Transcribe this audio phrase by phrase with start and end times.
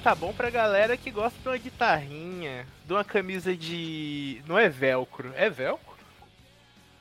[0.00, 4.42] Tá bom pra galera que gosta de uma guitarrinha, de uma camisa de.
[4.46, 5.98] Não é velcro, é velcro?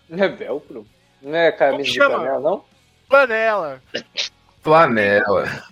[0.08, 0.85] Não é velcro?
[1.22, 2.66] Não é camisa de panela, não?
[3.08, 3.81] Flanela.
[4.62, 5.63] Flanela.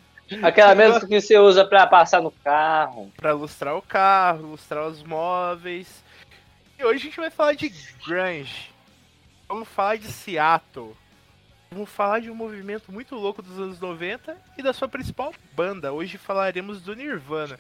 [0.41, 3.12] Aquela mesmo que você usa pra passar no carro.
[3.16, 6.03] Pra ilustrar o carro, ilustrar os móveis.
[6.78, 7.70] E hoje a gente vai falar de
[8.05, 8.72] grunge.
[9.48, 10.95] Vamos falar de Seattle.
[11.77, 15.94] Vamos falar de um movimento muito louco dos anos 90 e da sua principal banda.
[15.94, 17.59] Hoje falaremos do Nirvana.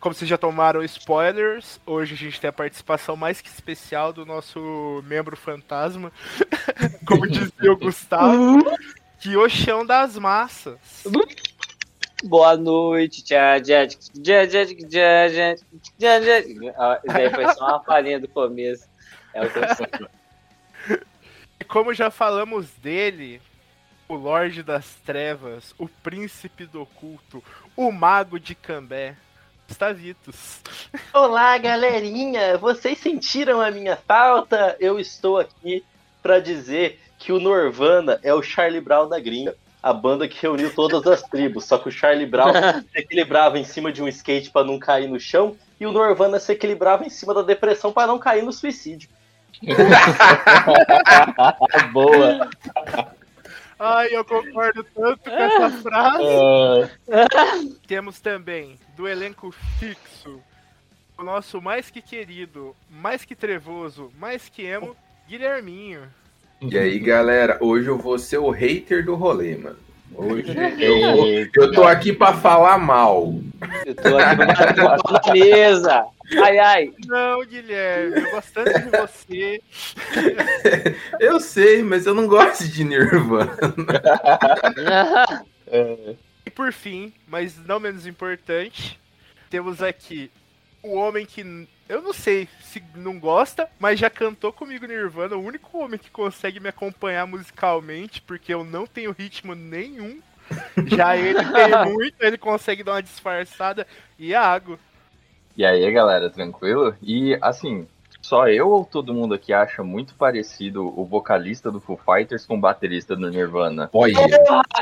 [0.00, 4.24] Como vocês já tomaram spoilers, hoje a gente tem a participação mais que especial do
[4.24, 6.10] nosso membro fantasma,
[7.06, 8.64] como dizia o Gustavo,
[9.20, 10.78] que o chão das massas.
[12.24, 14.48] Boa noite, tchau, tchau, tchau,
[17.12, 18.88] daí foi só uma palhinha do começo.
[19.34, 20.08] É o que eu
[21.70, 23.40] como já falamos dele,
[24.10, 27.44] o Lorde das Trevas, o Príncipe do Oculto,
[27.76, 29.14] o Mago de Cambé,
[29.68, 30.58] Stavitos.
[31.14, 32.58] Olá, galerinha!
[32.58, 34.76] Vocês sentiram a minha falta?
[34.80, 35.84] Eu estou aqui
[36.20, 39.54] para dizer que o Norvana é o Charlie Brown da gringa.
[39.80, 41.66] A banda que reuniu todas as tribos.
[41.66, 42.52] Só que o Charlie Brown
[42.92, 45.56] se equilibrava em cima de um skate para não cair no chão.
[45.78, 49.08] E o Norvana se equilibrava em cima da depressão para não cair no suicídio.
[51.92, 52.50] Boa.
[53.82, 56.92] Ai, eu concordo tanto com essa frase.
[57.10, 60.38] Ah, Temos também, do elenco fixo,
[61.16, 64.94] o nosso mais que querido, mais que trevoso, mais que emo,
[65.26, 66.02] Guilherminho.
[66.60, 69.78] E aí, galera, hoje eu vou ser o hater do rolê, mano.
[70.14, 73.32] Hoje eu, eu tô aqui pra falar mal.
[73.86, 74.36] Eu tô aqui
[74.74, 76.06] pra bater na mesa.
[76.42, 76.92] Ai, ai.
[77.06, 79.62] Não, Guilherme, eu gosto tanto de você.
[81.18, 83.52] Eu sei, mas eu não gosto de Nirvana.
[86.44, 88.98] E por fim, mas não menos importante,
[89.48, 90.30] temos aqui
[90.82, 95.44] o homem que eu não sei se não gosta, mas já cantou comigo Nirvana, o
[95.44, 100.20] único homem que consegue me acompanhar musicalmente, porque eu não tenho ritmo nenhum.
[100.86, 103.86] Já ele tem muito, ele consegue dar uma disfarçada.
[104.18, 104.78] Iago.
[105.56, 106.94] E aí, galera, tranquilo?
[107.02, 107.86] E assim,
[108.22, 112.56] só eu ou todo mundo aqui acha muito parecido o vocalista do Foo Fighters com
[112.56, 113.90] o baterista do Nirvana?
[113.92, 114.14] Olha,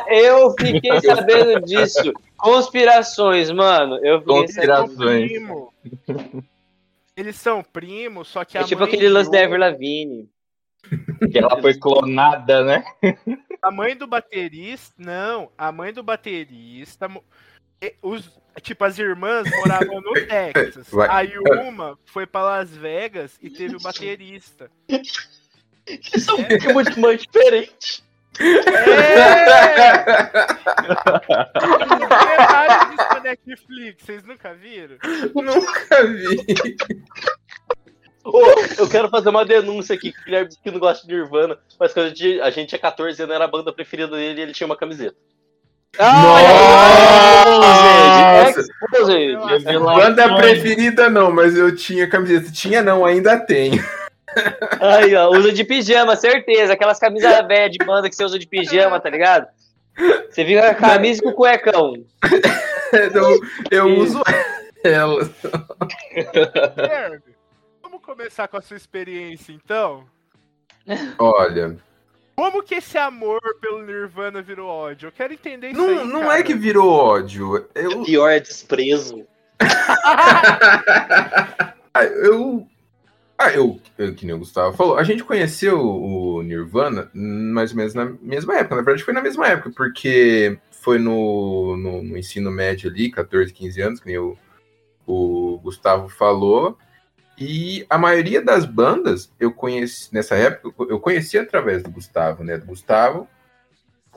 [0.09, 2.12] Eu fiquei sabendo disso.
[2.37, 3.97] Conspirações, mano.
[4.05, 5.33] Eu fiquei Conspirações.
[5.33, 5.69] sabendo.
[7.17, 10.28] Eles são primos, só que a É tipo mãe aquele lance do- da Lavigne.
[11.33, 12.84] Que ela foi clonada, né?
[13.61, 14.95] A mãe do baterista.
[14.97, 17.11] Não, a mãe do baterista.
[18.03, 18.31] Os,
[18.61, 20.89] tipo, as irmãs moravam no Texas.
[20.91, 21.09] Vai.
[21.11, 24.71] Aí uma foi pra Las Vegas e teve o baterista.
[26.19, 28.03] São primos de mãe diferente.
[28.41, 28.65] É!
[33.15, 34.97] Na Netflix, vocês nunca viram?
[35.34, 36.77] nunca vi.
[38.25, 38.43] Ô,
[38.78, 41.59] eu quero fazer uma denúncia aqui que o Guilherme disse que não gosta de Nirvana,
[41.81, 44.43] mas quando a gente, a gente tinha 14 anos, era a banda preferida dele e
[44.43, 45.16] ele tinha uma camiseta.
[45.98, 47.88] Nossa!
[48.50, 49.36] Exposed.
[49.81, 52.53] Banda preferida não, mas eu tinha camiseta.
[52.53, 53.82] Tinha não, ainda tenho.
[54.81, 56.72] Aí, ó, usa de pijama, certeza.
[56.75, 59.48] Aquelas camisas velhas de banda que você usa de pijama, tá ligado?
[60.31, 61.94] Você com a camisa e com o cuecão.
[62.92, 64.22] Eu, eu uso
[64.84, 65.28] ela.
[66.76, 67.20] Guilherme,
[67.82, 70.04] vamos começar com a sua experiência então?
[71.19, 71.76] Olha,
[72.38, 75.09] Como que esse amor pelo Nirvana virou ódio?
[75.09, 76.39] Eu quero entender isso não, aí, não cara.
[76.39, 77.66] é que virou ódio.
[77.74, 79.27] Eu, Pior é desprezo.
[81.95, 82.68] Ah, eu.
[83.36, 87.78] Ah, eu, eu, que nem o Gustavo falou, a gente conheceu o Nirvana mais ou
[87.78, 88.77] menos na mesma época.
[88.77, 93.53] Na verdade, foi na mesma época, porque foi no, no, no ensino médio ali, 14,
[93.53, 94.36] 15 anos, que nem o,
[95.04, 96.78] o Gustavo falou.
[97.41, 102.59] E a maioria das bandas eu conheci nessa época, eu conheci através do Gustavo, né?
[102.59, 103.29] Do Gustavo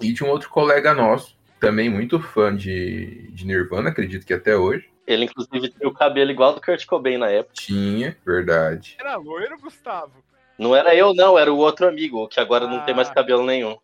[0.02, 4.58] e de um outro colega nosso, também muito fã de, de Nirvana, acredito que até
[4.58, 4.90] hoje.
[5.06, 7.54] Ele, inclusive, tinha o cabelo igual do Kurt Cobain na época.
[7.54, 8.96] Tinha, verdade.
[9.00, 10.12] Era loiro, Gustavo?
[10.58, 13.14] Não era eu, não, era o outro amigo, que agora não tem mais Ah.
[13.14, 13.78] cabelo nenhum.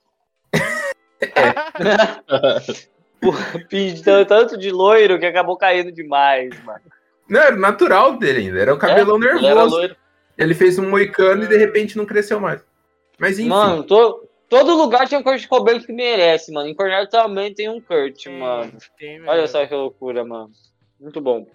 [3.70, 6.82] Pintando tanto de loiro que acabou caindo demais, mano.
[7.30, 8.60] Não, era o natural dele ainda.
[8.60, 9.76] Era o cabelão É, ele era nervoso.
[9.76, 9.96] loiro.
[10.38, 12.64] Ele fez um moicano e de repente não cresceu mais.
[13.20, 13.50] Mas enfim.
[13.50, 16.70] Mano, to- todo lugar tem um Kurt Cobain que merece, mano.
[16.70, 18.72] Em Cornell também tem um Kurt, mano.
[18.98, 20.52] tem, Olha só que loucura, mano.
[21.00, 21.46] Muito bom.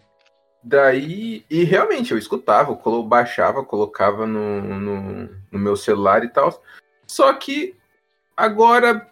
[0.64, 6.28] Daí, e realmente eu escutava, eu colo- baixava, colocava no, no, no meu celular e
[6.28, 6.62] tal.
[7.06, 7.74] Só que
[8.36, 9.08] agora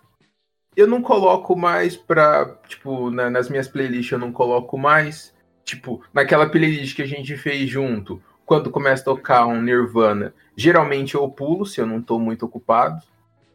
[0.76, 5.34] eu não coloco mais pra, tipo, na- nas minhas playlists eu não coloco mais.
[5.70, 11.14] Tipo, naquela playlist que a gente fez junto, quando começa a tocar um Nirvana, geralmente
[11.14, 13.00] eu pulo se eu não tô muito ocupado.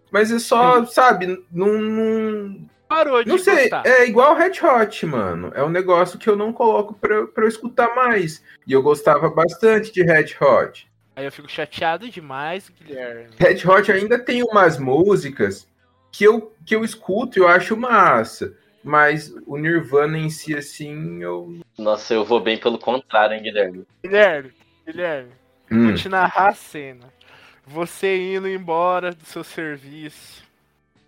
[0.09, 3.85] Mas é só, sabe, não, não, Parou de não sei, gostar.
[3.85, 5.51] é igual Red Hot, mano.
[5.53, 8.41] É um negócio que eu não coloco pra, pra eu escutar mais.
[8.65, 10.89] E eu gostava bastante de Red Hot.
[11.17, 13.35] Aí eu fico chateado demais, Guilherme.
[13.37, 15.67] Red Hot ainda tem umas músicas
[16.11, 18.55] que eu, que eu escuto e eu acho massa.
[18.85, 21.57] Mas o Nirvana em si, assim, eu.
[21.75, 23.83] Nossa, eu vou bem pelo contrário, hein, Guilherme?
[24.03, 24.51] Guilherme,
[24.85, 25.31] Guilherme,
[25.71, 25.85] Hum.
[25.87, 27.11] vou te narrar a cena.
[27.65, 30.45] Você indo embora do seu serviço.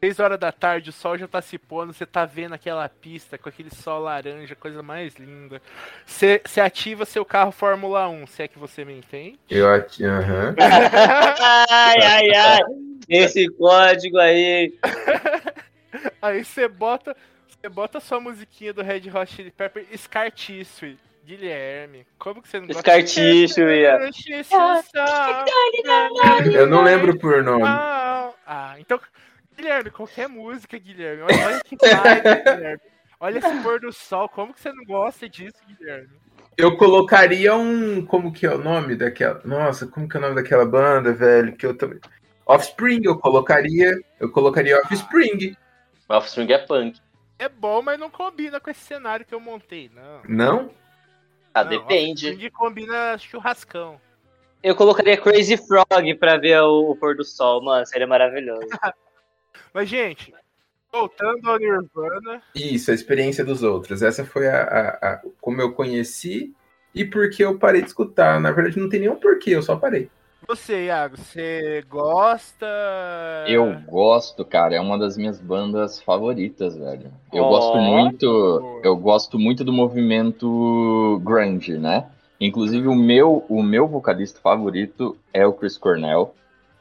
[0.03, 3.37] Seis horas da tarde, o sol já tá se pondo, você tá vendo aquela pista
[3.37, 5.61] com aquele sol laranja, coisa mais linda.
[6.03, 9.37] Você você ativa seu carro Fórmula 1, se é que você me entende.
[9.49, 10.55] Eu ati- aham.
[11.69, 12.59] ai, ai, ai.
[13.07, 14.73] Esse código aí.
[16.21, 17.15] Aí você bota,
[17.61, 20.97] você bota sua musiquinha do Red Hot Chili Pepper, Scar Tissue.
[21.25, 23.99] Guilherme, como que você não gosta Scar Tissue, ia.
[26.53, 27.63] Eu não lembro por nome.
[27.65, 28.97] Ah, ah, então,
[29.57, 31.23] Guilherme, qualquer música, Guilherme.
[31.23, 32.81] Olha, olha que vibe, Guilherme.
[33.19, 36.07] Olha esse pôr do sol, como que você não gosta disso, Guilherme?
[36.55, 38.05] Eu colocaria um.
[38.05, 39.41] Como que é o nome daquela.
[39.43, 41.57] Nossa, como que é o nome daquela banda, velho?
[41.57, 41.99] Que eu também.
[42.45, 43.99] Offspring, eu colocaria.
[44.17, 45.57] Eu colocaria Offspring.
[46.07, 47.01] Offspring é punk.
[47.39, 50.21] É bom, mas não combina com esse cenário que eu montei, não.
[50.27, 50.71] Não?
[51.53, 52.27] Ah, Não, depende.
[52.29, 53.99] Offspring combina churrascão.
[54.63, 57.85] Eu colocaria Crazy Frog pra ver o, o pôr do sol, mano.
[57.85, 58.67] Seria maravilhoso.
[59.73, 60.33] Mas, gente,
[60.91, 64.01] voltando ao Nirvana, Isso, a experiência dos outros.
[64.01, 66.55] Essa foi a, a- a- como eu conheci
[66.93, 68.39] e porque eu parei de escutar.
[68.39, 70.09] Na verdade, não tem nenhum porquê, eu só parei.
[70.45, 72.65] Você, Iago, você gosta.
[73.47, 77.11] Eu gosto, cara, é uma das minhas bandas favoritas, velho.
[77.31, 77.49] Eu Ó.
[77.49, 82.07] gosto muito, eu gosto muito do movimento grunge, né?
[82.39, 86.33] Inclusive o meu, o meu vocalista favorito é o Chris Cornell.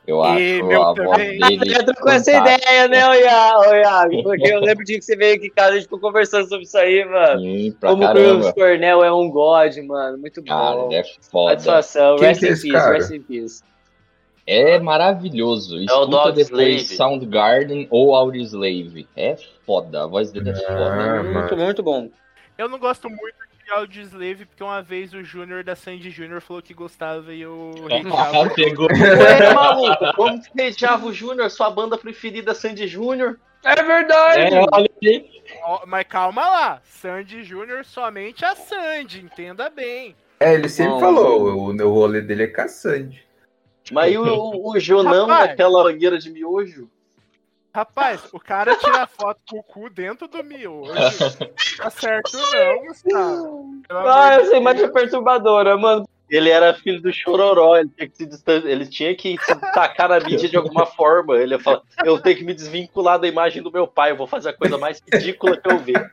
[0.07, 1.59] Eu E acho meu a voz também.
[1.59, 4.23] dele Eu tô com essa ideia, né, Iago?
[4.23, 6.65] Porque eu lembro de que você veio aqui em casa, a gente ficou conversando sobre
[6.65, 7.41] isso aí, mano.
[7.41, 8.41] Sim, pra Como o caramba.
[8.43, 10.19] Chris Cornell é um god, mano.
[10.19, 10.87] Muito Cara, bom.
[10.87, 11.51] ele é foda.
[11.59, 12.17] Satisfação.
[12.19, 12.93] Quem Rest é in peace, cara?
[12.93, 13.63] rest in peace.
[14.47, 15.77] É maravilhoso.
[15.81, 16.97] Escuta Dog depois Slave.
[16.97, 19.09] Soundgarden ou Audioslave.
[19.17, 19.37] É
[19.67, 20.91] foda, a voz dele é Ah, foda.
[20.97, 21.33] mano.
[21.33, 22.09] Muito, muito bom.
[22.57, 23.35] Eu não gosto muito
[23.67, 27.73] de Audioslave, porque uma vez o Júnior da Sandy Júnior falou que gostava e eu
[27.87, 28.51] hateava.
[28.51, 28.87] Pegou.
[28.95, 33.41] Ué, maluco, como que beijava o Júnior, sua banda preferida, Sandy Júnior?
[33.65, 34.55] É verdade.
[34.55, 40.15] É, Mas calma lá, Sandy Júnior somente a Sandy, entenda bem.
[40.39, 41.01] É, ele sempre Não.
[41.01, 43.27] falou, o, o rolê dele é caçante.
[43.91, 45.51] Mas e o, o, o Jonão Rapaz.
[45.51, 46.89] daquela banheira de miojo?
[47.77, 50.95] Rapaz, o cara tira foto com o cu dentro do miojo.
[51.77, 53.75] Tá certo não, Gustavo.
[53.91, 56.09] Amor Ah, essa imagem é perturbadora, mano.
[56.31, 60.09] Ele era filho do Chororó, ele tinha que se, distan- ele tinha que se tacar
[60.09, 61.37] na mídia de alguma forma.
[61.37, 64.27] Ele ia falar, eu tenho que me desvincular da imagem do meu pai, eu vou
[64.27, 66.11] fazer a coisa mais ridícula que eu ver.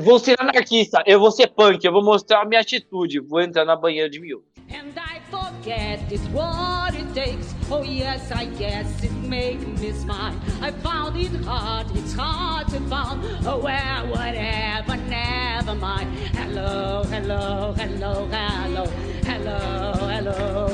[0.00, 3.18] Vou ser anarquista, eu vou ser punk, eu vou mostrar a minha atitude.
[3.18, 4.44] Vou entrar na banheira de mil.
[4.70, 6.00] And I forget
[6.32, 7.54] what it takes.
[7.70, 10.34] Oh yes, I guess it make me smile.
[10.60, 13.20] I found it hard, it's hard to find.
[13.46, 16.08] Oh well, whatever, never mind.
[16.34, 18.86] Hello, hello, hello, hello,
[19.24, 19.60] hello,
[20.08, 20.68] hello,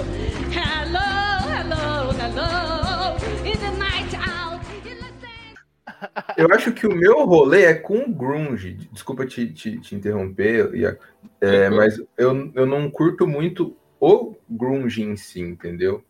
[0.51, 1.03] hello,
[1.51, 3.17] hello, hello.
[3.45, 5.57] In the night out, in the same.
[6.37, 8.89] Eu acho que o meu rolê é com grunge.
[8.93, 11.05] Desculpa te, te, te interromper, Iaco.
[11.41, 16.05] É, mas eu, eu não curto muito o grunge em si, entendeu?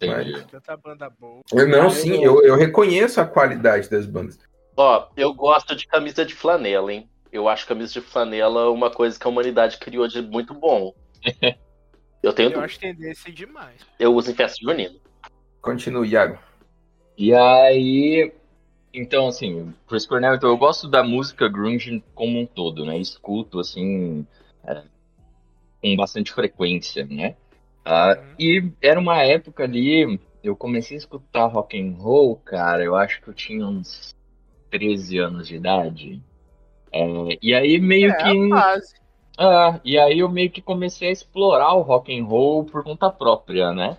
[0.00, 0.44] Entendi.
[0.50, 1.40] Tanta banda boa.
[1.52, 4.38] Eu não, sim, eu- eu, reconheço a qualidade das bandas.
[4.76, 7.08] Ó, eu gosto de camisa de flanela, hein?
[7.32, 10.94] Eu acho camisa de flanela uma coisa que a humanidade criou de muito bom.
[12.22, 13.80] Eu tenho Eu acho tendência demais.
[13.98, 14.94] Eu uso em festa junina.
[15.60, 16.38] Continue, Iago.
[17.18, 18.32] E aí,
[18.94, 22.96] então assim, Chris Cornell, então eu gosto da música grunge como um todo, né?
[22.96, 24.24] Escuto assim
[24.64, 24.84] é,
[25.82, 27.36] com bastante frequência, né?
[27.84, 28.34] Ah, Uhum.
[28.38, 32.84] e era uma época ali, eu comecei a escutar rock and roll, cara.
[32.84, 34.14] Eu acho que eu tinha uns
[34.70, 36.22] 13 anos de idade.
[36.92, 38.48] É, e aí meio É, que.
[38.48, 38.94] quase.
[39.38, 43.10] É, e aí eu meio que comecei a explorar o rock and roll por conta
[43.10, 43.98] própria, né?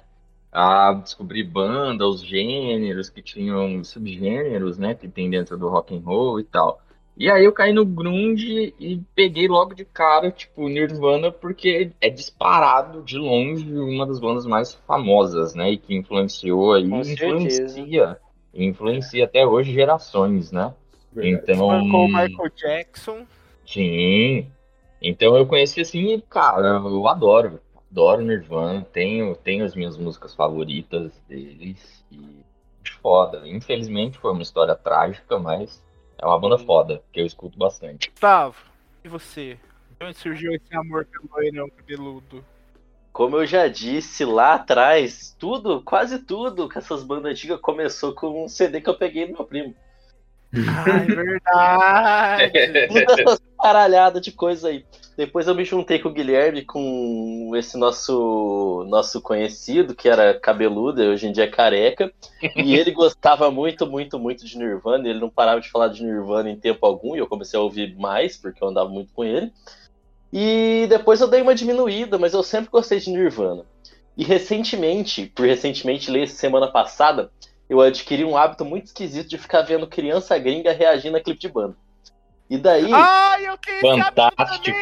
[0.52, 4.94] A descobrir banda, os gêneros que tinham subgêneros, né?
[4.96, 6.80] Que tem dentro do rock and roll e tal.
[7.16, 12.10] E aí eu caí no grunge e peguei logo de cara, tipo, Nirvana, porque é
[12.10, 15.72] disparado de longe uma das bandas mais famosas, né?
[15.72, 17.36] E que influenciou aí, Com certeza.
[17.36, 18.18] influencia,
[18.54, 20.74] influencia até hoje gerações, né?
[21.16, 23.28] Então, Marcou o Michael Jackson.
[23.66, 24.48] Sim.
[25.00, 27.60] Então eu conheci assim, cara, eu adoro,
[27.92, 32.44] adoro Nirvana, tenho, tenho as minhas músicas favoritas deles e
[33.02, 33.46] foda.
[33.46, 35.83] Infelizmente foi uma história trágica, mas
[36.24, 38.10] é uma banda foda, que eu escuto bastante.
[38.10, 38.56] Gustavo,
[39.04, 39.60] e você?
[40.00, 42.44] De onde surgiu esse amor pelo loirão cabeludo?
[43.12, 48.46] Como eu já disse lá atrás, tudo, quase tudo com essas bandas antigas começou com
[48.46, 49.76] um CD que eu peguei do meu primo.
[50.54, 52.88] Ai, verdade.
[52.88, 54.86] Todas essas paralhadas de coisa aí.
[55.16, 61.04] Depois eu me juntei com o Guilherme, com esse nosso nosso conhecido, que era cabeludo,
[61.04, 62.12] e hoje em dia é careca.
[62.56, 65.08] E ele gostava muito, muito, muito de Nirvana.
[65.08, 67.96] Ele não parava de falar de Nirvana em tempo algum, e eu comecei a ouvir
[67.96, 69.52] mais, porque eu andava muito com ele.
[70.32, 73.66] E depois eu dei uma diminuída, mas eu sempre gostei de Nirvana.
[74.18, 77.32] E recentemente, por recentemente ler semana passada,
[77.70, 81.50] eu adquiri um hábito muito esquisito de ficar vendo criança gringa reagindo a clipe de
[81.50, 81.76] banda.
[82.50, 84.78] E daí, Ai, eu hábito Fantástico.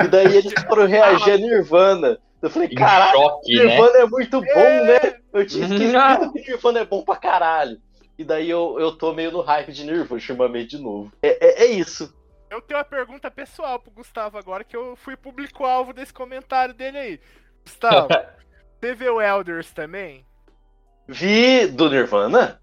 [0.00, 2.18] e daí eles foram reagir a Nirvana.
[2.42, 3.64] Eu falei, caralho, choque, né?
[3.64, 4.82] Nirvana é muito bom, É.
[4.84, 5.14] né?
[5.32, 7.80] Eu tinha esquecido que Nirvana é bom pra caralho.
[8.18, 11.12] E daí eu, eu tô meio no hype de Nirvana, ultimamente de novo.
[11.22, 12.14] É, é, é isso.
[12.50, 16.98] Eu tenho uma pergunta pessoal pro Gustavo agora, que eu fui público-alvo desse comentário dele
[16.98, 17.20] aí.
[17.64, 18.08] Gustavo,
[18.80, 20.24] você vê o Elders também?
[21.08, 22.60] Vi do Nirvana?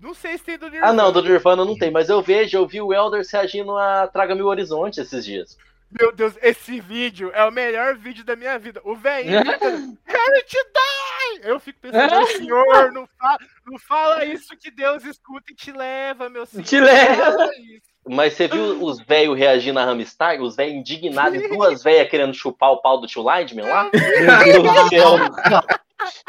[0.00, 0.90] Não sei se tem do Nirvana.
[0.90, 4.08] Ah, não, do Nirvana não tem, mas eu vejo, eu vi o Elders reagindo a
[4.08, 5.56] Traga Mil Horizonte esses dias.
[6.00, 8.80] Meu Deus, esse vídeo é o melhor vídeo da minha vida.
[8.82, 11.48] O velhinho gritando, Quero te dar!
[11.48, 16.30] Eu fico pensando, senhor, não, fa não fala isso que Deus escuta e te leva,
[16.30, 16.64] meu senhor.
[16.64, 17.30] Te leva.
[17.30, 17.91] Não fala isso.
[18.08, 20.40] Mas você viu os velhos reagindo a Hamstar?
[20.40, 23.88] Os velhos indignados e duas velhas querendo chupar o pau do tio Lineman lá?
[23.94, 25.16] Meu Deus do céu.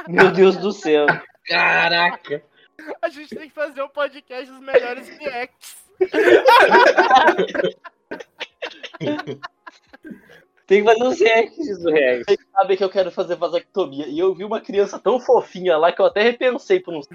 [0.07, 1.07] Meu Deus do céu.
[1.45, 2.43] Caraca!
[3.01, 5.77] A gente tem que fazer um podcast dos melhores reacts.
[10.65, 12.23] Tem que fazer um reacts do react.
[12.25, 14.07] Vocês sabem que eu quero fazer vasectomia.
[14.07, 17.07] E eu vi uma criança tão fofinha lá que eu até repensei por uns.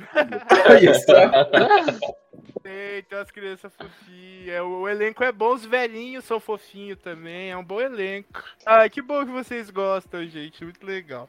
[2.62, 4.62] Tem umas crianças fofinhas.
[4.62, 7.50] O, o elenco é bom, os velhinhos são fofinhos também.
[7.50, 8.42] É um bom elenco.
[8.66, 10.62] Ai, que bom que vocês gostam, gente.
[10.62, 11.28] Muito legal.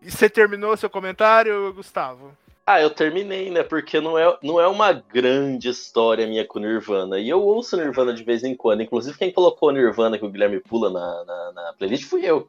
[0.00, 2.36] E você terminou seu comentário, Gustavo?
[2.64, 3.64] Ah, eu terminei, né?
[3.64, 7.18] Porque não é, não é uma grande história minha com Nirvana.
[7.18, 8.82] E eu ouço Nirvana de vez em quando.
[8.82, 12.48] Inclusive, quem colocou Nirvana que o Guilherme pula na, na, na playlist fui eu.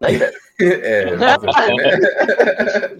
[0.00, 0.36] Né, Guilherme?
[0.56, 1.36] É, né?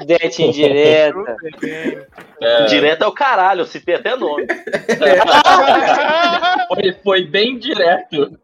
[0.04, 1.36] Det indireta.
[1.40, 2.04] Tudo bem.
[2.42, 4.44] É, Direto é o caralho, eu citei até nome.
[6.66, 8.36] foi, foi bem direto.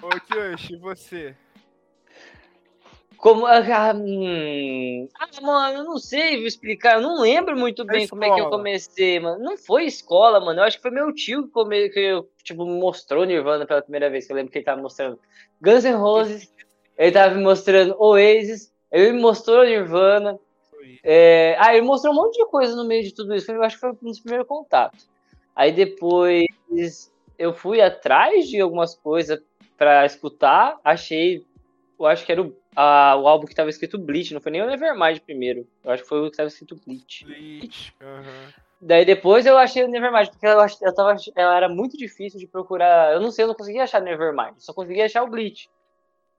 [0.00, 1.34] Ô, Kyoshi, e você?
[3.18, 3.46] Como.
[3.46, 6.94] Ah, hum, ah, mano, eu não sei explicar.
[6.94, 9.42] Eu não lembro muito bem como é que eu comecei, mano.
[9.42, 10.60] Não foi escola, mano.
[10.60, 14.08] Eu acho que foi meu tio que, come, que eu, tipo, mostrou Nirvana pela primeira
[14.08, 14.26] vez.
[14.26, 15.18] Que eu lembro que ele tava mostrando
[15.60, 16.54] Guns N' Roses.
[16.96, 18.72] Ele tava me mostrando Oasis.
[18.90, 20.38] Ele me mostrou Nirvana.
[21.02, 23.50] É, ah, ele mostrou um monte de coisa no meio de tudo isso.
[23.50, 25.08] Eu acho que foi um dos primeiros contatos.
[25.56, 26.46] Aí depois
[27.36, 29.40] eu fui atrás de algumas coisas
[29.76, 30.78] pra escutar.
[30.84, 31.44] Achei.
[31.98, 34.32] Eu acho que era o, a- o álbum que tava escrito Bleach.
[34.32, 35.66] Não foi nem o Nevermind primeiro.
[35.84, 37.24] Eu acho que foi o que tava escrito Bleach.
[37.24, 37.94] Bleach.
[38.00, 38.52] aham.
[38.80, 42.38] Daí depois eu achei o Nevermind, porque eu, ach- eu tava, ela era muito difícil
[42.38, 43.12] de procurar.
[43.12, 45.68] Eu não sei, eu não conseguia achar Nevermind, só conseguia achar o Bleach.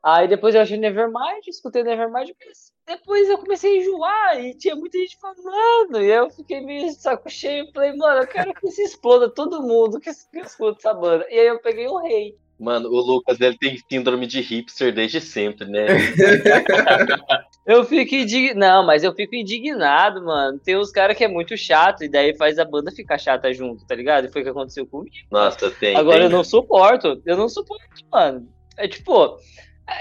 [0.01, 4.73] Aí depois eu achei Nevermind, escutei Nevermind, mas depois eu comecei a enjoar e tinha
[4.73, 6.01] muita gente falando.
[6.01, 9.61] E eu fiquei meio saco cheio e falei, mano, eu quero que se exploda todo
[9.61, 11.27] mundo que, que escuta essa banda.
[11.29, 12.37] E aí eu peguei o rei.
[12.59, 15.87] Mano, o Lucas ele tem síndrome de hipster desde sempre, né?
[17.65, 18.59] Eu fico indignado.
[18.59, 20.57] Não, mas eu fico indignado, mano.
[20.57, 23.85] Tem uns caras que é muito chato e daí faz a banda ficar chata junto,
[23.85, 24.25] tá ligado?
[24.25, 25.15] E foi o que aconteceu comigo.
[25.31, 25.95] Nossa, tem.
[25.95, 26.25] Agora tem.
[26.25, 27.21] eu não suporto.
[27.23, 28.49] Eu não suporto, mano.
[28.75, 29.37] É tipo,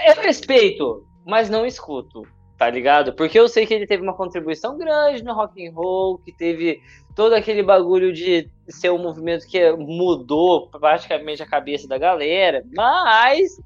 [0.07, 2.23] eu respeito, mas não escuto,
[2.57, 3.13] tá ligado?
[3.13, 6.81] Porque eu sei que ele teve uma contribuição grande no rock and roll, que teve
[7.19, 13.59] todo aquele bagulho de ser um movimento que mudou praticamente a cabeça da galera, mas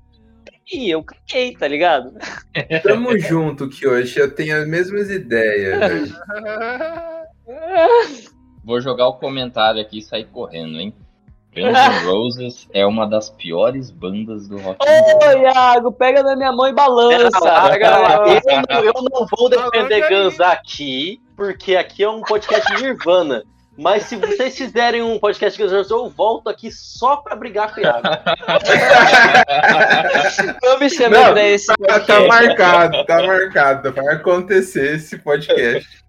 [0.74, 2.16] e eu caguei, tá ligado?
[2.82, 5.80] Tamo junto, que hoje eu tenho as mesmas ideias.
[5.80, 7.26] né?
[8.66, 10.92] Vou jogar o comentário aqui e sair correndo, hein?
[11.56, 14.78] Guns N' Roses é uma das piores bandas do rock.
[14.84, 17.40] Ô, Iago, pega na minha mão e balança.
[17.40, 17.76] Lá.
[17.78, 20.08] Eu, não- eu não vou defender.
[20.10, 23.44] Guns aqui, porque aqui é um podcast de Nirvana.
[23.76, 27.36] Mas se vocês fizerem um podcast de Guns N' Roses, eu volto aqui só pra
[27.36, 28.02] brigar com o Iago.
[30.62, 33.92] Não me chame Não, pra esse Tá, tá marcado, tá marcado.
[33.94, 36.03] Vai acontecer esse podcast.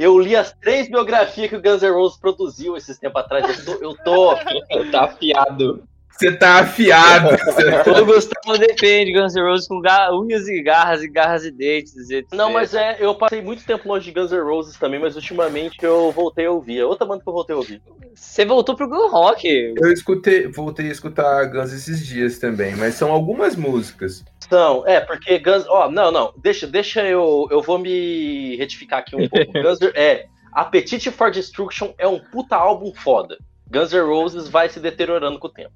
[0.00, 3.66] Eu li as três biografias que o Guns N' Roses produziu esses tempos atrás.
[3.66, 4.32] Eu tô.
[4.32, 5.82] Eu tô tá afiado.
[6.10, 7.28] Você tá afiado.
[8.00, 12.08] O Gustavo defende Guns N' Roses com unhas e garras e garras e dentes.
[12.08, 12.26] etc.
[12.32, 15.76] Não, mas é, eu passei muito tempo longe de Guns N' Roses também, mas ultimamente
[15.82, 16.78] eu voltei a ouvir.
[16.78, 17.82] É outra banda que eu voltei a ouvir.
[18.14, 19.74] Você voltou pro Glam Rock.
[19.76, 24.24] Eu escutei, voltei a escutar Guns esses dias também, mas são algumas músicas.
[24.50, 25.64] Não, é, porque Guns.
[25.68, 26.34] Ó, não, não.
[26.36, 27.46] Deixa, deixa eu.
[27.50, 29.52] Eu vou me retificar aqui um pouco.
[29.62, 30.26] Guns é.
[30.52, 33.38] Appetite for Destruction é um puta álbum foda.
[33.70, 35.72] Guns N' Roses vai se deteriorando com o tempo.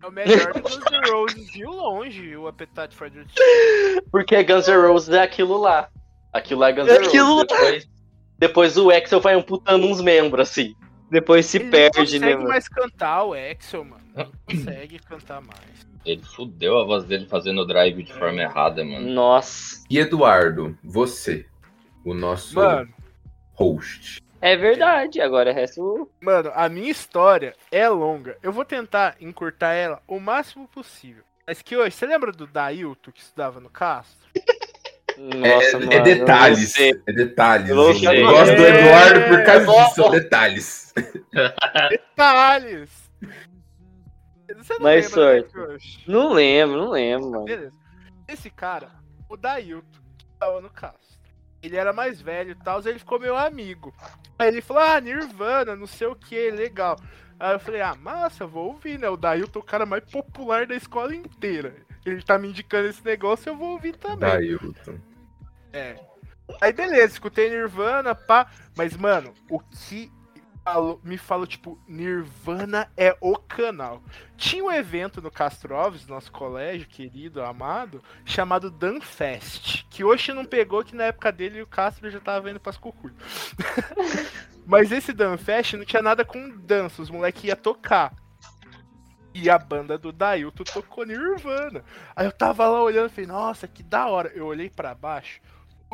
[0.00, 4.00] É o melhor do Guns N' Roses de longe, o Appetite for Destruction.
[4.12, 5.88] Porque Guns N' Roses é aquilo lá.
[6.32, 7.08] Aquilo lá é Guns É N' Roses.
[7.08, 7.44] aquilo lá.
[7.44, 7.88] Depois,
[8.38, 10.74] depois o Axel vai amputando uns membros, assim.
[11.10, 12.48] Depois se Ele não perde, consegue né, mano?
[12.48, 14.03] mais cantar o Axel, mano.
[14.14, 15.86] Não consegue cantar mais.
[16.04, 19.08] Ele fudeu a voz dele fazendo o drive de forma errada, mano.
[19.10, 19.82] Nossa.
[19.90, 21.46] E Eduardo, você,
[22.04, 22.92] o nosso Mano,
[23.54, 24.22] host.
[24.40, 25.20] É verdade.
[25.20, 26.10] Agora o resto.
[26.20, 28.36] mano, a minha história é longa.
[28.42, 31.24] Eu vou tentar encurtar ela o máximo possível.
[31.46, 34.28] Mas que hoje, você lembra do Dailton que estudava no Castro?
[35.16, 35.92] Nossa, é, mano.
[35.92, 36.74] é detalhes.
[36.78, 37.68] É detalhes.
[37.70, 40.94] Eu Eu gosto do Eduardo por causa É, disso, são detalhes.
[41.90, 42.90] Detalhes!
[44.56, 45.52] Você não Mais lembra, né, sorte.
[45.52, 46.04] Crush?
[46.06, 47.44] Não lembro, não lembro, mano.
[47.44, 47.76] Beleza.
[48.26, 48.90] Esse cara,
[49.28, 51.18] o Dailton, que tava no Castro,
[51.62, 53.94] ele era mais velho e tal, ele ficou meu amigo.
[54.38, 56.98] Aí ele falou, ah, Nirvana, não sei o que, legal.
[57.38, 59.08] Aí eu falei, ah, massa, vou ouvir, né?
[59.08, 61.74] O Dailton é o cara mais popular da escola inteira.
[62.04, 64.18] Ele tá me indicando esse negócio, eu vou ouvir também.
[64.18, 64.98] Dailton.
[65.72, 65.96] É.
[66.60, 68.50] Aí beleza, escutei Nirvana, pá.
[68.76, 70.12] Mas, mano, o que
[70.64, 74.02] falou- me falou, tipo, Nirvana é o canal.
[74.36, 79.84] Tinha um evento no Castro Alves, nosso colégio querido, amado, chamado Danfest.
[79.90, 83.14] Que hoje não pegou, que na época dele o Castro já tava indo pras cucuias.
[84.66, 88.14] Mas esse Danfest não tinha nada com dança, os moleques iam tocar.
[89.34, 91.84] E a banda do Dailton tocou Nirvana.
[92.14, 94.30] Aí eu tava lá olhando e falei, nossa, que da hora.
[94.32, 95.40] Eu olhei pra baixo,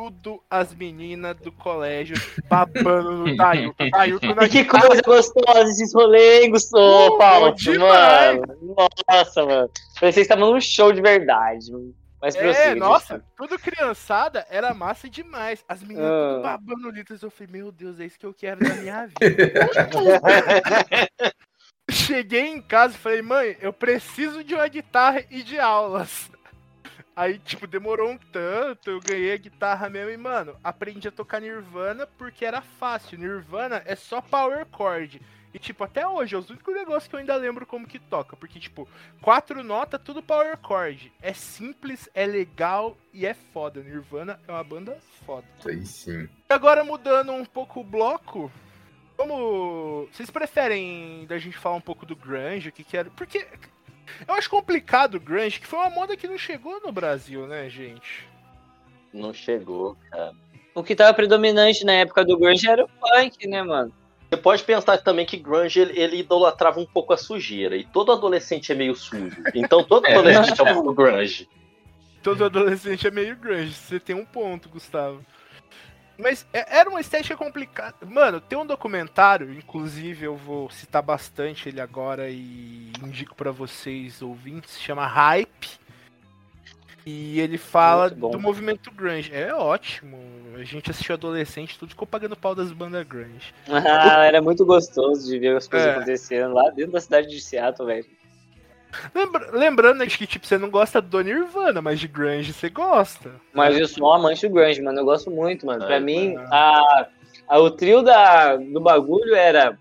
[0.01, 2.15] tudo as meninas do colégio
[2.49, 3.71] babando no na E
[4.49, 7.53] que coisa gostosa esses rolês, Uh, Gustavo, Paulo.
[7.55, 8.39] demais.
[8.39, 8.57] Mano,
[9.07, 9.69] nossa, mano.
[9.99, 11.71] Que estavam num show de verdade.
[11.71, 11.93] mano.
[12.19, 15.63] Mas É, prossiga, nossa, tudo criançada era massa demais.
[15.67, 16.29] As meninas Ah.
[16.33, 17.21] tudo babando litros.
[17.21, 19.19] Eu falei, meu Deus, é isso que eu quero da minha vida.
[21.89, 26.31] Cheguei em casa e falei, mãe, eu preciso de uma guitarra e de aulas.
[27.21, 31.39] Aí, tipo, demorou um tanto, eu ganhei a guitarra mesmo e, mano, aprendi a tocar
[31.39, 33.19] Nirvana porque era fácil.
[33.19, 35.21] Nirvana é só power chord.
[35.53, 38.35] E, tipo, até hoje, é os únicos negócios que eu ainda lembro como que toca.
[38.35, 38.89] Porque, tipo,
[39.21, 41.13] quatro notas, tudo power chord.
[41.21, 43.83] É simples, é legal e é foda.
[43.83, 45.45] Nirvana é uma banda foda.
[45.63, 46.27] Aí sim.
[46.49, 48.51] E agora mudando um pouco o bloco,
[49.15, 53.11] como vocês preferem da gente falar um pouco do grunge, o que que era?
[53.11, 53.45] Porque
[54.27, 57.69] eu acho complicado o grunge, que foi uma moda que não chegou no Brasil, né,
[57.69, 58.27] gente?
[59.13, 60.33] Não chegou, cara.
[60.73, 63.93] O que tava predominante na época do grunge era o punk, né, mano?
[64.29, 67.75] Você pode pensar também que grunge ele, ele idolatrava um pouco a sujeira.
[67.75, 69.43] E todo adolescente é meio sujo.
[69.53, 70.13] Então todo É.
[70.13, 71.49] adolescente é um pouco grunge.
[72.23, 75.25] Todo adolescente é meio grunge, você tem um ponto, Gustavo.
[76.21, 77.95] Mas é- era uma estética complicada.
[78.05, 84.21] Mano, tem um documentário, inclusive eu vou citar bastante ele agora e indico pra vocês
[84.21, 85.81] ouvintes, se chama Hype.
[87.03, 89.33] E ele fala do movimento grunge.
[89.33, 90.19] É ótimo.
[90.55, 93.51] A gente assistiu adolescente, tudo ficou pagando pau das bandas grunge.
[93.67, 95.91] Ah, era muito gostoso de ver as coisas É.
[95.93, 98.05] acontecendo lá dentro da cidade de Seattle, velho.
[99.15, 103.31] Lembra- lembrando né, que tipo, você não gosta do Nirvana, mas de grunge você gosta.
[103.53, 104.99] Mas eu sou um amante do grunge, mano.
[104.99, 105.85] Eu gosto muito, mano.
[105.85, 106.47] Pra mim, mano.
[106.51, 107.07] a,
[107.47, 109.77] a- o trio da, do bagulho era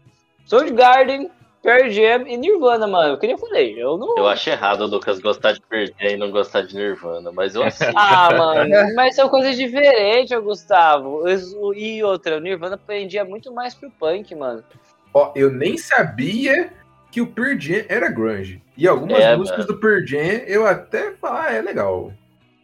[0.47, 1.31] Soundgarden,
[1.63, 3.19] Pearl Jam e Nirvana, mano.
[3.19, 3.75] Que nem eu falei.
[3.81, 4.17] Eu não.
[4.17, 7.63] Eu acho errado o Lucas gostar de perder e não gostar de Nirvana, mas eu
[7.63, 7.93] assisto.
[7.97, 11.29] Ah, mano, mas são coisas diferentes, Gustavo.
[11.29, 14.65] Eu- E outra, o Nirvana prendia muito mais pro punk, mano.
[15.13, 16.73] Ó, eu nem sabia
[17.11, 18.63] que o Pearl Jam era grunge.
[18.77, 19.73] E algumas É, músicas mano.
[19.75, 22.13] do Pearl Jam eu até falo, ah, é legal.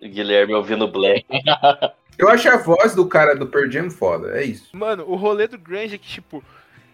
[0.03, 1.27] Guilherme ouvindo Black.
[2.19, 4.75] Eu acho a voz do cara do Pearl Jam foda, é isso.
[4.75, 6.43] Mano, o rolê do grunge é que, tipo,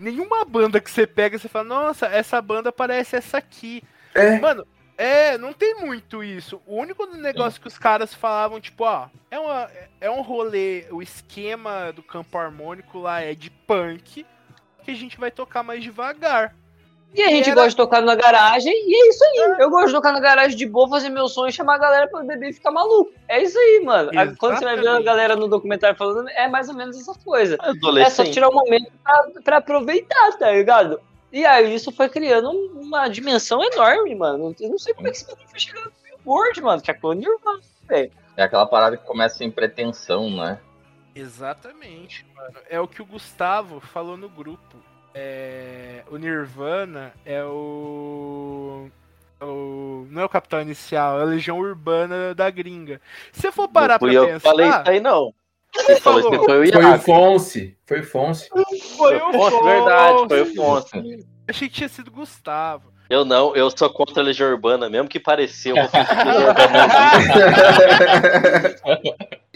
[0.02, 3.84] Nenhuma banda que você pega, você fala, nossa, essa banda parece essa aqui.
[4.12, 4.66] É, Mano,
[4.98, 6.60] é, não tem muito isso.
[6.66, 11.00] O único negócio que os caras falavam, tipo, ó, é, uma, é um rolê, o
[11.00, 14.26] esquema do campo harmônico lá é de punk,
[14.82, 16.52] que a gente vai tocar mais devagar.
[17.14, 19.56] E a gente Era- gosta de tocar na garagem, e é isso aí.
[19.60, 22.08] Eu gosto de tocar na garagem de boa, fazer meu som e chamar a galera
[22.08, 23.12] pra beber e ficar maluco.
[23.28, 24.10] É isso aí, mano.
[24.18, 25.04] Aí, Quando você vai ver a Exatamente.
[25.04, 27.58] galera no documentário falando, é mais ou menos essa coisa.
[28.00, 31.00] É só tirar o momento pra, pra aproveitar, tá ligado?
[31.30, 34.54] E aí isso foi criando uma dimensão enorme, mano.
[34.58, 36.80] Eu não sei como é que esse bagulho foi chegando no Billboard, mano.
[36.82, 38.10] Que é clone Nirvana, velho.
[38.36, 40.58] É aquela parada que começa sem pretensão, né?
[41.14, 42.54] Exatamente, mano.
[42.68, 44.76] É o que o Gustavo falou no grupo.
[45.14, 48.88] É, o Nirvana é o,
[49.40, 53.00] é o- Não é o Capitão Inicial, é a Legião Urbana da gringa.
[53.32, 54.40] Se você for parar Não pra eu pensar.
[54.40, 55.34] falei isso aí, não.
[55.72, 57.02] Quem falou foi o foi o Iago.
[57.02, 57.76] Fonse.
[57.86, 58.48] Foi o Fonse.
[58.50, 60.54] Foi o Fonse, verdade, foi o.
[60.54, 61.26] Fonse.
[61.48, 62.91] Achei que tinha sido Gustavo.
[63.12, 65.74] Eu não, eu sou contra a Legião Urbana, mesmo que pareceu.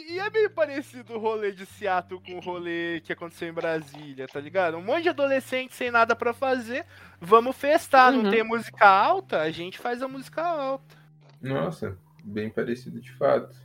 [0.08, 4.26] E é meio parecido o rolê de Seattle com o rolê que aconteceu em Brasília,
[4.28, 4.76] tá ligado?
[4.76, 6.84] Um monte de adolescente sem nada pra fazer.
[7.20, 8.30] Vamos festar, não Uhum.
[8.30, 9.40] tem música alta?
[9.40, 10.94] A gente faz a música alta.
[11.42, 13.56] Nossa, bem parecido de fato.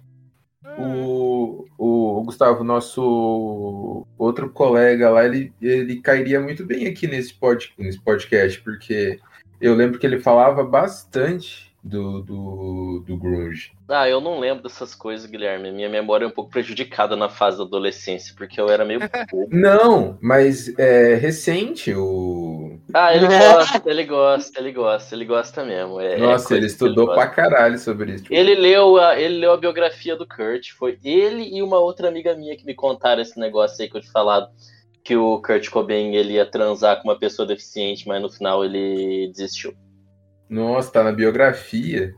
[0.65, 0.69] É.
[0.81, 7.73] O, o Gustavo, nosso outro colega lá, ele, ele cairia muito bem aqui nesse, pod,
[7.77, 9.19] nesse podcast, porque
[9.61, 13.71] eu lembro que ele falava bastante do, do, do Grunge.
[13.89, 15.71] Ah, eu não lembro dessas coisas, Guilherme.
[15.71, 18.99] Minha memória é um pouco prejudicada na fase da adolescência, porque eu era meio
[19.31, 19.47] bobo.
[19.51, 22.77] Não, mas é recente o.
[22.93, 25.99] Ah, ele gosta, ele gosta, ele gosta, ele gosta mesmo.
[25.99, 27.21] É- é Nossa, coisa ele estudou gosta.
[27.21, 28.23] pra caralho sobre isso.
[28.23, 30.71] Tipo, Ele leu, a, ele leu a biografia do Kurt.
[30.77, 34.01] Foi ele e uma outra amiga minha que me contaram esse negócio aí que eu
[34.01, 34.49] te falado.
[35.03, 39.31] Que o Kurt Cobain ele ia transar com uma pessoa deficiente, mas no final ele
[39.31, 39.73] desistiu.
[40.49, 42.13] Nossa, tá na biografia.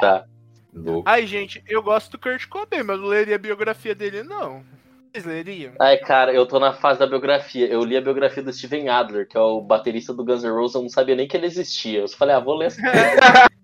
[0.00, 0.24] Tá.
[0.72, 1.08] Louco.
[1.08, 4.64] Ai, gente, eu gosto do Kurt Cobain, mas não leria a biografia dele, não.
[5.12, 5.74] Vocês leriam?
[5.80, 7.68] Ai, cara, eu tô na fase da biografia.
[7.68, 10.74] Eu li a biografia do Steven Adler, que é o baterista do Guns N' Roses.
[10.74, 12.00] Eu não sabia nem que ele existia.
[12.00, 12.82] Eu só falei, ah, vou ler essa.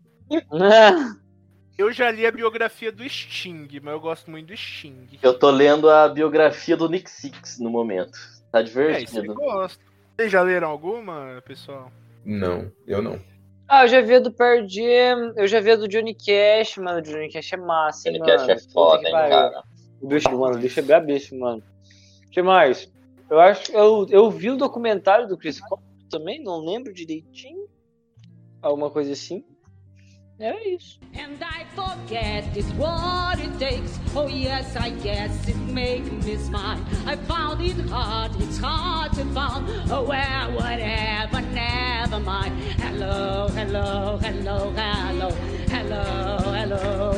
[1.76, 5.08] Eu já li a biografia do Sting, mas eu gosto muito do Sting.
[5.22, 8.18] Eu tô lendo a biografia do Nick Six no momento.
[8.52, 9.34] Tá É, divertido.
[9.34, 9.80] gosto.
[10.16, 11.90] Vocês já leram alguma, pessoal?
[12.24, 13.18] Não, eu não.
[13.68, 14.34] Ah, eu já vi a do
[14.68, 16.98] Jam, eu já vi a do Johnny Cash, mano.
[16.98, 18.52] O Johnny Cash é massa, hein, Johnny Cash mano.
[18.52, 19.62] é foda, hein, cara.
[20.00, 21.62] O bicho, mano, o bicho é brabíssimo, mano.
[22.26, 22.92] O que mais?
[23.30, 27.68] Eu acho que eu, eu vi o documentário do Chris Cornell também, não lembro direitinho.
[28.60, 29.44] Alguma coisa assim.
[30.40, 30.98] Era isso.
[31.12, 34.00] And I forget it's what it takes.
[34.16, 36.80] Oh yes, I guess it made me smile.
[37.04, 39.68] I found it hard, it's hard to find.
[39.90, 42.54] Oh well, whatever, never mind.
[42.80, 45.30] Hello, hello, hello, hello,
[45.68, 47.12] hello, hello,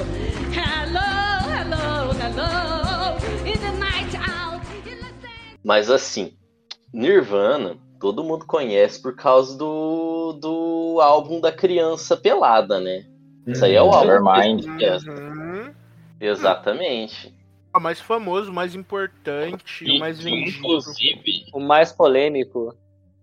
[0.50, 0.98] hello,
[1.46, 3.18] hello, hello.
[3.46, 5.58] In the night out, in the same.
[5.62, 6.36] Mas assim,
[6.92, 13.11] Nirvana, todo mundo conhece por causa do, do álbum da criança pelada, né?
[13.46, 14.00] Isso aí é o Uhum.
[14.00, 14.64] Nevermind.
[14.80, 15.72] Yes, Uhum.
[16.20, 17.34] Exatamente.
[17.74, 20.58] O mais famoso, o mais importante, o mais vendido.
[20.58, 22.74] inclusive, O mais polêmico.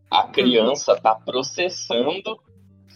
[0.10, 2.40] a criança tá processando,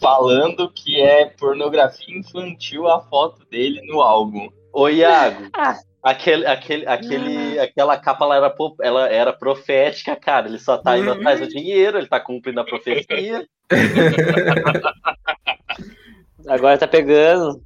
[0.01, 4.49] falando que é pornografia infantil a foto dele no álbum.
[4.73, 5.77] Ô, Iago, Ah.
[6.01, 10.47] aquele, aquele, aquele, aquela capa lá era, ela era profética, cara.
[10.47, 11.17] Ele só tá indo Uhum.
[11.17, 13.47] atrás do dinheiro, ele tá cumprindo a profecia.
[16.47, 17.63] Agora tá pegando.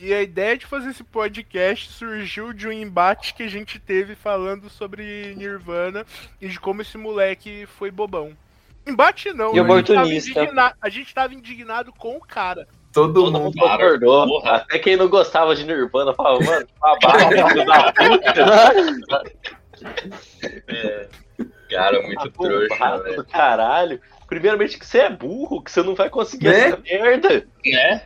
[0.00, 4.14] E a ideia de fazer esse podcast surgiu de um embate que a gente teve
[4.14, 6.04] falando sobre Nirvana
[6.40, 8.32] e de como esse moleque foi bobão.
[8.86, 10.42] Embate não, E a gente tava oportunista.
[10.42, 12.66] indigna- a gente tava indignado com o cara.
[12.92, 13.58] Todo Todo mundo.
[13.58, 14.26] concordou.
[14.26, 14.56] porra.
[14.56, 19.24] Até quem não gostava de Nirvana falava, mano, que babaca, filho da puta.
[21.70, 23.16] Cara, muito trouxa, velho.
[23.16, 24.00] do caralho.
[24.26, 26.68] Primeiramente que você é burro, que você não vai conseguir Né?
[26.68, 27.46] essa merda.
[27.64, 28.02] Né?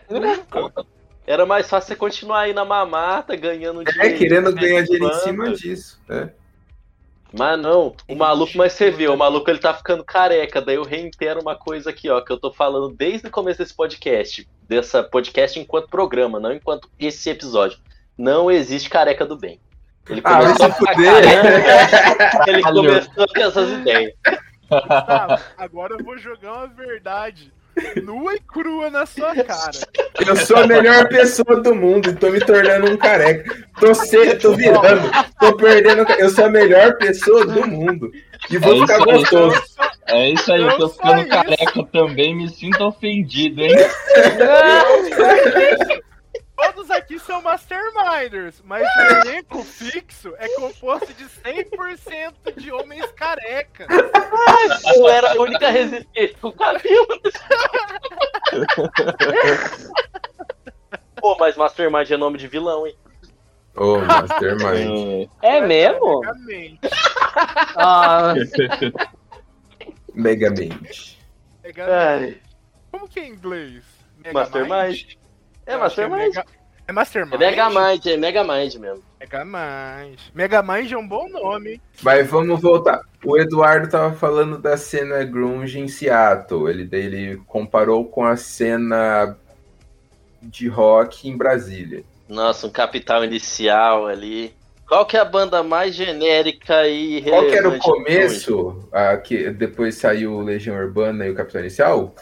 [1.27, 4.19] Era mais fácil você continuar aí na mamata, ganhando É, dinheiro.
[4.19, 6.01] querendo ganhar dinheiro em cima disso.
[6.09, 6.29] É.
[7.31, 10.63] Mas não, o maluco, mas você vê, o maluco ele tá ficando careca.
[10.63, 13.75] Daí eu reitero uma coisa aqui, ó, que eu tô falando desde o começo desse
[13.75, 14.49] podcast.
[14.67, 17.79] Dessa podcast enquanto programa, não enquanto esse episódio.
[18.17, 19.61] Não existe careca do bem.
[20.09, 21.13] Ele Ah, começou se a ficar fuder.
[21.13, 22.83] careca, ele Alô.
[22.83, 24.13] começou a ter essas ideias.
[24.69, 27.53] Tá, agora eu vou jogar uma verdade.
[28.03, 29.71] nua e crua na sua cara.
[30.27, 33.57] Eu sou a melhor pessoa do mundo e tô me tornando um careca.
[33.79, 34.35] Tô, se...
[34.37, 36.05] tô virando, tô perdendo.
[36.19, 38.11] Eu sou a melhor pessoa do mundo.
[38.51, 39.15] E vou É ficar isso aí.
[39.21, 39.63] gostoso.
[40.07, 41.29] É isso aí, eu tô Não ficando isso.
[41.29, 43.77] careca também, me sinto ofendido, hein?
[46.59, 53.87] Todos aqui são masterminders, mas o elenco fixo é composto de 100% de homens carecas.
[54.97, 57.07] Eu era a única resistência com o cabelo.
[61.21, 62.97] Pô, mas Mastermind é nome de vilão, hein?
[63.77, 65.29] Ô, Mastermind.
[65.43, 66.21] É, É mesmo?
[66.21, 66.81] Megamente.
[67.77, 68.35] Ah,
[70.13, 71.19] Megamente.
[71.63, 72.43] Megamente.
[72.91, 73.85] Como que é em inglês?
[74.33, 75.18] Mastermind.
[75.69, 76.35] É acho que Mastermind.
[76.35, 76.47] Mega-
[76.87, 77.35] É Mastermind?
[77.35, 79.05] É Megamind, é Megamind mesmo.
[79.21, 80.19] Megamind.
[80.35, 81.81] Megamind é um bom nome.
[82.03, 83.01] Mas vamos voltar.
[83.25, 86.69] O Eduardo tava falando da cena grunge em Seattle.
[86.71, 89.37] Ele, ele comparou com a cena
[90.43, 92.05] de rock em Brasília.
[92.29, 94.55] Nossa, um capital inicial ali.
[94.87, 98.89] Qual que é a banda mais genérica e Qual que era o começo?
[98.91, 102.15] Ah, que depois saiu Legião Urbana e o Capitão Inicial?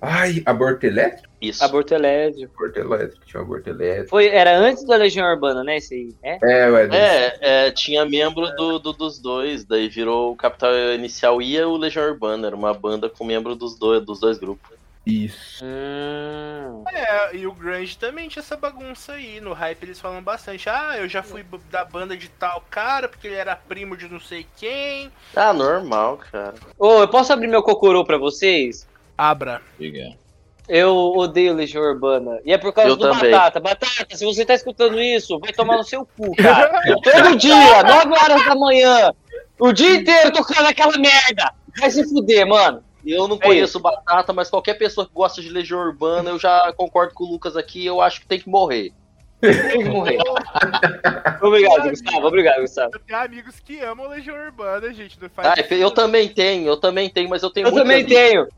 [0.00, 1.33] Ai, Aborto Elétrico?
[1.48, 1.64] Isso.
[1.64, 2.52] Aborto elétrico.
[2.54, 4.10] Aborto Elétrico, tinha um Aborto Elétrico.
[4.10, 5.76] Foi, era antes da Legião Urbana, né?
[5.76, 6.14] Esse aí.
[6.22, 6.38] É?
[6.42, 11.40] É, ué, É, é, tinha membro do, do- dos dois, daí virou o Capital Inicial
[11.42, 14.72] e o Legião Urbana, era uma banda com membro dos dois, dos dois grupos.
[15.06, 15.64] isso.
[15.64, 16.84] Hum.
[16.90, 19.40] É, e o Grunge também tinha essa bagunça aí.
[19.40, 20.68] No hype eles falam bastante.
[20.68, 24.20] Ah, eu já fui da banda de tal cara, porque ele era primo de não
[24.20, 25.10] sei quem.
[25.36, 26.54] Ah, normal, cara.
[26.78, 28.86] Ô, eu posso abrir meu cocorô pra vocês?
[29.16, 29.60] Abra.
[29.78, 30.16] Diga.
[30.68, 32.40] Eu odeio Legião Urbana.
[32.44, 33.30] E é por causa Eu do também.
[33.30, 33.60] Batata.
[33.60, 36.80] Batata, se você tá escutando isso, vai tomar no seu cu, cara.
[37.02, 39.12] Todo dia, 9 horas da manhã.
[39.60, 41.52] O dia inteiro tocando aquela merda.
[41.78, 42.82] Vai se fuder, mano.
[43.06, 46.72] Eu não É conheço Batata, mas qualquer pessoa que gosta de Legião Urbana, eu já
[46.74, 48.92] concordo com o Lucas aqui, eu acho que tem que morrer.
[49.42, 50.16] Tem que morrer.
[51.42, 52.26] Obrigado, Gustavo.
[52.26, 52.90] Obrigado, Gustavo.
[52.94, 55.20] Eu tenho amigos que amam Legião Urbana, gente.
[55.20, 57.96] Não faz Ah, isso, eu também tenho, eu também tenho, mas eu tenho Eu também
[58.02, 58.12] amigos.
[58.14, 58.48] tenho.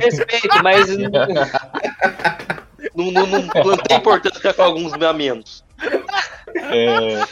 [0.00, 0.86] Respeito, mas.
[2.94, 5.64] Não, não, não, não tem importância ficar com alguns a menos.
[6.54, 7.24] É,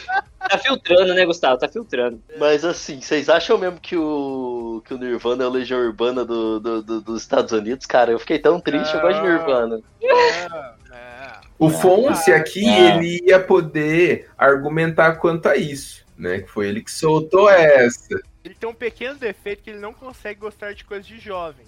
[0.49, 1.57] Tá filtrando, né, Gustavo?
[1.57, 2.21] Tá filtrando.
[2.37, 6.59] Mas assim, vocês acham mesmo que o, que o Nirvana é o Legião Urbana do,
[6.59, 7.85] do- do- dos Estados Unidos?
[7.85, 9.79] Cara, eu fiquei tão triste, eu gosto de Nirvana.
[10.01, 10.09] É,
[10.45, 11.31] é.
[11.57, 12.95] O Fonse aqui, Ah.
[12.97, 16.39] ele ia poder argumentar quanto a isso, né?
[16.39, 18.19] Que foi ele que soltou essa.
[18.43, 21.65] Ele tem um pequeno defeito que ele não consegue gostar de coisas de jovem.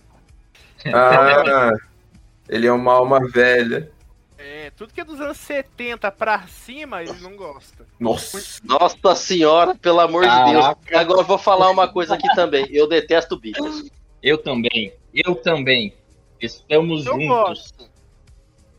[0.94, 1.72] Ah,
[2.50, 3.92] ele é uma alma velha.
[4.38, 7.86] É, tudo que é dos anos 70 pra cima, ele não gosta.
[8.00, 8.62] Nossa.
[8.64, 10.64] Nossa senhora, pelo amor de Deus.
[10.66, 11.00] Caraca.
[11.00, 12.68] Agora eu vou falar uma coisa aqui também.
[12.70, 13.90] Eu detesto Beatles.
[14.22, 15.94] eu também, eu também.
[16.40, 17.28] Estamos Eu juntos.
[17.28, 17.90] gosto.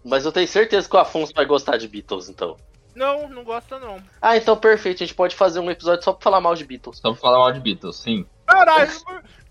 [0.05, 2.57] Mas eu tenho certeza que o Afonso vai gostar de Beatles, então.
[2.95, 3.97] Não, não gosta não.
[4.23, 5.03] Ah, então perfeito.
[5.03, 6.99] A gente pode fazer um episódio só pra falar mal de Beatles.
[6.99, 8.25] Só pra falar mal de Beatles, sim.
[8.47, 8.91] Caralho,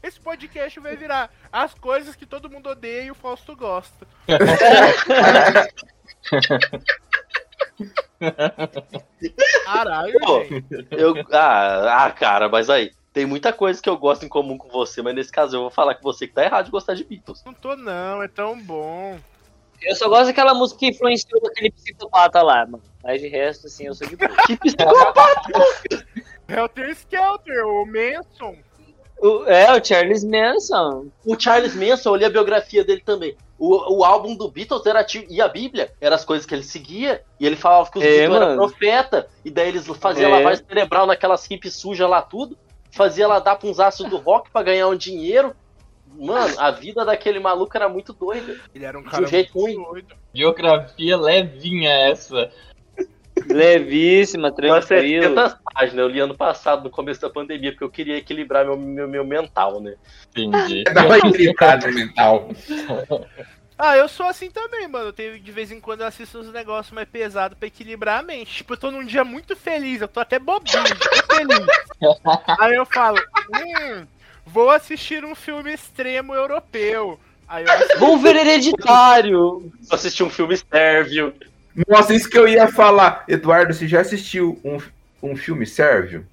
[0.06, 4.08] esse podcast vai virar as coisas que todo mundo odeia e o Fausto gosta.
[9.66, 10.42] Caralho, Pô.
[10.92, 12.92] Eu, ah, ah, cara, mas aí.
[13.12, 15.72] Tem muita coisa que eu gosto em comum com você, mas nesse caso eu vou
[15.72, 17.42] falar que você que tá errado de gostar de Beatles.
[17.46, 19.18] Não tô não, é tão bom.
[19.82, 22.84] Eu só gosto daquela música que influenciou aquele psicopata lá, mano.
[23.02, 24.36] Mas de resto, assim, eu sou de boa.
[24.46, 25.66] Que psicopata!
[26.50, 28.58] Helter Skelter, o Manson.
[29.20, 31.08] O- é, o Charles Manson.
[31.26, 33.36] O Charles Manson, eu li a biografia dele também.
[33.58, 37.24] O, o álbum do Beatles era e a Bíblia, eram as coisas que ele seguia,
[37.40, 38.68] e ele falava que os É, Beatles eram mano.
[38.68, 40.38] profeta, e daí eles faziam É.
[40.38, 42.58] lavagem cerebral naquelas hippies sujas lá tudo,
[42.92, 45.56] fazia ela dar pra uns aços do rock pra ganhar um dinheiro.
[46.18, 48.56] Mano, a vida daquele maluco era muito doida.
[48.74, 49.92] Ele era um De um cara jeito muito ruim.
[49.92, 50.16] doido.
[50.34, 52.52] Geografia levinha essa.
[53.48, 55.24] Levíssima, Umas tranquilo.
[55.24, 58.78] 70 páginas, eu li ano passado, no começo da pandemia, porque eu queria equilibrar meu,
[58.78, 59.96] meu, meu mental, né?
[60.30, 60.84] Entendi.
[60.84, 62.50] Dá uma equilibrada mental.
[63.78, 65.08] Ah, eu sou assim também, mano.
[65.08, 68.24] Eu tenho, de vez em quando eu assisto uns negócios mais pesados pra equilibrar a
[68.24, 68.56] mente.
[68.56, 71.68] Tipo, eu tô num dia muito feliz, eu tô até bobinho, tô feliz.
[72.60, 73.20] Aí eu falo,
[73.54, 74.08] hum,
[74.46, 77.20] vou assistir um filme extremo europeu.
[77.48, 79.72] Aí eu assisto, Vamos ver hereditário.
[79.92, 81.34] Assistir um filme sérvio.
[81.88, 83.24] Nossa, isso que eu ia falar.
[83.28, 84.78] Eduardo, você já assistiu um,
[85.22, 86.26] um filme sérvio?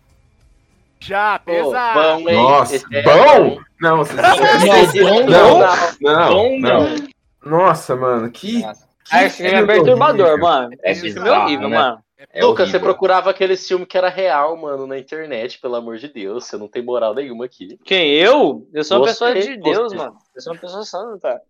[1.00, 1.98] já, pesado.
[2.22, 2.36] bom, hein?
[2.36, 3.60] Nossa, Esse é bom?
[3.80, 5.66] Não, você Não, bom Não, não.
[6.00, 6.80] não, Bom não.
[6.96, 7.08] não.
[7.44, 8.60] Nossa, mano, que.
[8.62, 10.44] Nossa, que Ah, esse filme é perturbador, horrível.
[10.48, 10.76] mano.
[10.80, 11.76] É Esse filme é horrível, né?
[11.76, 11.98] mano.
[12.32, 12.80] é Lucas, você horrível.
[12.92, 16.44] procurava aquele filme que era real, mano, na internet, pelo amor de Deus.
[16.46, 17.76] Você não tem moral nenhuma aqui.
[17.84, 18.12] Quem?
[18.14, 18.64] Eu?
[18.72, 19.96] Eu sou uma Você, pessoa de Deus, você.
[19.96, 20.14] mano.
[20.36, 21.40] Eu sou uma pessoa santa.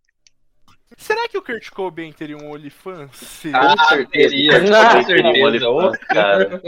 [0.96, 3.42] Será que o Kurt Cobain teria um OnlyFans?
[3.52, 4.30] Ah, certeza.
[4.30, 5.70] teria, com certeza.
[5.70, 6.62] Ô, cara.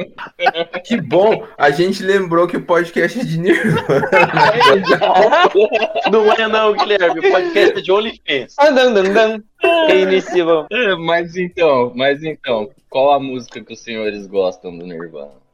[0.84, 4.10] Que bom, a gente lembrou que o podcast é de Nirvana.
[6.10, 7.20] Não é não, Guilherme.
[7.20, 8.54] O podcast é de OnlyFans.
[8.58, 9.42] Andam, andam.
[9.86, 10.66] Reinicia, vamos.
[10.70, 15.44] É, Mas então, mas então, qual a música que os senhores gostam do Nirvana?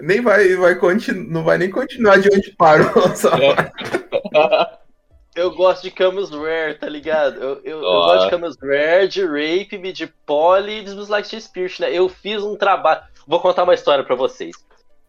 [0.00, 3.14] Nem vai, vai continu, não vai nem continuar de onde parou.
[3.14, 3.30] Só.
[5.34, 7.42] Eu gosto de Camus Rare, tá ligado?
[7.42, 11.10] Eu, eu, eu gosto de Camus Rare, de Rape Me, de Polly e de Smells
[11.10, 11.92] Like Spirit, né?
[11.92, 13.02] Eu fiz um trabalho.
[13.26, 14.54] Vou contar uma história pra vocês.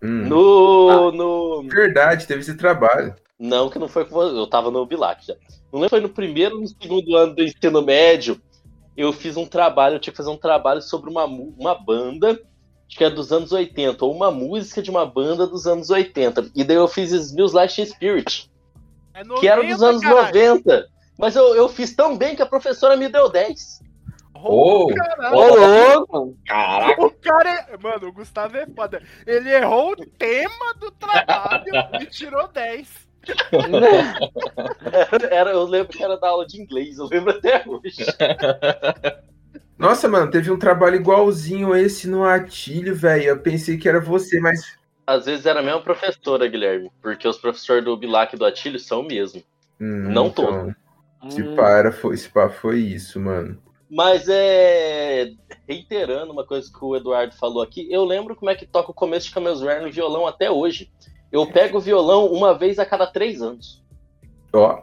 [0.01, 1.11] Hum, No.
[1.11, 1.63] no...
[1.69, 3.15] Verdade, teve esse trabalho.
[3.39, 4.35] Não, que não foi com você.
[4.35, 5.35] Eu tava no Bilac já.
[5.71, 8.41] Não lembro foi no primeiro ou no segundo ano do ensino médio.
[8.95, 12.31] Eu fiz um trabalho, eu tinha que fazer um trabalho sobre uma, uma banda,
[12.87, 16.51] acho que é dos anos 80, ou uma música de uma banda dos anos 80.
[16.55, 18.49] E daí eu fiz Smells Like Teen Spirit,
[19.15, 20.49] É que era dos 90, anos caralho.
[20.55, 20.87] 90.
[21.17, 23.81] Mas eu, eu fiz tão bem que a professora me deu 10.
[24.35, 24.87] Oh,
[25.31, 25.55] Oh.
[25.55, 26.37] louco.
[26.45, 27.77] Caraca, O cara é.
[27.81, 29.01] Mano, o Gustavo é foda.
[29.25, 31.65] Ele errou o tema do trabalho
[32.01, 33.05] e tirou 10.
[35.31, 38.05] Era, eu lembro que era da aula de inglês, eu lembro até hoje.
[39.77, 43.23] Nossa, mano, teve um trabalho igualzinho esse no Atilho, velho.
[43.23, 44.77] Eu pensei que era você, mas.
[45.05, 48.79] Às vezes era a mesma professora, Guilherme, porque os professores do Bilac e do Atílio
[48.79, 49.43] são o mesmo.
[49.79, 50.73] Hum, Não então,
[51.29, 51.55] Se Hum.
[51.55, 53.61] pá, era, foi, se pá, foi isso, mano.
[53.89, 55.31] Mas é.
[55.67, 58.93] Reiterando uma coisa que o Eduardo falou aqui, eu lembro como é que toca o
[58.93, 60.91] começo de Cameos Rare no violão até hoje.
[61.31, 63.83] Eu pego o violão uma vez a cada três anos.
[64.53, 64.81] Ó,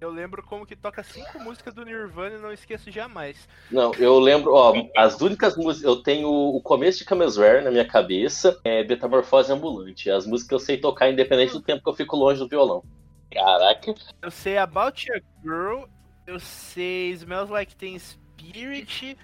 [0.00, 3.46] Eu lembro como que toca cinco músicas do Nirvana e não esqueço jamais.
[3.70, 5.84] Não, eu lembro, ó, as únicas músicas.
[5.84, 10.10] Eu tenho o começo de Cameos Rare na minha cabeça, é Metamorfose Ambulante.
[10.10, 12.82] As músicas que eu sei tocar, independente do tempo que eu fico longe do violão.
[13.30, 13.94] caraca.
[14.22, 15.84] Eu sei About Your Girl,
[16.26, 19.18] eu sei Smells Like Teen Spirit,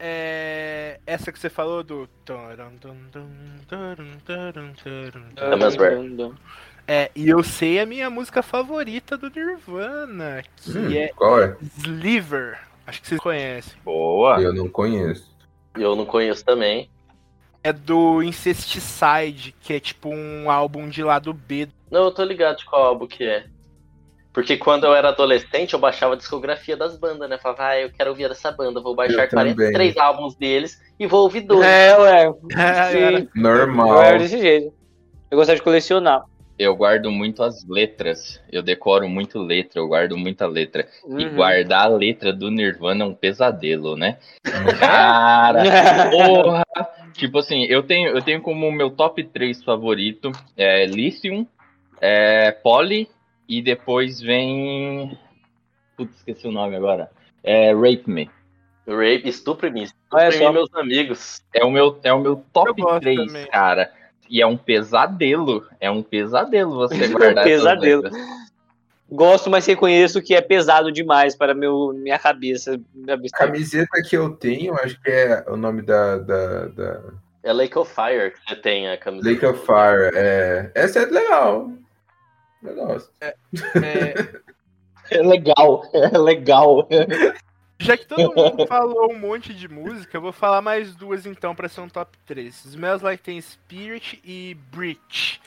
[0.00, 0.98] é...
[1.06, 2.08] essa que você falou do.
[2.28, 2.62] Rare.
[6.88, 11.56] É, e eu sei a minha música favorita do Nirvana, que hum, é qual é?
[11.78, 12.58] Sliver.
[12.86, 13.74] Acho que vocês conhecem.
[13.84, 14.40] Boa.
[14.40, 15.30] Eu não conheço.
[15.76, 16.90] Eu não conheço também.
[17.62, 21.68] É do Incesticide, que é tipo um álbum de lado B.
[21.90, 23.46] Não, eu tô ligado de qual álbum que é.
[24.32, 27.36] Porque quando eu era adolescente, eu baixava a discografia das bandas, né?
[27.38, 29.54] Falava, ah, eu quero ouvir essa banda, vou baixar Eu também.
[29.54, 31.66] 43 álbuns deles e vou ouvir dois.
[31.66, 32.32] É, ué.
[32.92, 33.28] Sim.
[33.34, 33.88] Normal.
[33.88, 34.72] Eu era desse jeito.
[35.30, 36.22] Eu gostava de colecionar.
[36.58, 38.38] Eu guardo muito as letras.
[38.52, 40.86] Eu decoro muito letra, eu guardo muita letra.
[41.08, 41.34] E Uhum.
[41.34, 44.18] guardar a letra do Nirvana é um pesadelo, né?
[44.78, 45.64] Cara,
[46.10, 46.64] porra!
[47.14, 51.46] Tipo assim, eu tenho, eu tenho como meu top 3 favorito é Lithium,
[52.00, 53.08] é Poly
[53.50, 55.18] e depois vem.
[55.96, 57.10] Putz, esqueci o nome agora.
[57.42, 58.30] É Rape Me.
[58.86, 59.80] Rape, estupre-me,
[60.12, 60.52] Olha estupre-me, só.
[60.52, 61.42] meus amigos.
[61.54, 63.46] É o meu, é o meu Eu top gosto 3, também.
[63.48, 63.92] cara.
[64.28, 65.66] E é um pesadelo.
[65.80, 68.02] É um pesadelo você guardar essas Pesadelo.
[68.02, 68.22] letras.
[69.10, 72.80] Gosto, mas reconheço que é pesado demais para meu, minha cabeça.
[72.94, 77.00] Minha A camiseta que eu tenho, acho que é o nome da, da, da
[77.42, 79.28] É Lake of Fire que você tem a camiseta.
[79.34, 80.12] Lake of Fire.
[80.14, 80.70] É...
[80.76, 81.72] Essa é legal.
[82.62, 83.10] Eu gosto.
[83.20, 83.34] é,
[85.10, 86.88] É legal, é legal.
[87.80, 91.52] já que todo mundo falou um monte de música, eu vou falar mais duas então
[91.52, 92.66] pra ser um top 3.
[92.66, 95.40] Smells Like Teen Spirit e Breach.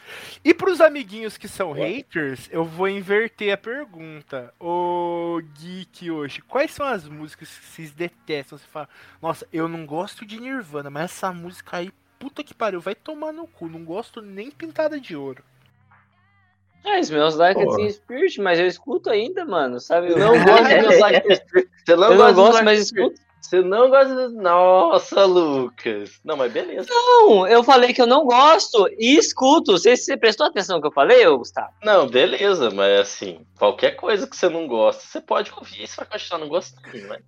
[0.44, 4.54] E pros amiguinhos que são haters, eu vou inverter a pergunta.
[4.60, 8.58] Ô Geek hoje, quais são as músicas que vocês detestam?
[8.58, 8.90] Você fala,
[9.22, 13.32] nossa, eu não gosto de Nirvana, mas essa música aí, puta que pariu, vai tomar
[13.32, 15.42] no cu, não gosto nem pintada de ouro.
[16.86, 17.76] Os meus like Pô.
[17.76, 19.80] Teen Spirit, mas eu escuto ainda, mano.
[19.80, 20.10] Sabe?
[20.10, 21.70] Você não gosta de Meus Like Teen Spirit.
[21.86, 23.22] Você não Eu gosta não gosto, mas escuto.
[23.42, 24.36] Você não gosta de...
[24.36, 26.20] Nossa, Lucas.
[26.24, 26.88] Não, mas beleza.
[26.90, 29.74] Não, eu falei que eu não gosto e escuto.
[29.74, 31.70] Você, você prestou atenção no que eu falei, ô Gustavo?
[31.84, 35.86] Não, beleza, mas assim, qualquer coisa que você não gosta, você pode ouvir.
[35.86, 37.20] Você vai continuar não gostando, né?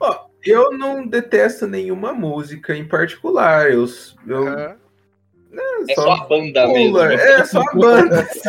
[0.00, 3.70] Ó, eu não detesto nenhuma música em particular.
[3.70, 3.86] Eu,
[4.26, 4.76] eu Aham.
[5.88, 6.92] É só a banda mesmo.
[6.92, 7.14] pula.
[7.14, 8.48] É só a banda, assim.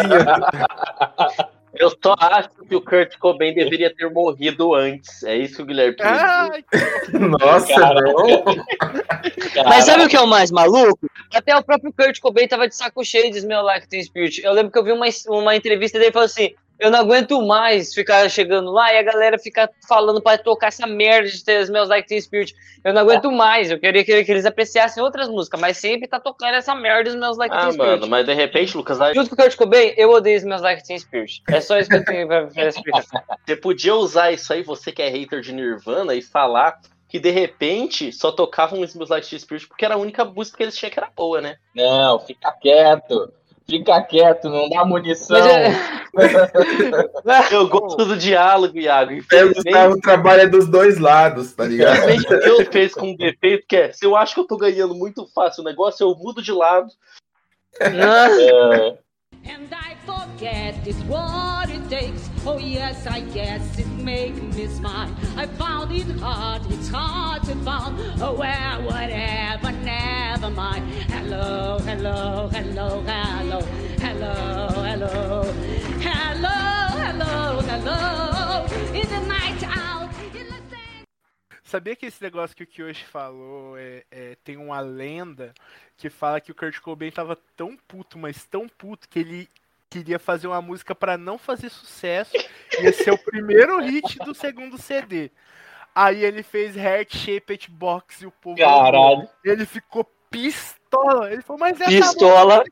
[1.47, 1.62] ó.
[1.74, 5.24] Eu só acho que o Kurt Cobain deveria ter morrido antes.
[5.24, 5.95] É isso que o Guilherme.
[6.02, 6.64] Ai,
[7.14, 8.43] Nossa, não.
[9.66, 10.99] Mas sabe o que é o mais maluco?
[11.34, 14.43] Até o próprio Kurt Cobain tava de saco cheio de Smell Like Teen Spirit.
[14.43, 17.93] Eu lembro que eu vi uma, uma entrevista dele falando assim: Eu não aguento mais
[17.93, 21.69] ficar chegando lá e a galera ficar falando pra tocar essa merda de ter os
[21.69, 22.55] meus Like Teen Spirit.
[22.84, 23.69] Eu não aguento mais.
[23.69, 27.19] Eu queria que, que eles apreciassem outras músicas, mas sempre tá tocando essa merda dos
[27.19, 27.91] meus Like Teen Ah, Spirit.
[27.91, 30.59] mano, mas de repente, Lucas, aí Junto com o Kurt Cobain, eu odeio os meus
[30.59, 31.43] Like Teen Spirit.
[31.51, 33.03] É só isso que eu tenho pra, pra explicar.
[33.45, 37.29] você podia usar isso aí, você que é hater de Nirvana, e falar que de
[37.29, 40.75] repente só tocavam os Smells Like Teen Spirit porque era a única música que eles
[40.75, 41.57] tinham que era boa, né?
[41.75, 43.32] Não, fica quieto.
[43.72, 45.38] Fica quieto, não dá munição.
[45.38, 46.01] É-
[47.51, 49.11] Eu gosto do diálogo, Iago.
[49.32, 51.95] É, o Gustavo trabalha dos dois lados, tá ligado?
[51.99, 54.93] infelizmente Deus fez com um defeito que é, se eu acho que eu tô ganhando
[54.93, 56.89] muito fácil o negócio, eu mudo de lado.
[57.80, 58.97] É,
[59.45, 62.29] And I forget it's what it takes.
[62.45, 65.13] Oh yes, I guess it make me smile.
[65.35, 67.97] I found it hard, it's hard to find.
[68.21, 70.85] Oh well, whatever, never mind.
[71.09, 73.61] Hello, hello, hello, hello,
[73.99, 75.43] hello, hello,
[75.99, 76.57] hello,
[77.03, 78.65] hello, hello.
[78.93, 79.91] In the night out.
[81.63, 85.53] Sabia que esse negócio que o Kyoshi falou é, é- tem uma lenda
[86.02, 89.49] que fala que o Kurt Cobain tava tão puto, mas tão puto que ele
[89.88, 92.32] queria fazer uma música pra não fazer sucesso,
[92.80, 95.30] ia ser o primeiro hit do segundo CD.
[95.93, 99.30] Aí ele fez Heart Shaped Box e o povo Caralho.
[99.43, 101.32] ele ficuu pistola.
[101.32, 102.64] Ele falou, mas essa Pistola.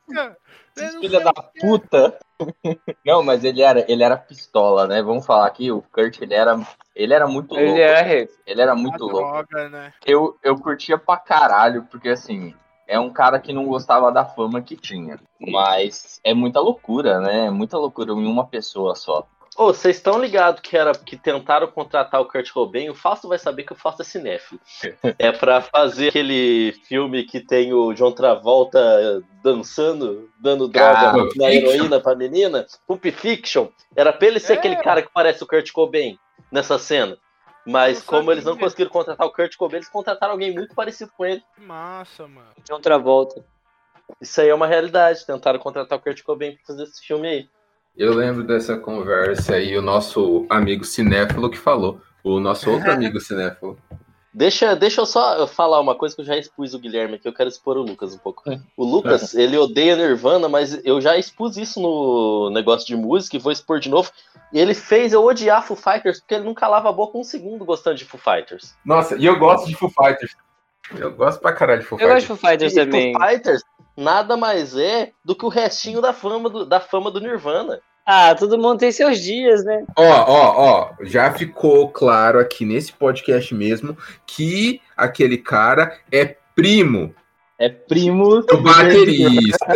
[1.00, 2.18] Filha da é." puta.
[3.06, 5.02] Não, mas ele era, ele era pistola, né?
[5.02, 6.58] Vamos falar aqui, o Kurt, ele era,
[6.96, 7.64] ele era muito louco.
[7.64, 8.28] Ele era rei.
[8.46, 9.30] Ele era muito louco.
[9.30, 9.92] droga, né?
[10.04, 12.54] Eu, eu curtia pra caralho, porque assim,
[12.90, 15.18] é um cara que não gostava da fama que tinha.
[15.40, 17.46] Mas é muita loucura, né?
[17.46, 19.26] É muita loucura em uma pessoa só.
[19.56, 22.88] Ô, vocês estão ligados que era que tentaram contratar o Kurt Cobain?
[22.88, 24.60] O Fausto vai saber que o Fausto é cinéfilo.
[25.18, 31.50] É pra fazer aquele filme que tem o John Travolta dançando, dando droga Ah, na
[31.52, 32.64] heroína pra menina.
[32.86, 33.68] Pulp Fiction.
[33.96, 34.56] Era pra ele ser É.
[34.56, 36.16] aquele cara que parece o Kurt Cobain
[36.50, 37.18] nessa cena.
[37.66, 41.24] Mas como eles não conseguiram contratar o Kurt Cobain, eles contrataram alguém muito parecido com
[41.24, 41.42] ele.
[41.54, 42.48] Que massa, mano.
[42.64, 43.44] De outra volta.
[44.20, 45.26] Isso aí é uma realidade.
[45.26, 47.48] Tentaram contratar o Kurt Cobain pra fazer esse filme aí.
[47.96, 52.00] Eu lembro dessa conversa aí, o nosso amigo cinéfilo que falou.
[52.24, 53.78] O nosso outro amigo cinéfilo.
[54.32, 57.32] Deixa, deixa eu só falar uma coisa que eu já expus o Guilherme aqui, eu
[57.32, 58.44] quero expor o Lucas um pouco.
[58.76, 63.40] O Lucas, ele odeia Nirvana, mas eu já expus isso no negócio de música e
[63.40, 64.10] vou expor de novo.
[64.52, 67.64] E ele fez eu odiar Foo Fighters porque ele não calava a boca um segundo
[67.64, 68.74] gostando de Foo Fighters.
[68.84, 70.36] Nossa, e eu gosto de Foo Fighters.
[70.96, 72.40] Eu gosto pra caralho de Foo Eu gosto de Fighters.
[72.40, 73.12] Foo Fighters E também.
[73.12, 73.62] Foo Fighters
[73.96, 77.80] nada mais é do que o restinho da fama do, da fama do Nirvana.
[78.06, 79.84] Ah, todo mundo tem seus dias, né?
[79.96, 83.96] Ó, ó, ó, já ficou claro aqui nesse podcast mesmo
[84.26, 87.14] que aquele cara é primo
[87.58, 89.66] É primo do baterista.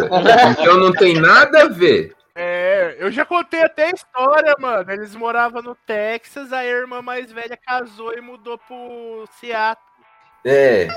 [0.50, 2.12] então não tem nada a ver.
[2.36, 4.90] É, eu já contei até a história, mano.
[4.90, 9.84] Eles moravam no Texas, a irmã mais velha casou e mudou pro Seattle.
[10.44, 10.88] É,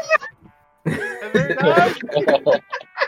[0.85, 1.99] É verdade.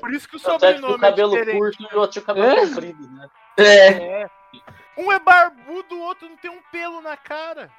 [0.00, 1.58] Por isso que o o sobrenome é cabelo diferente.
[1.58, 2.66] curto e o outro cabelo É?
[2.66, 3.28] comprido, né?
[3.58, 4.28] É.
[4.96, 7.70] Um é barbudo, o outro não tem um pelo na cara.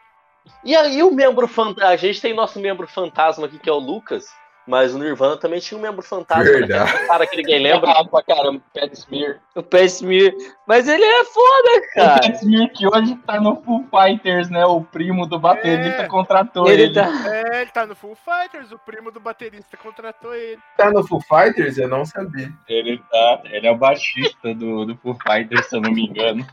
[0.63, 3.79] E aí o membro fantasma, a gente tem nosso membro fantasma aqui que é o
[3.79, 4.27] Lucas,
[4.67, 6.51] mas o Nirvana também tinha um membro fantasma, né?
[6.59, 6.89] Verdade.
[6.91, 7.91] Aquele cara que ninguém lembra.
[7.91, 9.39] Ah, pra caramba, Pat Smear.
[9.55, 10.33] O Pat Smear.
[10.67, 12.21] Mas ele é foda, O cara.
[12.21, 14.65] Pat Smear que hoje tá no Foo Fighters, né?
[14.65, 16.07] O primo do baterista É.
[16.07, 16.83] contratou ele.
[16.83, 17.09] Ele tá.
[17.31, 20.59] É, ele tá no Full Fighters, o primo do baterista contratou ele.
[20.77, 21.77] tá no Foo Fighters?
[21.77, 22.51] Eu não sabia.
[22.67, 23.41] Ele tá.
[23.45, 26.45] Ele é o baixista do, do Foo Fighters, se eu não me engano.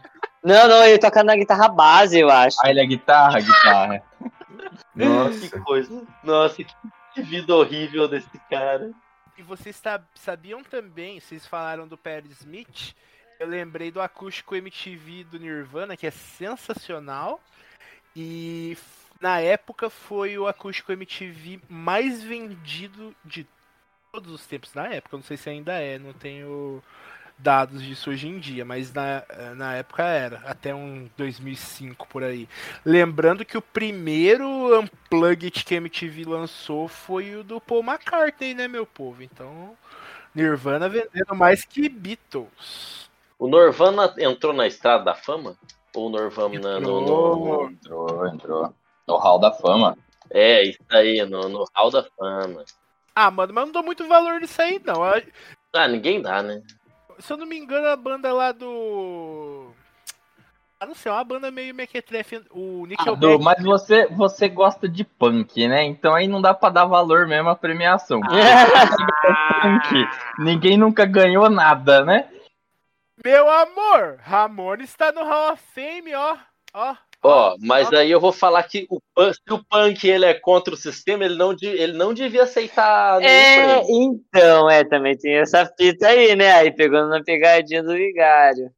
[0.44, 2.56] Não, não, ele toca na guitarra base, eu acho.
[2.64, 4.02] Ah, ele é guitarra, guitarra.
[4.92, 5.60] Que Nossa.
[5.60, 6.02] coisa.
[6.24, 6.66] Nossa, que
[7.16, 8.90] vida horrível desse cara.
[9.36, 12.94] E vocês sab- sabiam também, vocês falaram do Perry Smith,
[13.40, 17.40] eu lembrei do acústico MTV do Nirvana, que é sensacional.
[18.14, 18.76] E
[19.20, 23.46] na época foi o acústico MTV mais vendido de
[24.12, 24.74] todos os tempos.
[24.74, 26.82] Na época, não sei se ainda é, não tenho
[27.42, 29.22] dados disso hoje em dia, mas na,
[29.56, 32.48] na época era, até um 2005 por aí.
[32.84, 34.46] Lembrando que o primeiro
[34.80, 39.22] Unplugged que a MTV lançou foi o do Paul McCartney, né, meu povo?
[39.22, 39.76] Então,
[40.34, 43.10] Nirvana vendendo mais que Beatles.
[43.38, 45.56] O Nirvana entrou na estrada da fama?
[45.94, 48.74] Ou o Nirvana no, no- Entrou, entrou.
[49.06, 49.98] No Hall da Fama.
[50.30, 52.64] É, isso aí, no, no Hall da Fama.
[53.14, 55.02] Ah, mano, mas não dou muito valor nisso aí, não.
[55.74, 56.62] Ah, ninguém dá, né?
[57.18, 59.72] Se eu não me engano, a banda lá do.
[60.80, 62.42] Ah, não sei, é uma banda meio mequetrefe.
[62.50, 63.20] O Ah, Nickelback.
[63.20, 65.84] Du, mas você, você gosta de punk, né?
[65.84, 68.20] Então aí não dá pra dar valor mesmo à premiação.
[68.20, 70.08] Punk,
[70.38, 72.28] ninguém nunca ganhou nada, né?
[73.24, 76.36] Meu amor, Ramones está no Hall of Fame, ó.
[76.74, 76.96] Ó.
[77.24, 78.98] Ó, mas aí eu vou falar que o,
[79.32, 83.80] se o punk ele é contra o sistema, ele não, ele não devia aceitar É,
[83.88, 86.52] então, é, também tem essa fita aí, né?
[86.52, 88.72] Aí pegando na pegadinha do vigário.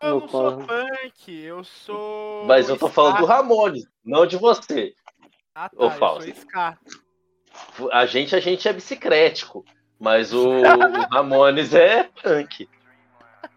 [0.00, 0.66] Eu No não sou colo.
[0.66, 2.44] punk, eu sou.
[2.44, 3.24] Mas eu tô falando do.
[3.24, 4.92] Ramones, não de você.
[5.54, 6.30] Ah, tá, Ô, Fausto.
[6.30, 6.78] sou.
[7.90, 9.64] A gente, a gente é bicicrético,
[9.98, 12.68] mas o, o Ramones é punk.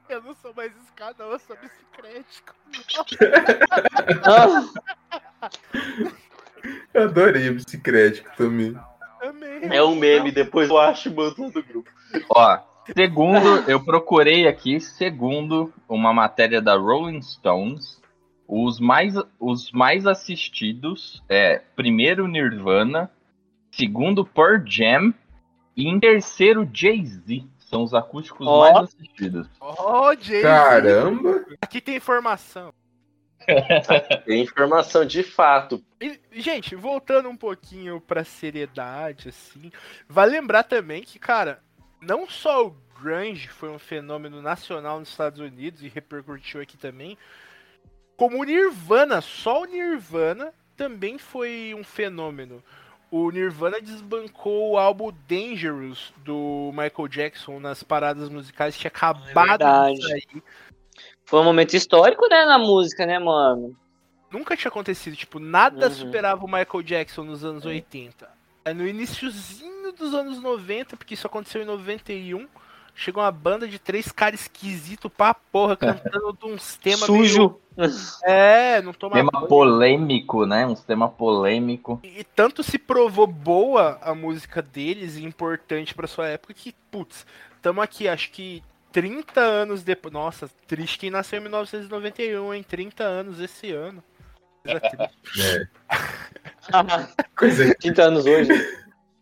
[0.09, 2.55] Eu não sou mais ska, não, eu sou biciclético.
[4.23, 5.49] Ah,
[6.93, 8.75] Eu adorei o bicicrético também.
[9.69, 11.89] É um meme, depois eu acho e mando no grupo.
[12.29, 12.59] Ó,
[12.93, 18.01] segundo, eu procurei aqui, segundo uma matéria da Rolling Stones,
[18.47, 23.11] os mais, os mais assistidos é primeiro Nirvana,
[23.71, 25.13] segundo Pearl Jam
[25.75, 27.45] e em terceiro Jay-Z.
[27.69, 28.59] São os acústicos Ó.
[28.61, 29.47] mais assistidos.
[29.59, 30.41] Ó, Jay.
[30.41, 31.45] Caramba!
[31.61, 32.73] Aqui tem informação.
[34.25, 35.81] Tem informação de fato.
[36.01, 39.71] E, gente, voltando um pouquinho pra seriedade, assim,
[40.07, 41.61] vale lembrar também que, cara,
[42.01, 47.17] não só o grunge foi um fenômeno nacional nos Estados Unidos e repercutiu aqui também,
[48.17, 52.61] como o Nirvana, só o Nirvana também foi um fenômeno.
[53.09, 59.47] O Nirvana desbancou o álbum Dangerous do Michael Jackson nas paradas musicais, tinha acabado de
[59.47, 60.01] verdade.
[60.01, 60.43] sair.
[61.25, 63.75] Foi um momento histórico, né, na música, né, mano?
[64.29, 65.15] nunca tinha acontecido.
[65.15, 65.91] Tipo, nada Uhum.
[65.93, 68.29] superava o Michael Jackson nos anos 80.
[68.65, 72.45] Aí no iniciozinho dos anos 90, porque isso aconteceu em 91,
[72.97, 77.59] chegou uma banda de três caras esquisitos pra porra, cantando de uns temas Sujo.
[77.77, 77.91] meio-
[78.23, 79.47] É, não toma Tema banho.
[79.47, 80.65] polêmico, né?
[80.65, 81.99] Um tema polêmico.
[82.03, 87.23] E tanto se provou boa a música deles e importante pra sua época que, putz,
[87.61, 90.11] tamo aqui, acho que 30 anos depois.
[90.11, 92.63] Nossa, triste quem nasceu em 1991, hein?
[92.67, 94.03] 30 anos esse ano.
[94.63, 95.39] Coisa triste.
[95.39, 95.67] É,
[97.37, 98.49] coisa 30 anos hoje.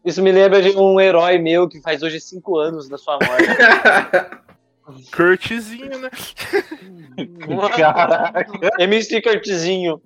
[0.06, 4.45] Isso me lembra de um herói meu que faz hoje 5 anos da sua morte.
[5.16, 6.12] Kurtzinho, né?
[7.76, 8.45] Caraca.
[8.80, 9.99] MC Curtzinho.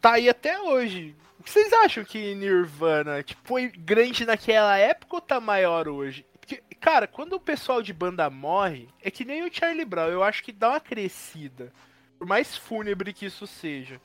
[0.00, 1.14] tá aí até hoje.
[1.38, 6.26] O que vocês acham que Nirvana tipo, foi grande naquela época ou tá maior hoje?
[6.40, 10.24] Porque, cara, quando o pessoal de banda morre, é que nem o Charlie Brown, eu
[10.24, 11.72] acho que dá uma crescida.
[12.18, 14.00] Por mais fúnebre que isso seja.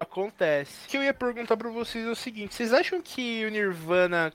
[0.00, 0.86] Acontece.
[0.86, 4.32] O que eu ia perguntar pra vocês é o seguinte: vocês acham que o Nirvana,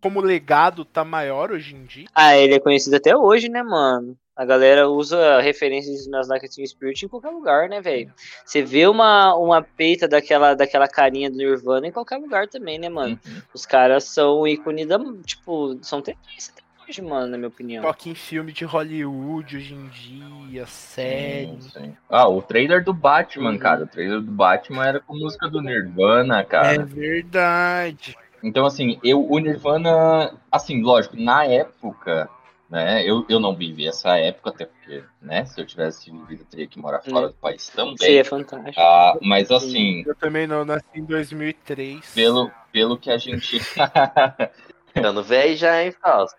[0.00, 2.06] como legado, tá maior hoje em dia?
[2.14, 4.16] Ah, ele é conhecido até hoje, né, mano?
[4.34, 8.10] A galera usa referências nas Teen Spirit em qualquer lugar, né, velho?
[8.44, 12.88] Você vê uma, uma peita daquela, daquela carinha do Nirvana em qualquer lugar também, né,
[12.88, 13.20] mano?
[13.52, 14.98] Os caras são ícone da.
[15.26, 17.82] Tipo, são tendência até hoje, mano, na minha opinião.
[17.82, 21.46] Toca em filme de Hollywood hoje em dia, série.
[21.60, 21.96] Sim, sim.
[22.08, 23.58] Ah, o trailer do Batman, Uhum.
[23.58, 23.84] cara.
[23.84, 26.82] O trailer do Batman era com música do Nirvana, É cara.
[26.86, 28.16] verdade.
[28.42, 32.28] Então, assim, eu, o Nirvana, assim, lógico, na época,
[32.68, 36.46] né, eu, eu não vivi essa época, até porque, né, se eu tivesse vivido, eu
[36.46, 37.96] teria que morar fora do país também.
[37.98, 38.80] Seria fantástico.
[38.80, 42.14] Ah, mas, assim, Eu também não nasci em 2003.
[42.14, 43.60] pelo, pelo que a gente...
[44.92, 46.36] Ficando velho já, hein, Fausto?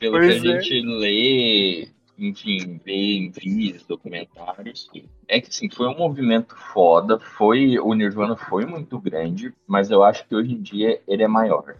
[0.00, 0.60] pelo Pois que a é.
[0.60, 1.88] gente lê,
[2.20, 4.90] enfim, vê em vídeos, documentários,
[5.26, 10.02] é que assim, foi um movimento foda, foi, o Nirvana foi muito grande, mas eu
[10.02, 11.76] acho que hoje em dia ele é maior.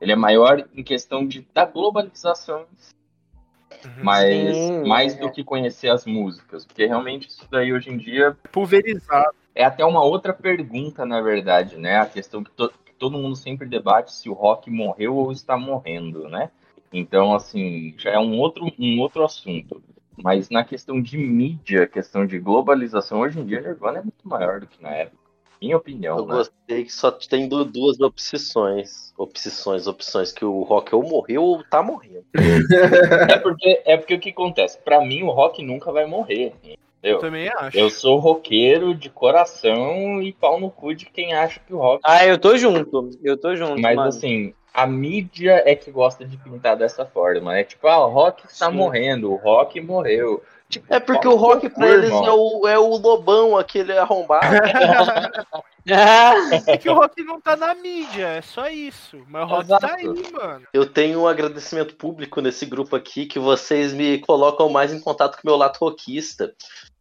[0.00, 2.66] Ele é maior em questão de, da globalização,
[3.84, 3.90] Uhum.
[4.02, 5.18] mas Sim, mais é.
[5.18, 9.34] do que conhecer as músicas, porque realmente isso daí hoje em dia Pulverizado.
[9.54, 11.98] é até uma outra pergunta, na verdade, né?
[11.98, 15.56] A questão que, to- que todo mundo sempre debate se o rock morreu ou está
[15.56, 16.50] morrendo, né?
[16.94, 19.82] Então, assim, já é um outro, um outro assunto.
[20.16, 24.60] Mas na questão de mídia, questão de globalização, hoje em dia, Nirvana é muito maior
[24.60, 25.18] do que na época.
[25.60, 26.34] Minha opinião, Eu né?
[26.36, 29.12] gostei que só tem du- duas opções.
[29.18, 32.24] Opções, opções, que o rock ou morreu ou tá morrendo.
[33.28, 34.78] É porque, é porque o que acontece?
[34.78, 36.52] Pra mim, o rock nunca vai morrer.
[37.02, 37.76] Eu também acho.
[37.76, 42.02] Eu sou roqueiro de coração e pau no cu de quem acha que o rock
[42.04, 43.10] Ah, eu tô junto.
[43.22, 44.08] Eu tô junto, Mas mano.
[44.08, 47.56] assim, a mídia é que gosta de pintar dessa forma.
[47.56, 48.76] É tipo, ah, o rock está Sim.
[48.76, 50.42] morrendo, o rock morreu.
[50.68, 52.26] Tipo, É porque o rock pra eles irmão.
[52.26, 54.46] é o, é o lobão, aquele arrombado.
[55.86, 59.22] É que o rock não tá na mídia, é só isso.
[59.28, 59.86] Mas o rock Exato.
[59.86, 60.66] tá aí, mano.
[60.72, 65.34] Eu tenho um agradecimento público nesse grupo aqui que vocês me colocam mais em contato
[65.34, 66.54] com o meu lado rockista.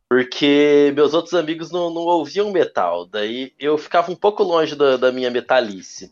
[0.09, 3.05] Porque meus outros amigos não, não ouviam metal.
[3.05, 6.11] Daí eu ficava um pouco longe da, da minha metalice.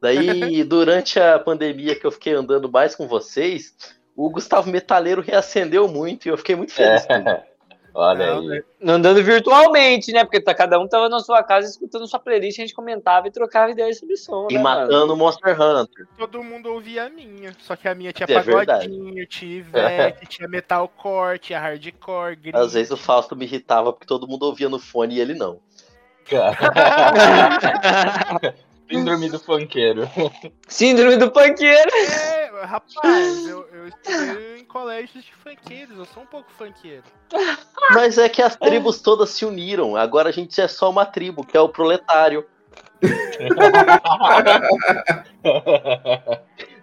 [0.00, 3.74] Daí, durante a pandemia que eu fiquei andando mais com vocês,
[4.16, 7.04] o Gustavo Metaleiro reacendeu muito e eu fiquei muito feliz.
[7.08, 7.44] É.
[7.94, 8.62] Olha Não, aí.
[8.86, 10.22] Andando virtualmente, né?
[10.22, 13.30] Porque tá, cada um tava na sua casa escutando sua playlist, a gente comentava e
[13.30, 16.06] trocava ideias sobre som, E né, matando o Monster Hunter.
[16.16, 17.56] Todo mundo ouvia a minha.
[17.58, 18.88] Só que a minha tinha É verdade.
[18.88, 22.38] pagodinho, tinha Ivete, tinha metalcore, tinha hardcore.
[22.52, 25.58] Às vezes o Fausto me irritava porque todo mundo ouvia no fone e ele não.
[28.90, 30.08] Síndrome do funkeiro.
[30.66, 31.90] Síndrome do panqueiro.
[31.94, 37.04] É, rapaz, eu, eu estudei em colégios de funkeiros, eu sou um pouco funkeiro.
[37.92, 39.94] Mas é que as tribos todas se uniram.
[39.94, 42.46] Agora a gente é só uma tribo, que é o proletário.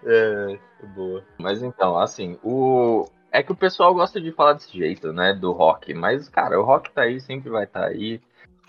[0.04, 0.58] é,
[0.94, 1.24] boa.
[1.38, 3.08] Mas então, assim, o.
[3.32, 5.34] É que o pessoal gosta de falar desse jeito, né?
[5.34, 5.92] Do rock.
[5.92, 8.20] Mas, cara, o rock tá aí, sempre vai estar aí.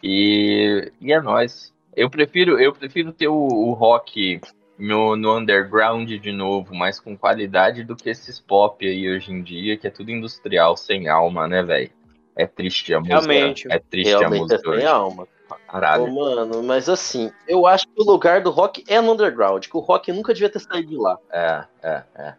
[0.04, 1.74] E, e é nóis.
[1.98, 4.40] Eu prefiro, eu prefiro ter o, o rock
[4.78, 9.42] no, no underground de novo, mas com qualidade do que esses pop aí hoje em
[9.42, 11.90] dia, que é tudo industrial, sem alma, né, velho?
[12.36, 13.16] É triste a música.
[13.20, 13.68] Realmente.
[13.72, 14.86] É triste a Realmente é música sem hoje.
[14.86, 15.28] alma.
[15.68, 16.04] Caralho.
[16.04, 19.76] Ô, mano, mas assim, eu acho que o lugar do rock é no underground, que
[19.76, 21.18] o rock nunca devia ter saído de lá.
[21.32, 22.34] É, é, é.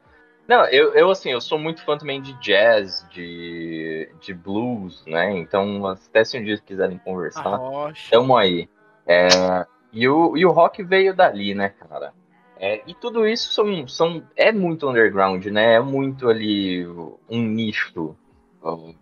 [0.46, 5.36] Não, eu, eu assim, eu sou muito fã também de jazz, de, de blues, né?
[5.36, 8.10] Então, até se um dia quiserem A conversar, rocha.
[8.10, 8.68] tamo aí.
[9.08, 12.12] É, e, o, e o rock veio dali, né, cara?
[12.60, 15.74] É, e tudo isso são, são, é muito underground, né?
[15.74, 18.14] É muito ali um nicho.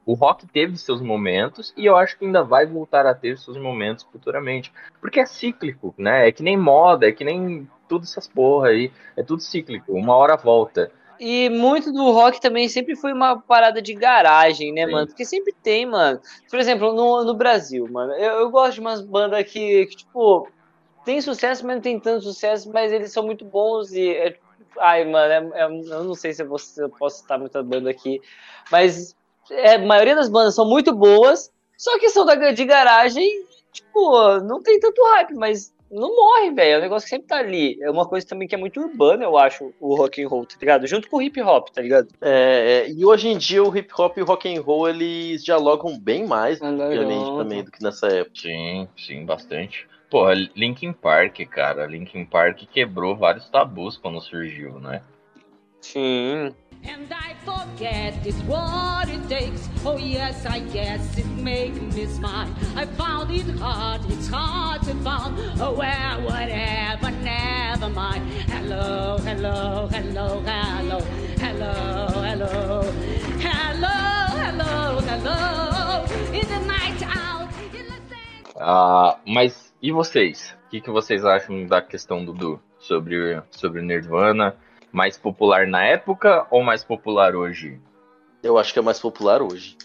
[0.04, 3.56] O rock teve seus momentos e eu acho que ainda vai voltar a ter seus
[3.56, 4.72] momentos futuramente.
[5.00, 6.28] Porque é cíclico, né?
[6.28, 8.92] É que nem moda, é que nem tudo essas porra aí.
[9.16, 10.92] É tudo cíclico, uma hora volta.
[11.18, 14.92] E muito do rock também sempre foi uma parada de garagem, né, Sim.
[14.92, 15.06] mano?
[15.06, 16.20] Porque sempre tem, mano.
[16.50, 20.48] Por exemplo, no, no Brasil, mano, eu, eu gosto de umas bandas que, que, tipo,
[21.04, 24.10] tem sucesso, mas não tem tanto sucesso, mas eles são muito bons e.
[24.10, 24.36] é-
[24.78, 27.62] ai, mano, é- é- eu não sei se eu, vou, se eu posso citar muita
[27.62, 28.20] banda aqui,
[28.70, 29.14] mas
[29.50, 33.28] é, a maioria das bandas são muito boas, só que são da, de garagem,
[33.72, 36.74] tipo, não tem tanto hype, mas não morre, velho.
[36.74, 37.78] É um negócio que sempre tá ali.
[37.82, 40.56] É uma coisa também que é muito urbana, eu acho, o rock and roll, tá
[40.60, 40.86] ligado?
[40.86, 42.08] Junto com o hip hop, tá ligado?
[42.20, 45.44] É, é, e hoje em dia o hip hop e o rock and roll eles
[45.44, 48.36] dialogam bem mais, Ah, obviamente, também do que nessa época.
[48.36, 49.86] Sim, sim, bastante.
[50.10, 51.86] Porra, Linkin Park, cara.
[51.86, 55.02] Linkin Park quebrou vários tabus quando surgiu, né?
[55.92, 56.52] Sim.
[56.84, 59.68] And I forget it's what it takes.
[59.84, 62.52] Oh, yes, I guess it made me smile.
[62.74, 65.36] I found it hard, it's hard to find.
[65.60, 68.24] Oh, well, whatever, never mind.
[68.50, 71.00] Hello, hello, hello, hello,
[71.38, 71.72] hello,
[72.18, 72.82] hello,
[73.38, 73.96] hello,
[74.42, 76.04] hello, hello.
[76.32, 78.52] In the night out, in the day.
[78.60, 80.56] Ah, mas e vocês?
[80.66, 84.56] O que, que vocês acham da questão do Du sobre, sobre Nirvana?
[84.92, 87.80] Mais popular na época ou mais popular hoje?
[88.42, 89.76] Eu acho que é mais popular hoje.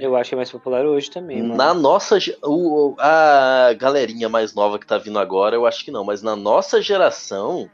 [0.00, 1.56] Eu acho que é mais popular hoje também, mano.
[1.56, 2.18] Na nossa.
[2.42, 6.04] O, a galerinha mais nova que tá vindo agora, eu acho que não.
[6.04, 7.70] Mas na nossa geração,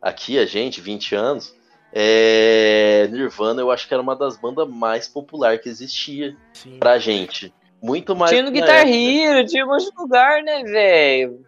[0.00, 1.54] aqui a gente, 20 anos,
[1.92, 6.78] é, Nirvana eu acho que era uma das bandas mais populares que existia Sim.
[6.78, 7.52] pra gente.
[7.82, 8.30] Muito mais.
[8.30, 8.96] Tinha no Guitar época.
[8.96, 11.44] Hero, tinha um monte de lugar, né, velho?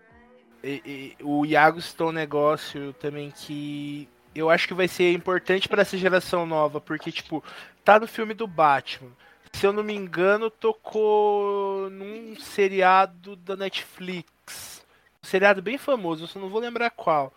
[0.63, 5.69] E- e o Iago citou um negócio também que eu acho que vai ser importante
[5.69, 7.43] pra essa geração nova, porque, tipo,
[7.85, 9.11] tá no filme do Batman.
[9.53, 14.83] Se eu não me engano, tocou num seriado da Netflix.
[15.23, 17.33] Um seriado bem famoso, eu só não vou lembrar qual.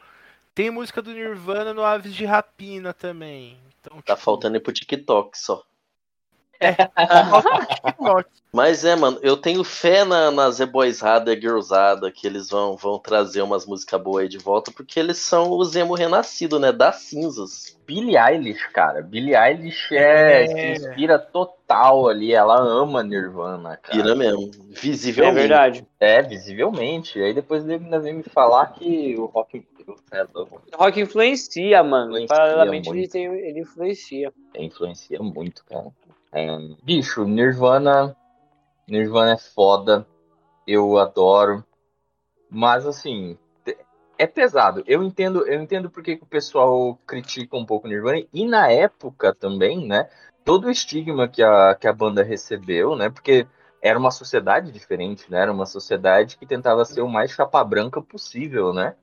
[0.54, 3.58] Tem música do Nirvana no Aves de Rapina também.
[3.82, 5.62] Então, Tá tipo, faltando ir pro TikTok só.
[8.52, 12.98] Mas é, mano, eu tenho fé na, na Zeboizada e Girlzada que eles vão, vão
[12.98, 16.72] trazer umas músicas boas aí de volta, porque eles são o Zemo renascido, né?
[16.72, 17.78] Das cinzas.
[17.86, 19.02] Billie Eilish, cara.
[19.02, 20.48] Billie Eilish é, É.
[20.48, 22.34] se inspira total ali.
[22.34, 23.94] Ela ama Nirvana, cara.
[24.02, 24.50] Pira mesmo.
[24.72, 25.36] É Visivelmente.
[25.40, 25.88] verdade.
[26.00, 27.22] É, visivelmente.
[27.22, 29.66] Aí depois ele ainda vem me falar que o rock
[30.12, 30.26] é.
[30.76, 32.12] Rock influencia, mano.
[32.12, 34.34] Influencia Paralelamente ele, tem, ele influencia.
[34.54, 35.88] É, influencia muito, cara.
[36.36, 36.46] É,
[36.84, 38.14] bicho, Nirvana.
[38.86, 40.06] Nirvana é foda.
[40.68, 41.64] Eu adoro.
[42.50, 43.38] Mas assim,
[44.18, 44.84] é pesado.
[44.86, 48.22] Eu entendo, eu entendo porque que o pessoal critica um pouco Nirvana.
[48.34, 50.10] E na época também, né?
[50.44, 53.10] Todo o estigma que a, que a banda recebeu, né?
[53.10, 53.48] Porque
[53.82, 55.40] era uma sociedade diferente, né?
[55.40, 58.94] Era uma sociedade que tentava ser o mais chapa branca possível, né?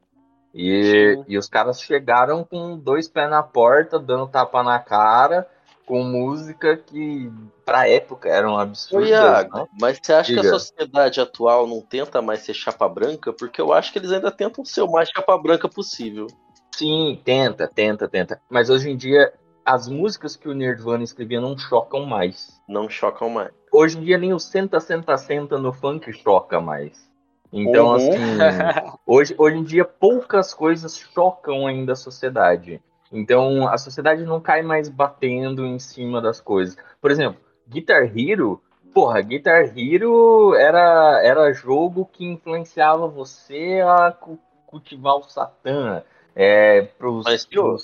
[0.55, 1.24] E, Sim.
[1.28, 5.49] e os caras chegaram com dois pés na porta, dando tapa na cara,
[5.87, 7.30] com música que
[7.64, 9.66] pra época eram absurdas, Iago, né?
[9.80, 10.49] mas você acha que Diga.
[10.49, 13.33] a sociedade atual não tenta mais ser chapa branca?
[13.33, 16.26] Porque eu acho que eles ainda tentam ser o mais chapa branca possível.
[16.74, 18.41] Sim, tenta, tenta, tenta.
[18.51, 19.33] Mas hoje em dia
[19.64, 22.61] as músicas que o Nirvana escrevia não chocam mais.
[22.68, 23.53] Não chocam mais.
[23.70, 27.11] Hoje em dia nem o senta, senta, senta no funk choca mais.
[27.53, 27.95] Então, Uhum.
[27.95, 28.11] assim,
[29.07, 32.83] hoje, hoje em dia poucas coisas chocam ainda a sociedade.
[33.12, 36.76] Então, a sociedade não cai mais batendo em cima das coisas.
[37.00, 38.62] Por exemplo, Guitar Hero,
[38.94, 46.02] porra, Guitar Hero era, era jogo que influenciava você a cu- cultivar o Satã.
[46.34, 47.76] É, pros, Mas pior.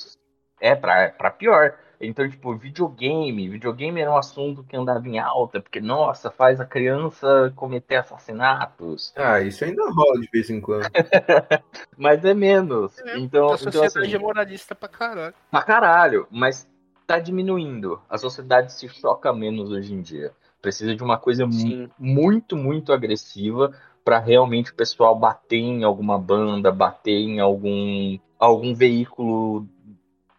[0.61, 1.74] é, pra, pra pior.
[2.01, 3.49] Então, tipo, videogame.
[3.49, 9.13] Videogame era um assunto que andava em alta, porque, nossa, faz a criança cometer assassinatos.
[9.17, 10.89] Ah, isso ainda rola de vez em quando.
[11.97, 12.99] Mas é menos.
[13.01, 15.35] É, Então, a então sociedade assim, é moralista pra caralho.
[15.51, 16.67] pra caralho, mas
[17.07, 18.01] tá diminuindo.
[18.09, 20.33] A sociedade se choca menos hoje em dia.
[20.61, 23.73] Precisa de uma coisa mu- muito, muito agressiva
[24.05, 29.67] para realmente o pessoal bater em alguma banda, bater em algum, algum veículo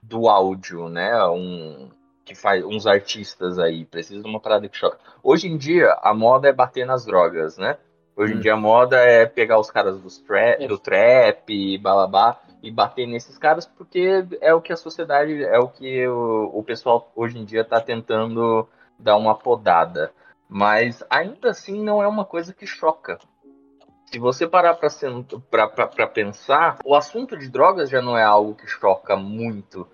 [0.09, 1.23] do áudio, né?
[1.25, 1.89] Um,
[2.25, 3.85] que faz uns artistas aí.
[3.85, 4.99] Precisa de uma parada que choca.
[5.23, 7.77] Hoje em dia, a moda é bater nas drogas, né?
[8.15, 8.39] Hoje em Hum.
[8.41, 13.37] dia a moda é pegar os caras dos tra do trap, balabá, e bater nesses
[13.37, 17.45] caras porque é o que a sociedade, é o que o, o pessoal hoje em
[17.45, 20.11] dia tá tentando dar uma podada.
[20.49, 23.19] Mas ainda assim não é uma coisa que choca.
[24.11, 29.15] Se você parar pra pensar, o assunto de drogas já não é algo que choca
[29.15, 29.87] muito.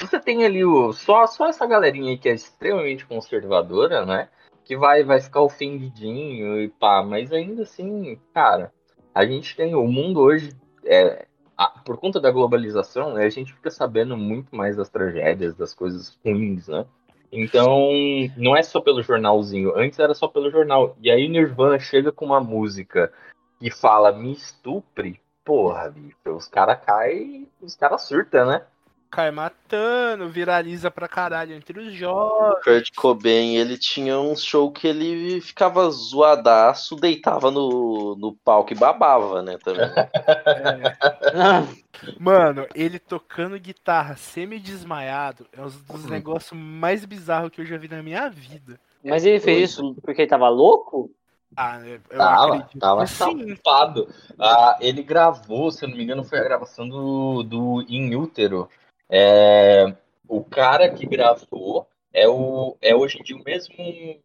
[0.00, 4.28] Você tem ali o, só, só essa galerinha aí que é extremamente conservadora, né?
[4.64, 8.72] Que vai, vai ficar ofendidinho e pá, mas ainda assim, cara,
[9.14, 10.52] a gente tem o mundo hoje,
[10.84, 11.26] é,
[11.56, 15.74] a- por conta da globalização, né, a gente fica sabendo muito mais das tragédias, das
[15.74, 16.86] coisas ruins, né?
[17.32, 17.88] Então,
[18.36, 19.76] não é só pelo jornalzinho.
[19.76, 20.96] Antes era só pelo jornal.
[21.00, 23.12] E aí Nirvana chega com uma música
[23.60, 25.20] que fala me estupre.
[25.44, 28.62] Porra, bicho, os caras caem, os caras surtam, né?
[29.10, 32.58] Cai matando, viraliza pra caralho entre os jovens.
[32.58, 38.72] O Kurt Cobain, ele tinha um show que ele ficava zoadaço, deitava no, no palco
[38.72, 39.90] e babava, né, também.
[42.20, 47.88] Mano, ele tocando guitarra semi-desmaiado é um dos negócios mais bizarros que eu já vi
[47.88, 48.78] na minha vida.
[49.04, 51.10] Mas ele fez isso porque ele tava louco?
[51.56, 52.78] Ah, eu Tava, acredito.
[52.78, 53.56] tava sim.
[53.56, 54.08] chapado.
[54.38, 58.68] Ah, ele gravou, se eu não me engano, foi a gravação do, do In Útero.
[59.10, 59.92] É,
[60.28, 63.74] o cara que gravou é, o, é hoje em dia o mesmo.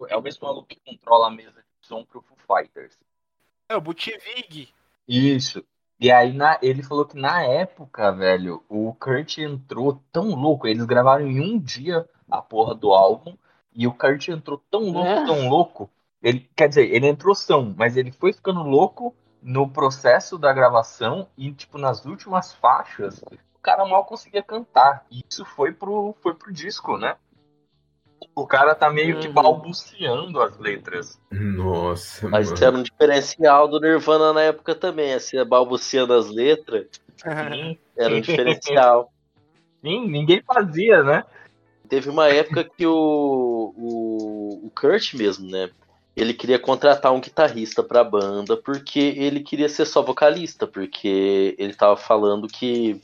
[0.08, 2.98] É o mesmo maluco que controla a mesa de som pro Foo Fighters.
[3.70, 4.70] É o Butivig.
[5.08, 5.64] Isso.
[6.00, 10.68] E aí na, ele falou que na época, velho, o Kurt entrou tão louco.
[10.68, 13.36] Eles gravaram em um dia a porra do álbum.
[13.74, 15.26] E o Kurt entrou tão louco, É.
[15.26, 15.90] tão louco.
[16.22, 21.28] Ele, quer dizer, ele entrou são, mas ele foi ficando louco no processo da gravação
[21.38, 23.24] e, tipo, nas últimas faixas,
[23.66, 25.06] cara mal conseguia cantar.
[25.12, 27.18] E isso foi pro, foi pro disco, né?
[28.36, 29.34] O cara tá meio que Uhum.
[29.34, 31.20] balbuciando as letras.
[31.32, 32.56] Nossa, Mas mano.
[32.56, 36.88] isso era um diferencial do Nirvana na época também, assim, balbuciando as letras,
[37.18, 39.12] Sim, era um diferencial.
[39.82, 41.24] sim, ninguém fazia, né?
[41.90, 45.70] Teve uma época que o, o, o Kurt mesmo, né?
[46.16, 51.74] Ele queria contratar um guitarrista pra banda porque ele queria ser só vocalista, porque ele
[51.74, 53.00] tava falando que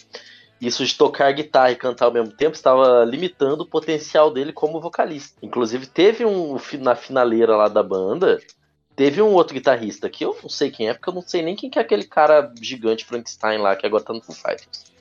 [0.61, 4.79] isso de tocar guitarra e cantar ao mesmo tempo estava limitando o potencial dele como
[4.79, 5.35] vocalista.
[5.41, 8.39] Inclusive, teve um na finaleira lá da banda,
[8.95, 11.55] teve um outro guitarrista que eu não sei quem é, porque eu não sei nem
[11.55, 14.91] quem que é aquele cara gigante Frankenstein lá que agora tá no Foo Fighters.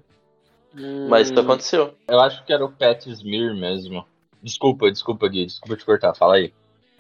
[1.09, 1.94] Mas isso aconteceu.
[2.07, 4.05] Eu acho que era o Pat Smear mesmo.
[4.42, 6.52] Desculpa, desculpa, Gui, desculpa te cortar, fala aí.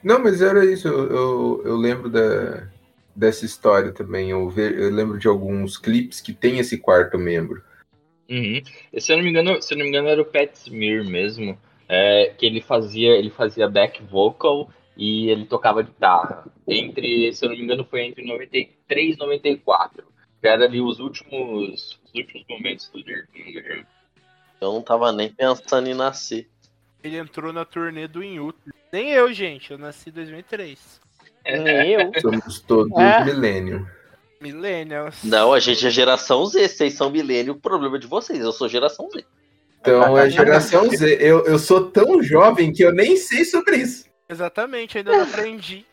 [0.02, 0.86] Não, mas era isso.
[0.86, 2.68] Eu, eu, eu lembro da,
[3.14, 4.30] dessa história também.
[4.30, 7.62] Eu, ve- eu lembro de alguns clipes que tem esse quarto membro.
[8.28, 8.62] Uhum.
[8.98, 11.58] Se eu não me engano, se eu não me engano era o Pat Smear mesmo,
[11.88, 16.46] é, que ele fazia, ele fazia back vocal e ele tocava guitarra.
[16.66, 20.04] Entre, se eu não me engano, foi entre 93 e 94.
[20.40, 23.86] Que era ali os últimos, os últimos momentos do Nirvana.
[24.60, 26.48] Eu não tava nem pensando em nascer.
[27.02, 28.72] Ele entrou na turnê do Inútil.
[28.90, 29.70] Nem eu, gente.
[29.70, 31.00] Eu nasci em 2003.
[31.46, 32.12] Nem eu.
[32.20, 33.24] Somos todos É.
[33.24, 33.86] milênio.
[34.40, 35.16] Millennials.
[35.24, 38.52] Não, a gente é geração Z, vocês são milênio, o problema é de vocês, eu
[38.52, 39.24] sou geração Z.
[39.80, 41.18] Então é geração Z.
[41.20, 44.04] Eu, eu sou tão jovem que eu nem sei sobre isso.
[44.28, 45.86] Exatamente, ainda não aprendi.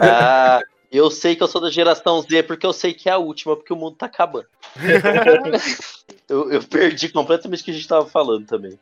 [0.00, 0.60] Ah,
[0.90, 3.56] eu sei que eu sou da geração Z porque eu sei que é a última,
[3.56, 4.46] porque o mundo tá acabando.
[6.28, 8.78] Eu, eu perdi completamente o que a gente tava falando também.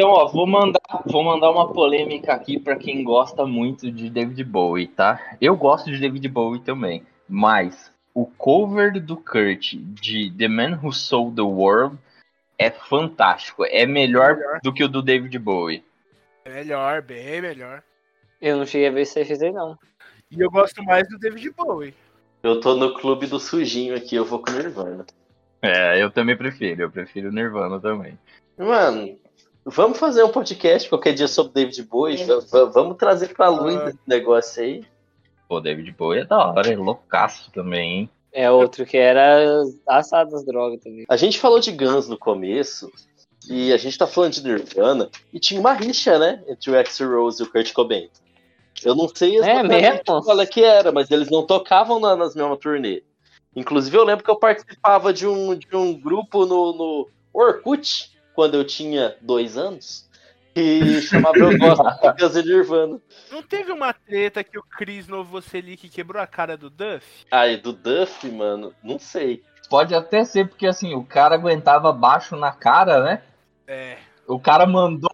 [0.00, 4.42] Então, ó, vou mandar, vou mandar uma polêmica aqui pra quem gosta muito de David
[4.44, 5.36] Bowie, tá?
[5.38, 10.90] Eu gosto de David Bowie também, mas o cover do Kurt de The Man Who
[10.90, 11.98] Sold the World
[12.58, 13.62] é fantástico.
[13.66, 14.60] É melhor, Melhor.
[14.64, 15.84] do que o do David Bowie.
[16.46, 17.82] É melhor, bem melhor.
[18.40, 19.76] Eu não cheguei a ver CXZ, não.
[20.30, 21.92] E eu gosto mais do David Bowie.
[22.42, 25.04] Eu tô no clube do sujinho aqui, eu vou com Nirvana.
[25.60, 26.80] É, eu também prefiro.
[26.80, 28.18] Eu prefiro o Nirvana também.
[28.56, 29.18] Mano,
[29.64, 32.16] vamos fazer um podcast qualquer dia sobre David Bowie?
[32.24, 33.88] V- vamos trazer pra luz Ah.
[33.88, 34.84] esse negócio aí.
[35.48, 38.10] Pô, David Bowie é da hora, é loucaço também, hein?
[38.32, 41.04] É outro que era assado das drogas também.
[41.08, 42.88] A gente falou de Guns no começo,
[43.48, 46.40] e a gente tá falando de Nirvana, e tinha uma rixa, né?
[46.46, 48.08] Entre o Axl Rose e o Kurt Cobain.
[48.84, 50.22] Eu não sei exatamente É mesmo?
[50.22, 53.02] qual é que era, mas eles não tocavam na- nas mesmas turnê.
[53.56, 58.54] Inclusive, eu lembro que eu participava de um, de um grupo no, no Orkut, quando
[58.54, 60.08] eu tinha dois anos,
[60.54, 63.00] que chamava Eu Gosto de Guns e Nirvana.
[63.30, 67.04] Não teve uma treta que o Chris Novoselic quebrou a cara do Duff?
[67.30, 69.42] Aí, do Duff, mano, não sei.
[69.68, 73.22] Pode até ser porque assim, o cara aguentava baixo na cara, né?
[73.66, 73.98] É.
[74.30, 75.10] O cara mandou.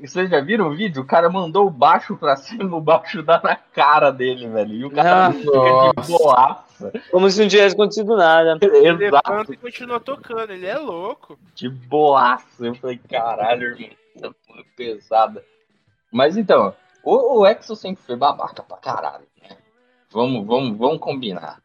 [0.00, 1.02] Vocês já viram o vídeo?
[1.02, 4.74] O cara mandou o baixo pra cima, o baixo dá na cara dele, velho.
[4.74, 6.92] E o cara Ah, fica de boaça.
[7.10, 8.58] Como se não tivesse acontecido nada.
[8.62, 11.38] Ele Exato, levanta e continua tocando, ele é louco.
[11.54, 12.66] de boaça.
[12.66, 15.44] Eu falei, caralho, irmão, essa porra é pesada.
[16.12, 19.56] Mas então, o, o Exo sempre foi babaca pra caralho, né?
[20.10, 21.58] Vamos, vamos, vamos combinar.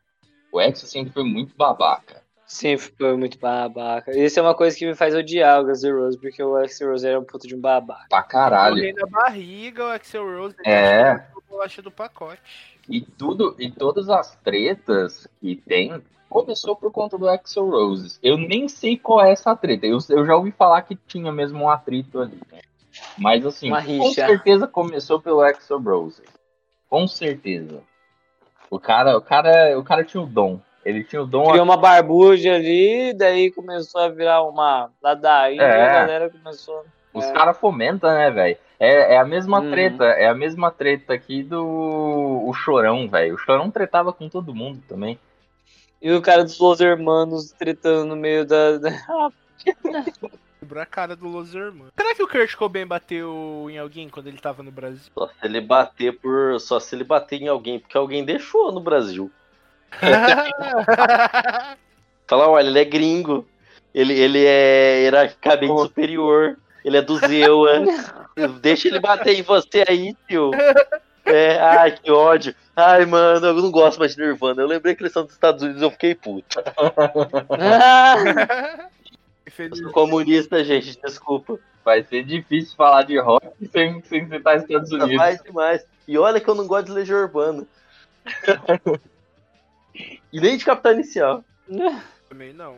[0.53, 2.21] O Exo sempre foi muito babaca.
[2.47, 4.17] Sempre foi muito babaca.
[4.17, 7.05] Isso é uma coisa que me faz odiar o N' Roses, porque o Alex Rose
[7.05, 8.05] era um puto de um babaca.
[8.09, 8.77] Pra caralho.
[8.77, 11.27] Correndo na barriga, o Axel Rose ele É.
[11.49, 12.41] bolacha do pacote.
[12.89, 18.17] E tudo, e todas as tretas que tem começou por conta do Axel Roses.
[18.23, 19.85] Eu nem sei qual é essa treta.
[19.85, 22.39] Eu, eu já ouvi falar que tinha mesmo um atrito ali.
[22.51, 22.59] né?
[23.17, 24.25] Mas assim, Uma com rixa.
[24.25, 26.23] certeza começou pelo Axel Roses.
[26.89, 27.81] Com certeza.
[28.69, 30.59] O cara, o cara, o cara tinha o dom.
[30.87, 31.49] Ele tinha o dom.
[31.49, 35.77] Criou uma barbuja ali, daí começou a virar uma ladainha É.
[35.77, 36.85] e a galera começou.
[37.13, 37.33] Os É.
[37.33, 38.57] caras fomentam, né, velho?
[38.79, 39.69] É, é a mesma Uhum.
[39.71, 41.61] treta, é a mesma treta aqui do
[42.47, 43.35] o Chorão, velho.
[43.35, 45.19] O Chorão tretava com todo mundo também.
[46.01, 48.79] E o cara dos Los Hermanos tretando no meio da.
[50.59, 51.91] Quebrou a cara do Los Hermanos.
[51.97, 55.11] Será que o Kurt Cobain bateu em alguém quando ele tava no Brasil?
[55.13, 56.59] Só se ele bater por.
[56.59, 59.31] Só se ele bater em alguém, porque alguém deixou no Brasil.
[62.27, 63.47] Falar, olha, ele é gringo.
[63.93, 65.85] Ele, ele é hierarquicamente Pô.
[65.85, 66.57] superior.
[66.83, 67.71] Ele é do Zewa.
[68.61, 70.51] Deixa ele bater em você aí, tio.
[71.25, 72.53] É, ai, que ódio.
[72.75, 74.61] Ai, mano, eu não gosto mais de Nirvana.
[74.61, 76.61] Eu lembrei que eles são dos Estados Unidos eu fiquei puto.
[77.59, 78.15] Ah,
[79.57, 81.59] Eu sou comunista, gente, desculpa.
[81.83, 85.15] Vai ser difícil falar de rock sem, sem citar Estados Unidos.
[85.15, 85.85] Mais demais.
[86.07, 87.65] E olha que eu não gosto de Legião Urbana.
[90.31, 91.43] e nem de Capital Inicial.
[92.29, 92.75] Também não.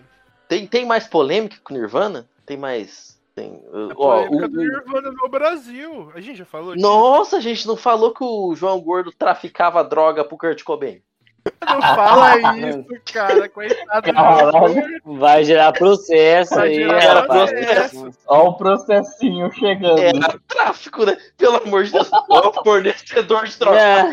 [0.48, 2.28] Tem, tem mais polêmica com Nirvana?
[2.46, 3.20] Tem mais.
[3.36, 3.52] Tem.
[3.72, 6.12] uh, A ó, polêmica o- do Nirvana no Brasil.
[6.16, 6.86] A gente já falou disso?
[6.88, 11.02] Nossa, a gente não falou que o João Gordo traficava droga pro Kurt Cobain.
[11.66, 13.48] Não fala isso, cara.
[13.48, 15.02] Coitado do Caralho.
[15.06, 18.10] Vai gerar processo Vai aí, gerar processo.
[18.28, 20.00] Ó o processinho chegando.
[20.00, 21.18] Era tráfico, né?
[21.38, 22.10] Pelo amor de Deus.
[22.12, 23.80] Ó, fornecedor de droga.
[23.80, 24.04] É.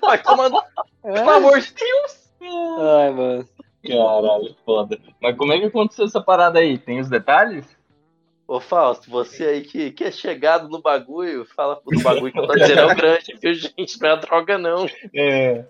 [0.00, 0.62] Vai tomando.
[1.02, 2.25] Pelo amor de Deus.
[2.46, 3.48] Ai, mano.
[3.86, 4.98] Caralho, foda.
[5.20, 6.78] Mas como é que aconteceu essa parada aí?
[6.78, 7.76] Tem os detalhes?
[8.48, 12.46] Ô, Fausto, você aí que, que é chegado no bagulho, fala do bagulho que eu
[12.46, 14.00] tô dizendo é o grande, viu, gente?
[14.00, 14.86] Não é droga, não.
[15.14, 15.64] É.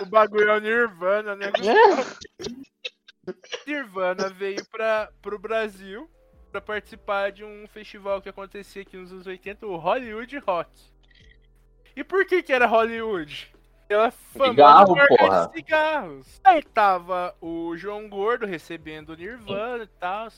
[0.00, 1.52] O bagulho é o Nirvana, né?
[3.66, 6.08] Nirvana veio pra, pro Brasil
[6.52, 10.70] pra participar de um festival que acontecia aqui nos anos 80, o Hollywood Rock.
[11.96, 13.52] E por que que era Hollywood?
[13.92, 15.46] Pela famosa Cigarro, marca porra.
[15.48, 16.40] de cigarros.
[16.42, 20.28] Aí tava o João Gordo recebendo o Nirvana e tal,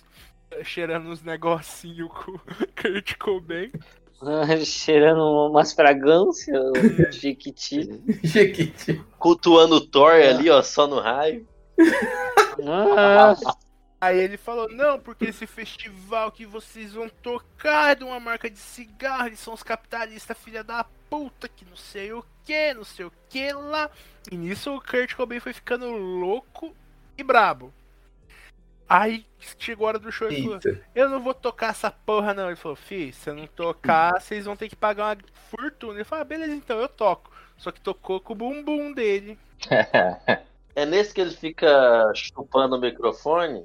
[0.64, 2.40] cheirando uns negocinhos com o
[2.74, 3.70] Kurt Cobain.
[4.64, 6.72] Cheirando umas fragrâncias,
[7.14, 8.02] chiquiti.
[8.24, 9.00] Jequiti.
[9.20, 11.46] Cultuando o Thor ali, ó, só no raio.
[12.66, 13.36] Ah,
[14.04, 18.50] Aí ele falou, não, porque esse festival que vocês vão tocar é de uma marca
[18.50, 22.84] de cigarro, eles são os capitalistas, filha da puta, que não sei o que, não
[22.84, 23.90] sei o que lá.
[24.30, 26.76] E nisso o Kurt Cobain foi ficando louco
[27.16, 27.72] e brabo.
[28.86, 29.24] Aí
[29.58, 30.60] chegou a hora do show e falou,
[30.94, 32.48] eu não vou tocar essa porra não.
[32.48, 35.94] Ele falou, fi, se eu não tocar, vocês vão ter que pagar uma fortuna.
[35.94, 37.32] Ele falou, ah, beleza, então eu toco.
[37.56, 39.38] Só que tocou com o bumbum dele.
[40.76, 43.64] É nesse que ele fica chupando o microfone?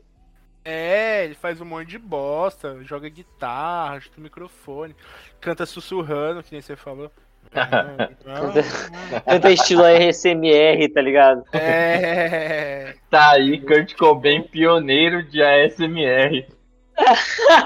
[0.64, 4.96] É, ele faz um monte de bosta, joga guitarra, chuta o microfone,
[5.40, 7.12] canta sussurrando, que nem você falou.
[9.26, 11.44] Canta estilo ASMR, tá ligado?
[11.52, 12.94] É.
[13.10, 16.46] Tá aí, Kurt Cobain, pioneiro de ASMR.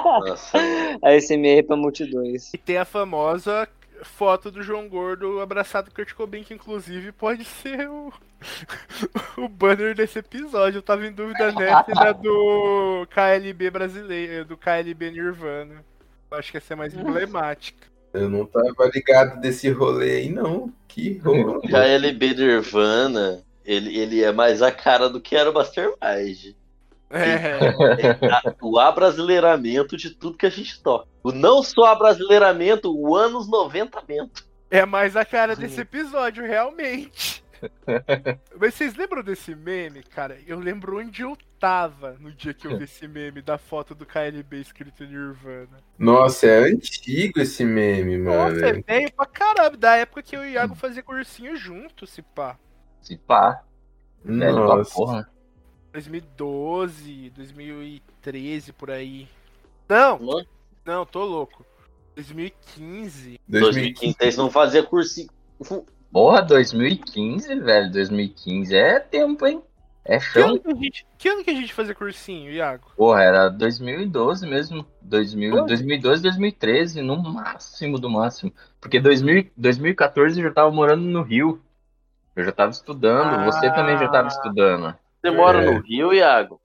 [0.03, 0.57] Nossa,
[1.03, 2.53] ASMR pra multidões.
[2.53, 3.67] E tem a famosa
[4.03, 8.11] foto do João Gordo abraçado com Kurt Cobain, que inclusive pode ser o,
[9.37, 10.79] o banner desse episódio.
[10.79, 15.83] Eu tava em dúvida nessa e da do KLB brasileiro, do KLB Nirvana.
[16.31, 17.87] Eu acho que essa é mais emblemática.
[18.13, 20.71] Eu não tava ligado desse rolê aí, não.
[20.87, 21.41] Que rolê.
[21.41, 26.55] o KLB Nirvana, ele, ele é mais a cara do que era o Mastermind.
[27.13, 28.47] É.
[28.47, 31.07] É o abrasileiramento de tudo que a gente toca.
[31.23, 34.43] O não só abrasileiramento, o anos 90 mento.
[34.69, 37.43] É mais a cara desse episódio, realmente.
[38.59, 40.37] Mas vocês lembram desse meme, cara?
[40.45, 44.05] Eu lembro onde eu tava no dia que eu vi esse meme da foto do
[44.05, 45.77] KLB escrito Nirvana.
[45.97, 48.55] Nossa, é antigo esse meme, mano.
[48.55, 49.77] Nossa, é velho pra caramba.
[49.77, 52.57] Da época que eu e o Iago fazia cursinho junto, se pá.
[53.01, 53.63] Se pá.
[54.23, 55.32] Velho pra porra.
[55.93, 59.27] 2012, 2013, por aí.
[59.87, 60.19] Não,
[60.85, 61.65] não, tô louco.
[62.15, 63.39] 2015.
[63.47, 65.29] 2015, eles não faziam cursinho.
[66.11, 67.91] Porra, 2015, velho.
[67.91, 69.61] 2015 é tempo, hein?
[70.05, 70.49] É Que chão.
[70.49, 72.91] ano que a gente, que ano que a gente fazia cursinho, Iago?
[72.97, 74.85] Porra, era 2012 mesmo.
[75.01, 75.67] 2000, Porra.
[75.67, 78.51] 2012, 2013, no máximo do máximo.
[78.81, 81.61] Porque 2000, 2014 eu já tava morando no Rio.
[82.35, 83.45] Eu já tava estudando.
[83.45, 84.31] Você também já tava Ah.
[84.31, 84.95] estudando.
[85.23, 85.71] Você mora É.
[85.71, 86.59] no Rio, Iago?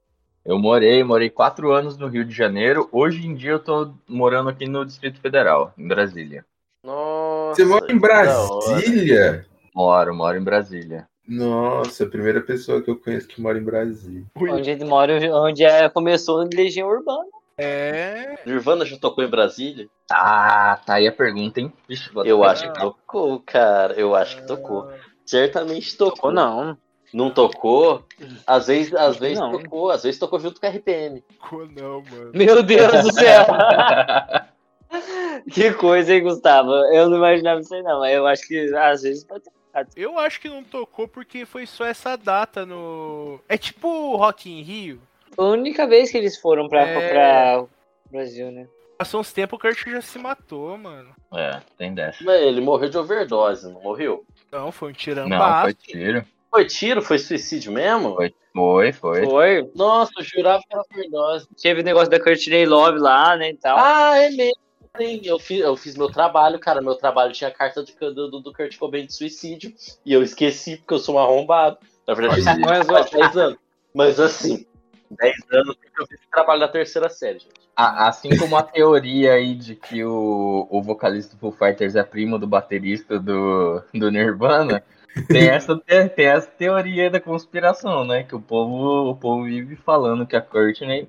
[0.44, 2.88] Eu morei, morei quatro anos no Rio de Janeiro.
[2.90, 6.44] Hoje em dia eu tô morando aqui no Distrito Federal, em Brasília.
[6.82, 7.54] Nossa.
[7.54, 7.98] Você mora em.
[7.98, 9.46] Brasília?
[9.72, 11.06] Moro, moro em Brasília.
[11.28, 14.24] Nossa, a primeira pessoa que eu conheço que mora em Brasília.
[14.34, 17.28] Onde ele mora, onde é, começou a Legião Urbana.
[17.56, 18.40] É.
[18.44, 19.86] Nirvana já tocou em Brasília?
[20.10, 21.72] Ah, tá aí a pergunta, hein?
[21.88, 23.94] Vixe, Eu acho que tocou, cara.
[23.94, 24.90] Eu acho que tocou.
[25.24, 26.30] Certamente tocou.
[26.30, 26.76] Ou não.
[27.12, 28.04] Não tocou?
[28.46, 29.52] Às vezes, às vezes não.
[29.52, 31.22] tocou, às vezes tocou junto com a RPM.
[31.28, 32.30] Ficou não, mano.
[32.34, 33.46] Meu Deus do céu.
[35.52, 36.70] que coisa, hein, Gustavo?
[36.92, 38.00] Eu não imaginava isso aí, não.
[38.00, 39.52] Mas eu acho que às vezes pode ter.
[39.96, 43.40] Eu acho que não tocou porque foi só essa data no.
[43.48, 45.00] É tipo o Rock in Rio.
[45.34, 47.08] Foi a única vez que eles foram pra, É.
[47.08, 47.64] pra
[48.10, 48.66] Brasil, né?
[48.98, 51.10] Passou uns tempos o Kurt já se matou, mano.
[51.32, 52.24] É, tem dessa.
[52.24, 54.24] Mas ele morreu de overdose, não morreu?
[54.50, 55.62] Não, foi um Não, tirambaço.
[55.62, 56.24] foi tiro.
[56.50, 57.02] Foi tiro?
[57.02, 58.14] Foi suicídio mesmo?
[58.14, 58.34] Foi.
[58.54, 59.24] Foi, foi.
[59.24, 59.70] Foi.
[59.74, 61.46] Nossa, eu jurava que era overdose.
[61.62, 63.78] Teve o negócio da Courtney Love lá, né, e tal.
[63.78, 64.56] Ah, é mesmo.
[64.96, 66.80] Sim, Eu fiz, eu fiz meu trabalho, cara.
[66.80, 69.72] Meu trabalho tinha a carta de- do, do, Kurt Cobain de suicídio.
[70.04, 71.78] E eu esqueci, porque eu sou um arrombado.
[72.06, 73.58] Na verdade, mas, faz 10 anos.
[73.94, 74.66] Mas assim,
[75.10, 77.54] 10 anos porque eu fiz trabalho da terceira série, gente.
[77.76, 82.02] A- Assim como a teoria aí de que o, o vocalista do Foo Fighters é
[82.02, 84.82] primo do baterista do, do Nirvana,
[85.26, 88.22] tem essa, te- tem essa teoria da conspiração, né?
[88.22, 91.08] Que o povo, o povo vive falando que a Courtney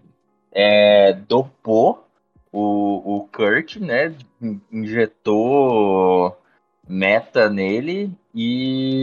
[0.51, 2.07] é, dopou
[2.51, 4.13] o, o Kurt, né?
[4.41, 6.37] in- Injetou
[6.87, 9.01] meta nele e,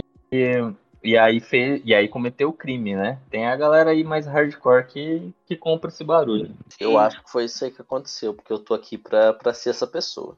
[1.03, 3.19] e, aí fez, e aí cometeu o crime, né?
[3.29, 6.51] Tem a galera aí mais hardcore que, que compra esse barulho.
[6.79, 9.69] Eu acho que foi isso aí que aconteceu, porque eu tô aqui pra, pra ser
[9.69, 10.37] essa pessoa.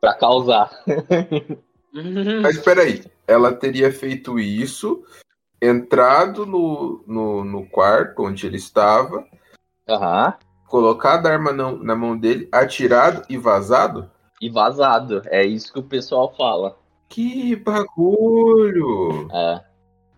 [0.00, 0.70] Pra causar.
[2.42, 5.02] Mas peraí, ela teria feito isso,
[5.60, 9.24] entrado no, no, no quarto onde ele estava,
[9.88, 10.34] Aham.
[10.68, 14.10] colocado a arma na, na mão dele, atirado e vazado?
[14.40, 15.22] E vazado.
[15.26, 16.76] É isso que o pessoal fala.
[17.08, 19.28] Que bagulho!
[19.32, 19.60] É.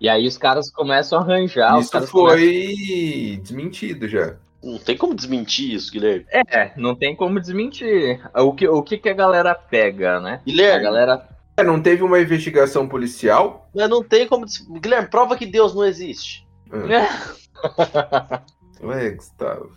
[0.01, 1.77] E aí os caras começam a arranjar.
[1.77, 4.37] os isso caras foi desmentido já.
[4.63, 6.25] Não tem como desmentir isso, Guilherme.
[6.33, 8.21] começam- É, não tem como desmentir.
[8.35, 10.35] O que, o que, que a galera pega, né?
[10.35, 11.29] A Guilherme, galera.
[11.57, 13.69] É, não teve uma investigação policial?
[13.75, 14.47] mas não tem como.
[14.81, 16.47] Guilherme, prova que Deus não existe.
[18.83, 19.71] Ué, Gustavo.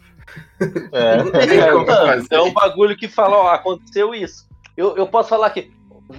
[0.92, 1.18] É.
[1.24, 2.34] Não tem como Mano, fazer.
[2.34, 4.48] é um bagulho que fala, ó, aconteceu isso.
[4.76, 5.72] Eu, eu posso falar que,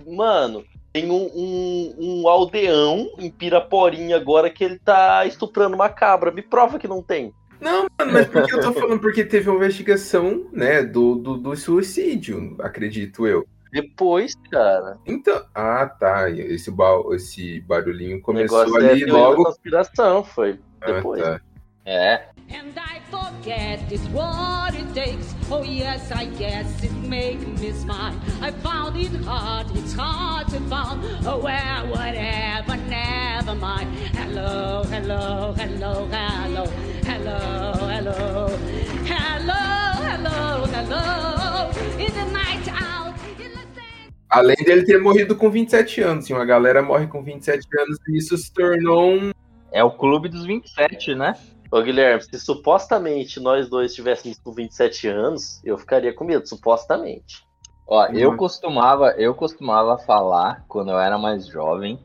[0.06, 6.30] mano, tem um, um, um aldeão em Piraporinha agora que ele tá estuprando uma cabra.
[6.30, 7.34] Me prova que não tem.
[7.60, 9.00] Não, mano, mas por que eu tô falando?
[9.00, 13.46] Porque teve uma investigação, né, do, do, do suicídio, acredito eu.
[13.72, 16.30] Depois, cara, Então, ah, tá.
[16.30, 19.44] Esse, ba esse barulhinho o começou é ali da logo.
[19.44, 21.22] conspiração, foi Ah, depois.
[21.22, 21.40] tá.
[21.84, 22.24] É.
[22.48, 25.34] And I forget it's what it takes.
[25.50, 28.14] Oh yes, I guess it make me smile.
[28.40, 31.00] I found it hard, it's hard to find.
[31.26, 33.88] Oh well, whatever, never mind.
[34.14, 36.66] Hello, hello, hello, hello,
[37.04, 37.38] hello,
[37.84, 38.48] hello,
[39.04, 39.56] hello,
[40.06, 41.70] hello, hello.
[41.98, 42.25] In the
[44.28, 48.18] Além dele ter morrido com 27 anos, assim, uma galera morre com 27 anos e
[48.18, 49.30] isso se tornou um.
[49.72, 51.34] É o clube dos 27, né?
[51.70, 57.44] Ô, Guilherme, se supostamente nós dois tivéssemos com 27 anos, eu ficaria com medo, supostamente.
[57.86, 58.36] Ó, eu Uhum.
[58.36, 61.98] costumava, eu costumava falar, quando eu era mais jovem,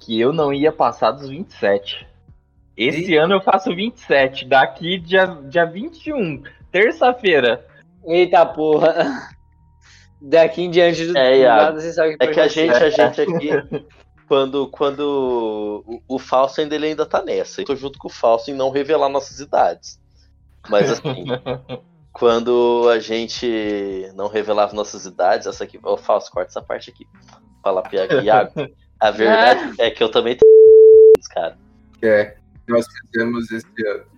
[0.00, 2.06] que eu não ia passar dos 27.
[2.76, 6.42] Esse ano eu faço 27, daqui dia, dia 21,
[6.72, 7.64] terça-feira.
[8.04, 9.30] Eita porra.
[10.20, 13.50] Daqui em diante do É, nada, você sabe É que a gente, a gente aqui,
[14.26, 17.60] quando, quando o, o Fausto ainda, ele ainda tá nessa.
[17.60, 20.00] Eu tô junto com o Fausto em não revelar nossas idades.
[20.68, 21.26] Mas assim,
[22.12, 27.06] quando a gente não revelava nossas idades, essa aqui, ô Fausto, corta essa parte aqui.
[27.62, 27.82] Fala
[28.22, 28.52] Iago,
[29.00, 30.54] a verdade é que eu também tenho
[31.34, 31.58] cara.
[32.02, 32.36] É,
[32.68, 34.13] nós fizemos esse ano.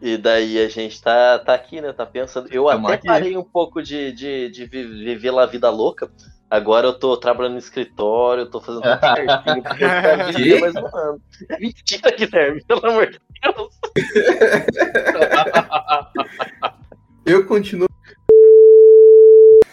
[0.00, 1.92] E daí a gente tá, tá aqui, né?
[1.92, 2.48] Tá pensando.
[2.52, 3.06] Eu Tamo até aqui.
[3.06, 6.08] parei um pouco de, de, de vi- viver a vida louca.
[6.50, 10.74] Agora eu tô trabalhando no escritório, tô fazendo tudo certinho, porque eu quero viver mais
[10.76, 11.20] um ano.
[11.60, 13.68] Mentira, Guilherme, pelo amor de Deus.
[17.26, 17.86] Eu continuo.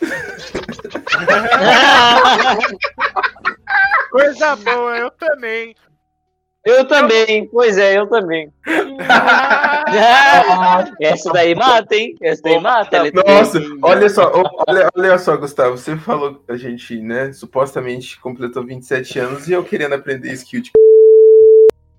[4.11, 5.73] Coisa boa, eu também.
[6.65, 8.51] Eu também, pois é, eu também.
[10.99, 12.15] Essa daí mata, hein?
[12.19, 13.07] Essa daí mata.
[13.07, 14.31] é Nossa, olha só,
[14.67, 19.53] olha, olha só, Gustavo, você falou que a gente, né, supostamente completou 27 anos e
[19.53, 20.71] eu querendo aprender skill de.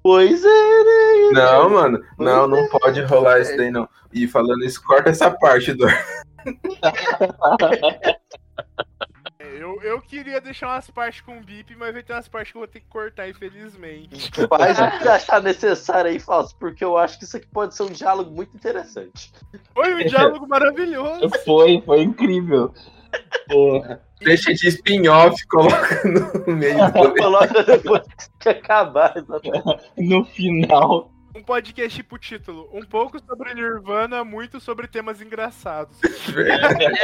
[0.02, 1.30] Pois é, né?
[1.32, 3.88] Não, mano, não, não pode rolar isso daí, não.
[4.12, 5.86] E falando isso, corta essa parte do.
[9.66, 12.60] Eu, eu queria deixar umas partes com bip, mas vai ter umas partes que eu
[12.60, 14.30] vou ter que cortar, infelizmente.
[14.48, 17.82] Faz o que achar necessário aí, Fausto, porque eu acho que isso aqui pode ser
[17.82, 19.32] um diálogo muito interessante.
[19.74, 21.28] Foi um diálogo maravilhoso.
[21.44, 22.72] Foi, foi incrível.
[23.48, 24.00] Porra.
[24.20, 26.02] Deixa de spin-off, coloca
[26.46, 27.12] no meio do.
[27.20, 28.02] Coloca depois
[28.38, 29.14] que acabar.
[29.16, 29.90] exatamente.
[29.98, 31.12] No final.
[31.36, 35.98] Um podcast tipo título: Um pouco sobre Nirvana, muito sobre temas engraçados.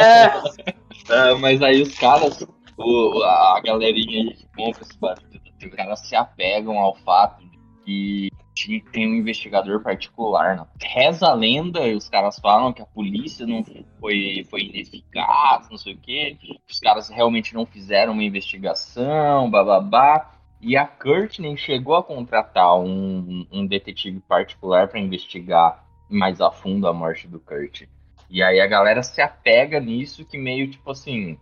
[0.00, 0.74] É,
[1.08, 2.46] Ah, mas aí os caras,
[2.76, 7.42] o- a galerinha aí que compra esse barulho, os caras se apegam ao fato
[7.84, 10.56] de que ter um investigador particular.
[10.56, 10.66] Né?
[10.80, 13.64] Reza a lenda, e os caras falam que a polícia não
[13.98, 16.36] foi, foi ineficaz, não sei o quê,
[16.70, 20.30] os caras realmente não fizeram uma investigação, bababá.
[20.60, 26.86] E a Courtney chegou a contratar um, um detetive particular para investigar mais a fundo
[26.86, 27.82] a morte do Kurt.
[28.32, 31.38] E aí a galera se apega nisso que meio tipo assim.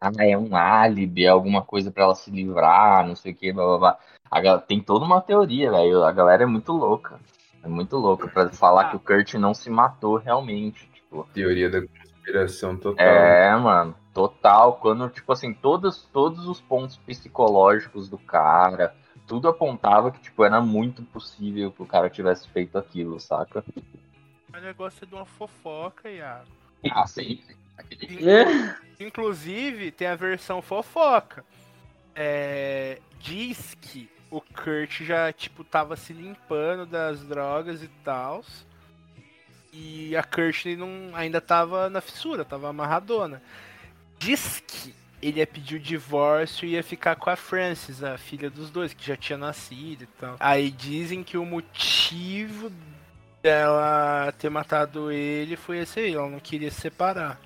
[0.00, 3.52] Ah, é um álibi, é alguma coisa pra ela se livrar, não sei o que,
[3.52, 3.98] blá blá blá.
[4.30, 6.04] A gal- tem toda uma teoria, velho.
[6.04, 7.18] A galera é muito louca.
[7.64, 10.88] É muito louca pra falar que o Kurt não se matou realmente.
[10.94, 13.04] Tipo, Teoria da conspiração total.
[13.04, 14.74] é, mano, total.
[14.74, 18.94] Quando, tipo assim, todos, todos os pontos psicológicos do cara,
[19.26, 23.64] tudo apontava que, tipo, era muito possível que o cara tivesse feito aquilo, saca?
[24.56, 26.46] O negócio é de uma fofoca, Iago.
[26.90, 27.56] Ah, sempre.
[27.76, 28.74] Aquele-?
[29.00, 31.44] Inclusive, tem a versão fofoca.
[32.14, 38.44] É, diz que o Kurt já, tipo, tava se limpando das drogas e tal.
[39.72, 43.42] E a Courtney não, ainda tava na fissura, tava amarradona.
[44.18, 48.48] Diz que ele ia pedir o divórcio e ia ficar com a Frances, a filha
[48.48, 50.36] dos dois, que já tinha nascido e tal.
[50.38, 52.70] Aí dizem que o motivo
[53.44, 57.38] dela ter matado ele foi esse aí, ela não queria se separar.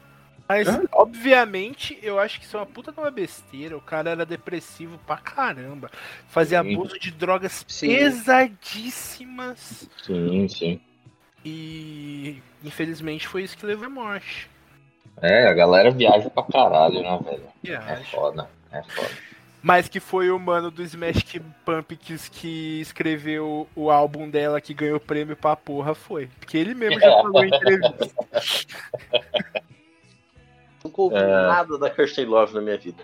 [0.49, 3.77] Mas, obviamente, eu acho que isso é uma puta de uma besteira.
[3.77, 5.91] O cara era depressivo pra caramba.
[6.29, 6.73] Fazia Sim.
[6.73, 7.89] abuso de drogas Sim.
[7.89, 9.87] pesadíssimas.
[10.03, 10.81] Sim, sim.
[11.45, 14.49] E, infelizmente, foi isso que levou à morte.
[15.21, 17.49] É, a galera viaja pra caralho, né, velho?
[17.67, 18.11] É acho.
[18.11, 19.28] foda, é foda.
[19.61, 25.01] Mas que foi o mano do Smash Pumpkins que escreveu o álbum dela que ganhou
[25.01, 26.29] prêmio pra porra, foi.
[26.39, 28.09] Porque ele mesmo já falou em entrevista.
[30.85, 31.27] Nunca ouvi É.
[31.27, 33.03] nada da Kirsten Love na minha vida.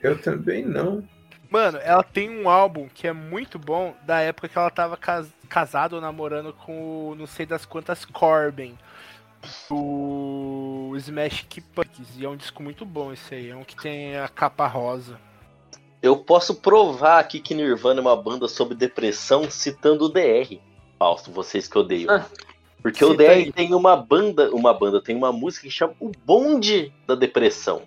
[0.00, 1.02] Eu também não.
[1.50, 5.26] Mano, ela tem um álbum que é muito bom da época que ela tava cas
[5.48, 8.78] casada ou namorando com o não sei das quantas Corbin.
[9.70, 12.16] O Smash Pumpkins.
[12.16, 13.50] E é um disco muito bom esse aí.
[13.50, 15.18] É um que tem a capa rosa.
[16.00, 20.58] Eu posso provar aqui que Nirvana é uma banda sobre depressão citando o DR.
[20.98, 22.14] Fausto, vocês que odeiam.
[22.14, 22.26] Ah,
[22.82, 23.52] Porque o DR aí.
[23.52, 27.82] tem uma banda, uma banda, tem uma música que chama O Bonde da Depressão.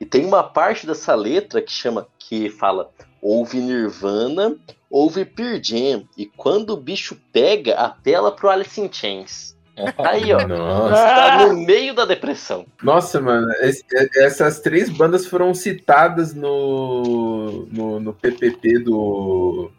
[0.00, 2.90] E tem uma parte dessa letra que chama, que fala,
[3.20, 4.56] ouve Nirvana,
[4.90, 9.56] ouve Pearl Jam, e quando o bicho pega, apela pro Alice in Chains.
[9.98, 10.46] Aí, ó.
[10.46, 10.94] Nossa.
[10.94, 12.66] Tá no meio da depressão.
[12.82, 13.84] Nossa, mano, esse-
[14.16, 19.70] essas três bandas foram citadas no, no, no PPP do,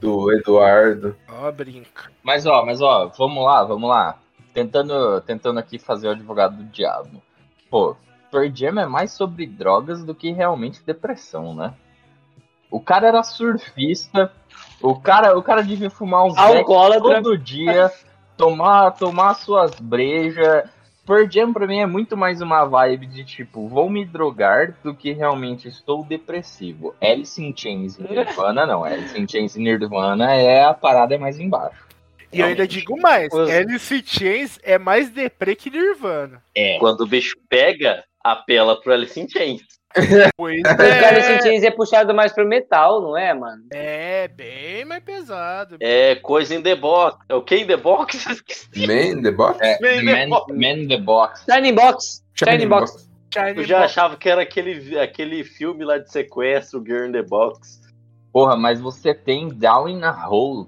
[0.00, 1.16] do Eduardo.
[1.28, 2.10] Ó, brinca.
[2.22, 4.18] Mas ó, mas ó, vamos lá, vamos lá.
[4.54, 7.20] Tentando, tentando aqui fazer o advogado do diabo.
[7.70, 7.96] Pô,
[8.30, 11.74] Pearl Jam é mais sobre drogas do que realmente depressão, né?
[12.70, 14.32] O cara era surfista,
[14.80, 16.38] o cara, o cara devia fumar uns
[17.22, 17.90] todo dia,
[18.36, 20.68] tomar, tomar suas brejas.
[21.04, 24.94] Pearl Jam pra mim é muito mais uma vibe de tipo, vou me drogar do
[24.94, 26.94] que realmente estou depressivo.
[27.02, 31.40] Alice in Chains e Nirvana não, Alice in Chains e Nirvana é a parada mais
[31.40, 31.82] embaixo.
[32.32, 36.40] E eu ainda digo mais, Os- Alice Chains é mais deprê que Nirvana.
[36.54, 36.78] É.
[36.78, 39.60] Quando o bicho pega, apela pro Alice in Chains.
[40.36, 43.62] Pois O Alice in é, Chains é puxado mais pro metal, não é, mano?
[43.72, 45.76] é bem mais pesado.
[45.80, 47.18] É coisa in the box.
[47.28, 48.24] É o que in the box?
[48.76, 49.58] Man in the Box?
[49.60, 50.52] É, Man in the Man, Box.
[50.54, 51.44] Man in the Box.
[51.48, 52.24] Shining Box.
[52.34, 53.08] Shining Box.
[53.32, 53.90] Shiny Eu já Box.
[53.92, 57.80] achava que era aquele, aquele filme lá de sequestro, Girl in the Box.
[58.32, 60.66] Porra, mas você tem Down in a Hole,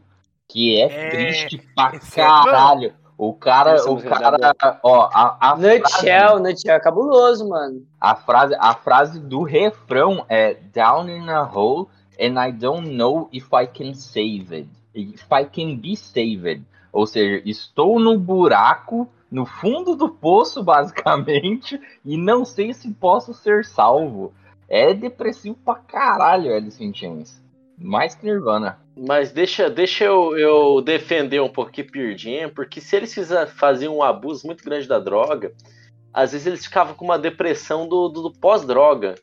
[0.48, 2.94] que é, É, triste pra é caralho.
[3.16, 7.86] O cara, o cara, ó, a, a Nutshell, frase, Nutshell é cabuloso, mano.
[8.00, 11.88] a frase, a frase do refrão é Down in a hole
[12.20, 14.68] and I don't know if I can save it.
[14.94, 16.62] If I can be saved.
[16.92, 23.34] Ou seja, estou no buraco, no fundo do poço, basicamente, e não sei se posso
[23.34, 24.32] ser salvo.
[24.68, 27.43] É depressivo pra caralho, Alice in Chains.
[27.78, 28.78] Mais que Nirvana.
[28.96, 34.02] Mas deixa, deixa eu, eu defender um pouquinho Jam, porque se eles fizer, faziam um
[34.02, 35.52] abuso muito grande da droga,
[36.12, 39.16] às vezes eles ficavam com uma depressão do, do, do pós-droga.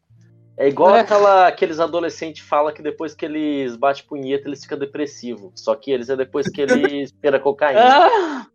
[0.58, 1.00] É igual É.
[1.00, 5.54] aquela, aqueles adolescentes falam que depois que eles batem punheta, eles ficam depressivos.
[5.56, 7.80] Só que eles é depois que eles pera cocaína.
[7.82, 8.46] Ah,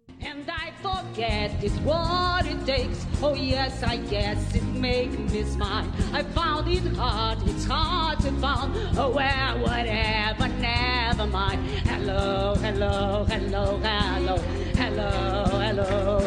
[1.18, 3.06] And I forget it's what it takes.
[3.22, 5.90] Oh yes, I guess it make me smile.
[6.12, 8.72] I found it hard, it's hard to find.
[8.98, 11.66] Oh well, whatever, never mind.
[11.86, 14.36] Hello, hello, hello, hello,
[14.74, 16.20] hello, hello,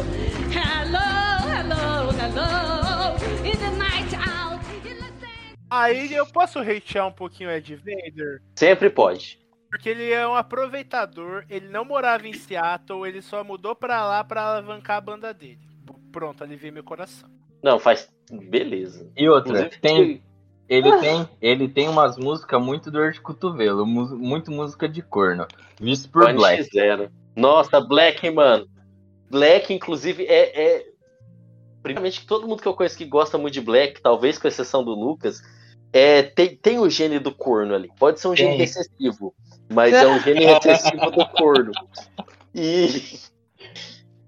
[0.50, 1.06] hello,
[1.46, 3.16] hello, hello.
[3.44, 5.56] In the night out, in the sand.
[5.70, 9.38] Aí eu posso hatear um pouquinho Ed Vader, Sempre pode.
[9.70, 14.24] Porque ele é um aproveitador, ele não morava em Seattle, ele só mudou pra lá
[14.24, 15.60] pra alavancar a banda dele.
[16.10, 17.30] Pronto, aliviei meu coração.
[17.62, 18.10] Não, faz.
[18.30, 19.10] Beleza.
[19.16, 20.22] E outra, Inclusive, tem,
[20.68, 25.46] ele, tem, ele tem umas músicas muito dor de cotovelo, mu- muito música de corno.
[25.80, 26.64] Visto por Black.
[26.64, 27.10] Zero.
[27.36, 28.66] Nossa, Black, mano.
[29.30, 30.86] Black, inclusive, é, é.
[31.82, 34.90] Primeiramente, todo mundo que eu conheço que gosta muito de Black, talvez com exceção do
[34.90, 35.40] Lucas,
[35.92, 37.90] é, tem, tem o gene do corno ali.
[37.98, 38.58] Pode ser um gene Tem.
[38.58, 39.34] recessivo,
[39.72, 41.72] mas é um gene recessivo do corno.
[42.54, 43.18] E.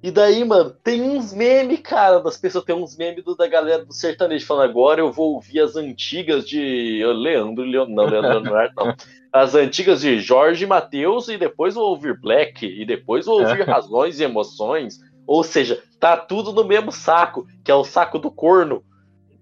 [0.03, 3.85] E daí, mano, tem uns memes, cara, das pessoas, tem uns memes do- da galera
[3.85, 8.75] do sertanejo falando agora eu vou ouvir as antigas de Leandro, Leon, não, Leandro Leonardo,
[8.77, 8.95] não.
[9.33, 14.19] As antigas de Jorge Matheus e depois vou ouvir Black e depois vou ouvir Razões
[14.19, 14.99] e Emoções.
[15.25, 18.83] Ou seja, tá tudo no mesmo saco, que é o saco do corno.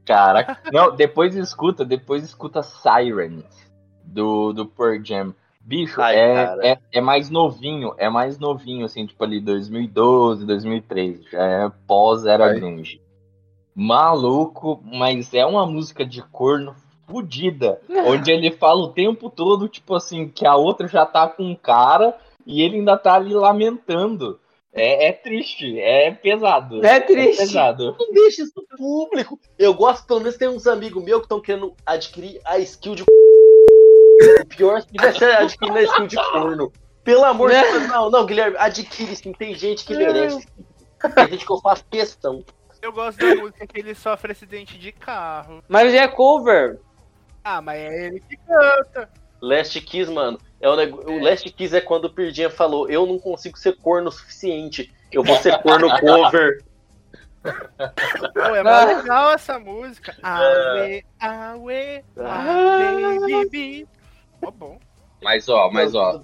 [0.05, 0.59] Caraca.
[0.71, 3.45] Não, depois escuta, depois escuta Sirens
[4.05, 5.35] do, do Pearl Jam.
[5.71, 11.27] Bicho, Ai, é, é, é mais novinho, é mais novinho, assim, tipo ali 2012, 2013.
[11.31, 13.01] Já é pós-era grunge.
[13.73, 16.75] Maluco, mas é uma música de corno
[17.07, 21.45] fodida, onde ele fala o tempo todo, tipo assim, que a outra já tá com
[21.45, 24.41] um cara e ele ainda tá ali lamentando.
[24.73, 26.85] É, é triste, é pesado.
[26.85, 27.39] É triste.
[27.39, 27.95] pesado.
[27.97, 29.39] Não deixa isso público.
[29.57, 33.05] Eu gosto, pelo menos tem uns amigos meus que estão querendo adquirir a skill de.
[34.41, 36.73] O pior se tivesse adquirindo a skill de corno.
[37.05, 39.33] Pelo amor de Deus, não, não, Guilherme, adquire sim.
[39.33, 40.47] Tem gente que merece.
[41.15, 42.45] Tem gente que eu faço questão.
[42.83, 45.63] Eu gosto da música que ele sofre acidente de carro.
[45.69, 46.79] Mas é cover.
[47.45, 49.11] Ah, mas é ele que canta.
[49.41, 51.11] Last Kiss, mano, é o, nego...
[51.11, 54.93] o Last Kiss é quando o Pirdinha falou: Eu não consigo ser corno o suficiente.
[55.11, 56.63] Eu vou ser corno cover.
[57.43, 60.15] Pô, é mais legal essa música.
[60.23, 63.89] Awe, awe, awe, baby.
[64.43, 64.79] Ó, bom.
[65.23, 66.21] Mas ó, mas ó.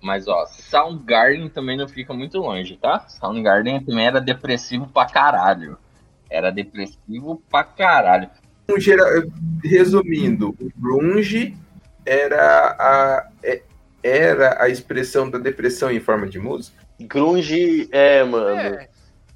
[0.00, 3.06] Mas ó, Soundgarden também não fica muito longe, tá?
[3.08, 5.78] Soundgarden também era depressivo pra caralho.
[6.28, 8.28] Era depressivo pra caralho.
[8.78, 9.06] Geral,
[9.62, 11.54] resumindo, o grunge
[12.04, 13.62] era a, é-
[14.02, 16.82] era a expressão da depressão em forma de música?
[16.98, 18.60] Grunge, é, mano.
[18.60, 18.88] É,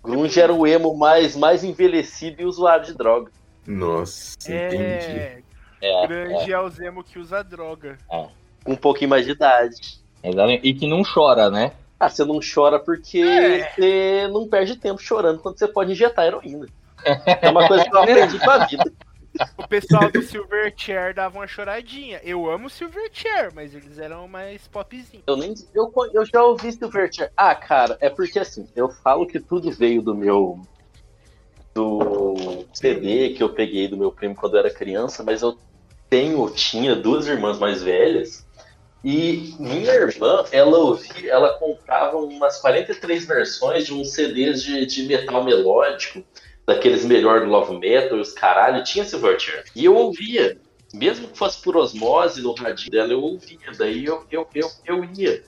[0.03, 3.31] Grunge era o emo mais, mais envelhecido e usuário de droga.
[3.67, 5.45] Nossa, entendi.
[5.81, 6.05] É.
[6.05, 7.99] É, Grande é o Zemo que usa droga.
[8.09, 10.01] Com um pouquinho mais de idade.
[10.23, 10.67] exatamente.
[10.67, 11.73] E que não chora, né?
[11.99, 13.71] Ah, você não chora porque É.
[13.71, 16.67] você não perde tempo chorando quando você pode injetar heroína.
[17.41, 18.93] É uma coisa que eu aprendi com a vida.
[19.59, 22.21] O pessoal do Silverchair dava uma choradinha.
[22.25, 25.23] Eu amo Silverchair, mas eles eram mais popzinho.
[25.27, 27.31] Eu nem eu, eu já ouvi Silverchair.
[27.37, 30.59] Ah, cara, é porque assim, eu falo que tudo veio do meu
[31.75, 31.99] do
[32.77, 35.57] CD que eu peguei do meu primo quando eu era criança, mas eu
[36.09, 38.47] tenho, tinha duas irmãs mais velhas
[39.09, 45.05] e minha irmã, ela ouvia, ela comprava umas 43 versões de uns CDs de, de
[45.05, 46.25] metal melódico,
[46.67, 49.65] daqueles melhor do Love Metal, os caralho, tinha Silverchair.
[49.77, 50.59] E eu ouvia,
[50.93, 55.05] mesmo que fosse por osmose no radinho dela, eu ouvia, daí eu, eu, eu, eu
[55.17, 55.45] ia.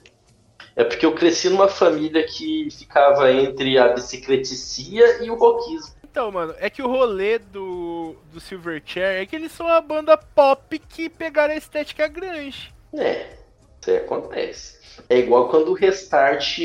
[0.73, 5.98] É porque eu cresci numa família que ficava entre a bicicleticia e o rockismo.
[6.11, 10.17] Então, mano, é que o rolê do, do Silverchair é que eles são uma banda
[10.17, 12.73] pop que pegaram a estética grunge.
[12.93, 13.37] É,
[13.79, 14.79] isso aí acontece.
[15.07, 16.57] É igual quando o Restart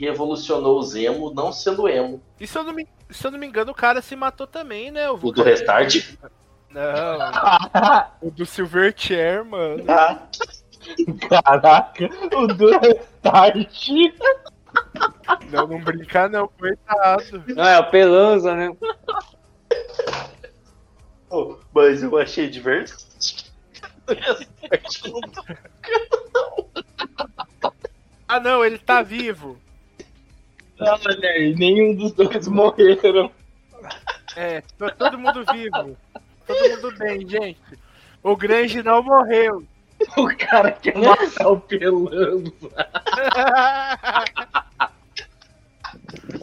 [0.00, 2.22] revolucionou o Zemo, não sendo emo.
[2.40, 4.90] E se eu não me, se eu não me engano, o cara se matou também,
[4.90, 5.10] né?
[5.10, 6.16] O do Restart?
[6.70, 7.18] Não,
[8.22, 9.84] o do Silverchair, mano.
[11.28, 13.90] Caraca, o do Restart.
[15.50, 17.44] Não, não brincar não, coitado.
[17.48, 18.76] Não, é o Pelanza, né?
[21.30, 23.04] Oh, mas eu achei divertido.
[24.06, 25.20] Não
[28.28, 29.58] Ah não, ele tá vivo.
[30.78, 33.30] Olha aí, nenhum dos dois morreram.
[34.36, 34.62] É,
[34.98, 35.96] todo mundo vivo.
[36.46, 37.60] Todo mundo bem, gente.
[38.22, 39.64] O Grange não morreu.
[40.16, 42.52] O cara quer matar o Pelanza.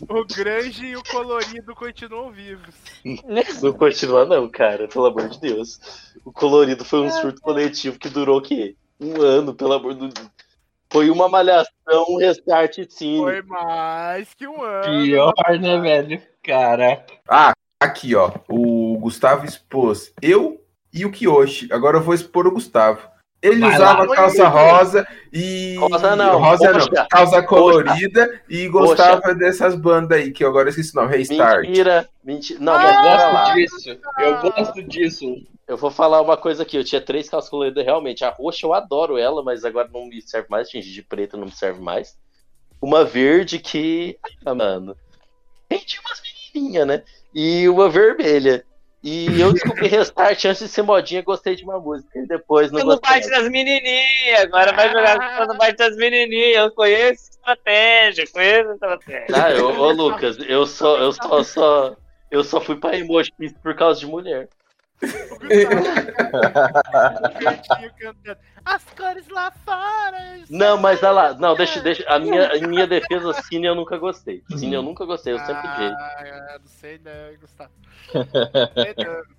[0.10, 2.76] o Grange e o Colorido continuam vivos.
[3.62, 5.80] Não continua não, cara, pelo amor de Deus.
[6.24, 8.76] O colorido foi um surto coletivo que durou o quê?
[9.00, 10.10] Um ano, pelo amor do
[10.92, 13.18] Foi uma malhação, um restart sim.
[13.18, 15.04] Foi mais que um ano.
[15.04, 16.22] Pior, né, velho?
[16.42, 17.14] Caraca.
[17.28, 18.32] Ah, aqui, ó.
[18.48, 20.62] O Gustavo expôs eu
[20.94, 21.74] e o Kiyoshi.
[21.74, 23.13] Agora eu vou expor o Gustavo.
[23.44, 24.16] Ele Vai usava lá.
[24.16, 25.76] calça rosa e.
[25.78, 26.80] Rosa não, Rosa não.
[26.80, 27.08] roxa.
[27.10, 31.18] Calça colorida e gostava dessas bandas aí, que eu agora esqueci o nome.
[31.18, 31.62] Restart.
[31.68, 32.60] Mentira, mentira.
[32.62, 33.54] Não, Eu mas bora gosto lá.
[33.54, 34.00] disso.
[34.18, 35.26] Eu gosto disso.
[35.68, 36.78] Eu vou falar uma coisa aqui.
[36.78, 38.24] Eu tinha três calças coloridas, realmente.
[38.24, 40.70] A roxa eu adoro ela, mas agora não me serve mais.
[40.70, 42.16] Tinge de preto não me serve mais.
[42.82, 44.18] Uma verde que.
[44.46, 44.96] Ah, mano.
[45.68, 46.22] Tem umas
[46.54, 47.04] menininhas, né?
[47.36, 48.64] E uma vermelha.
[49.04, 52.18] E eu descobri Restart antes de ser modinha, gostei de uma música.
[52.18, 53.20] E depois não Eu não gostei.
[53.20, 56.64] bate das menininhas, agora vai jogar no bate das menininhas.
[56.64, 59.28] Eu conheço estratégia, conheço estratégia.
[59.34, 61.96] Ah, eu, ô Lucas, eu só, eu só, só,
[62.32, 63.32] eu só fui pra emoji
[63.62, 64.48] por causa de mulher.
[65.04, 65.40] O
[67.40, 68.40] Grantinho cantando.
[68.66, 70.40] As cores lá fora.
[70.50, 72.04] Não, mas olha lá, não, deixa, deixa.
[72.08, 74.42] A minha, em minha defesa, Cine eu nunca gostei.
[74.58, 75.90] Cine eu nunca gostei, eu sempre odiei.
[75.92, 77.72] Ah, não sei não, Gustavo.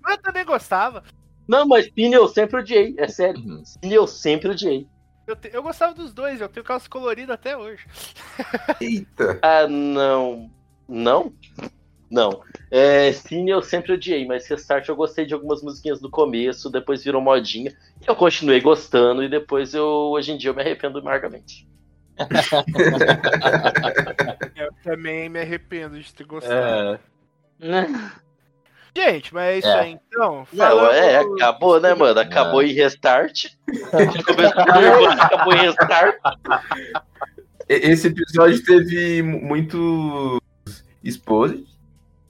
[0.01, 1.03] Mas eu também gostava.
[1.47, 3.39] Não, mas Cine eu sempre odiei, é sério.
[3.41, 3.63] Uhum.
[3.65, 4.87] Cine eu sempre odiei.
[5.27, 7.87] Eu, te- eu gostava dos dois, eu tenho calça colorida até hoje.
[8.79, 9.39] Eita.
[9.41, 10.51] Ah, não.
[10.87, 11.33] Não?
[12.09, 12.41] Não.
[12.69, 17.03] É, Cine eu sempre odiei, mas Restart eu gostei de algumas musiquinhas do começo, depois
[17.03, 17.75] virou modinha.
[18.05, 21.67] Eu continuei gostando e depois eu, hoje em dia, eu me arrependo amargamente.
[24.55, 26.99] Eu também me arrependo de ter gostado.
[27.59, 27.59] É,
[28.97, 29.79] Gente, mas é isso É.
[29.81, 30.47] aí então.
[30.53, 32.17] Não, é, acabou, né, mano?
[32.17, 33.47] Acabou em Restart.
[35.27, 36.15] Acabou em Restart.
[37.67, 40.41] Esse episódio teve mu- muito
[41.03, 41.65] exposed.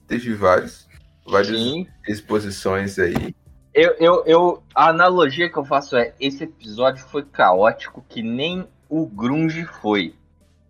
[0.06, 0.86] Teve vários.
[1.26, 1.86] Várias sim.
[2.06, 3.34] exposições aí.
[3.74, 8.66] Eu, eu, eu, a analogia que eu faço é: esse episódio foi caótico que nem
[8.88, 10.14] o Grunge foi.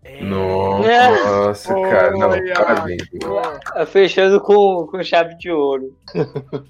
[0.03, 0.23] É.
[0.23, 2.11] Nossa, cara.
[2.13, 2.55] Não, Olha.
[2.55, 3.03] parabéns.
[3.75, 5.99] Tá Fechando com, com chave de ouro.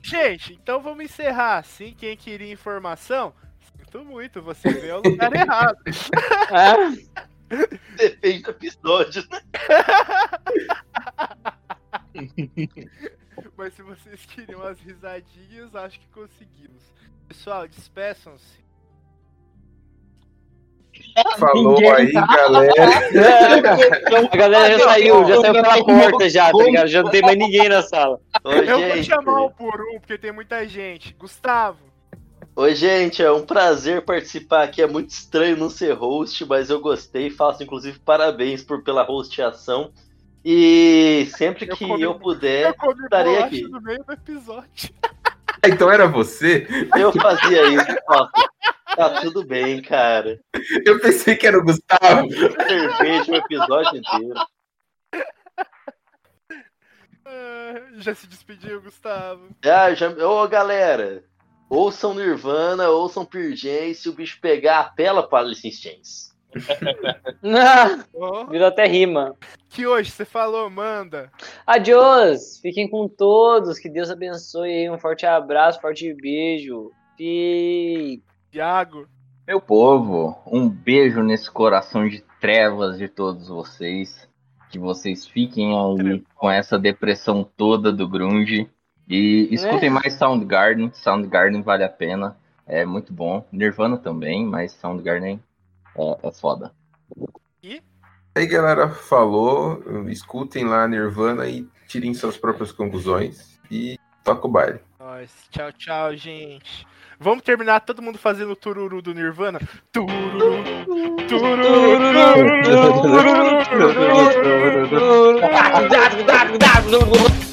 [0.02, 1.94] Gente, então vamos encerrar assim.
[1.96, 3.32] Quem queria informação,
[3.78, 5.76] sinto muito, você veio ao lugar errado.
[6.50, 6.92] Ah,
[7.96, 9.40] Depende do episódio, né?
[13.56, 16.82] Mas se vocês queriam as risadinhas, acho que conseguimos.
[17.28, 18.64] Pessoal, despeçam-se.
[21.38, 22.72] Falou Ninguém- aí, galera.
[24.32, 26.88] a galera já saiu, já saiu pela porta já, tá ligado?
[26.88, 28.18] Já não tem mais ninguém na sala.
[28.44, 29.04] Oi, Eu vou gente.
[29.04, 31.14] chamar um por um, porque tem muita gente.
[31.18, 31.78] Gustavo.
[32.54, 34.80] Oi, gente, é um prazer participar aqui.
[34.80, 37.28] É muito estranho não ser host, mas eu gostei.
[37.28, 39.92] Faço, inclusive, parabéns por, pela hosteação.
[40.48, 43.62] E sempre Eu que comi- eu puder, eu estarei aqui.
[43.62, 44.94] no meio do episódio.
[45.66, 46.68] então era você?
[46.96, 47.96] Eu fazia isso.
[48.96, 50.38] Tá tudo bem, cara.
[50.84, 52.30] Eu pensei que era o Gustavo.
[52.30, 54.34] Cerveja o episódio inteiro.
[57.24, 59.48] Ah, Já se despediu, Gustavo.
[59.64, 60.08] Ah, já...
[60.10, 61.24] Ô, galera.
[61.68, 63.92] Ouçam Nirvana, ouçam Pearl Jam.
[63.94, 66.35] Se o bicho pegar, apela para Alice in Chains.
[68.50, 69.34] Virou até rima.
[69.68, 71.30] que hoje você falou, manda.
[71.66, 72.58] Adiós!
[72.60, 73.78] Fiquem com todos.
[73.78, 74.90] Que Deus abençoe.
[74.90, 76.90] Um forte abraço, forte beijo.
[77.18, 78.20] E
[78.52, 79.06] Iago.
[79.46, 84.26] Meu povo, um beijo nesse coração de trevas de todos vocês.
[84.70, 88.68] Que vocês fiquem aí com essa depressão toda do grunge.
[89.08, 90.90] E escutem mais Soundgarden.
[90.92, 92.36] Soundgarden vale a pena.
[92.66, 93.46] É muito bom.
[93.52, 95.40] Nirvana também, mas Soundgarden
[95.98, 96.72] é, é foda.
[98.34, 99.82] Aí, galera, falou.
[100.08, 103.58] Escutem lá Nirvana e tirem suas próprias conclusões.
[103.70, 104.80] E toca o baile.
[104.98, 105.30] Nós.
[105.50, 106.86] Tchau, tchau, gente.
[107.18, 109.58] Vamos terminar todo mundo fazendo o tururu do Nirvana?
[109.90, 110.84] Tururu,
[111.26, 112.64] tururu, tururu,
[113.70, 115.40] tururu, tururu.
[115.40, 117.45] Cuidado, cuidado, cuidado!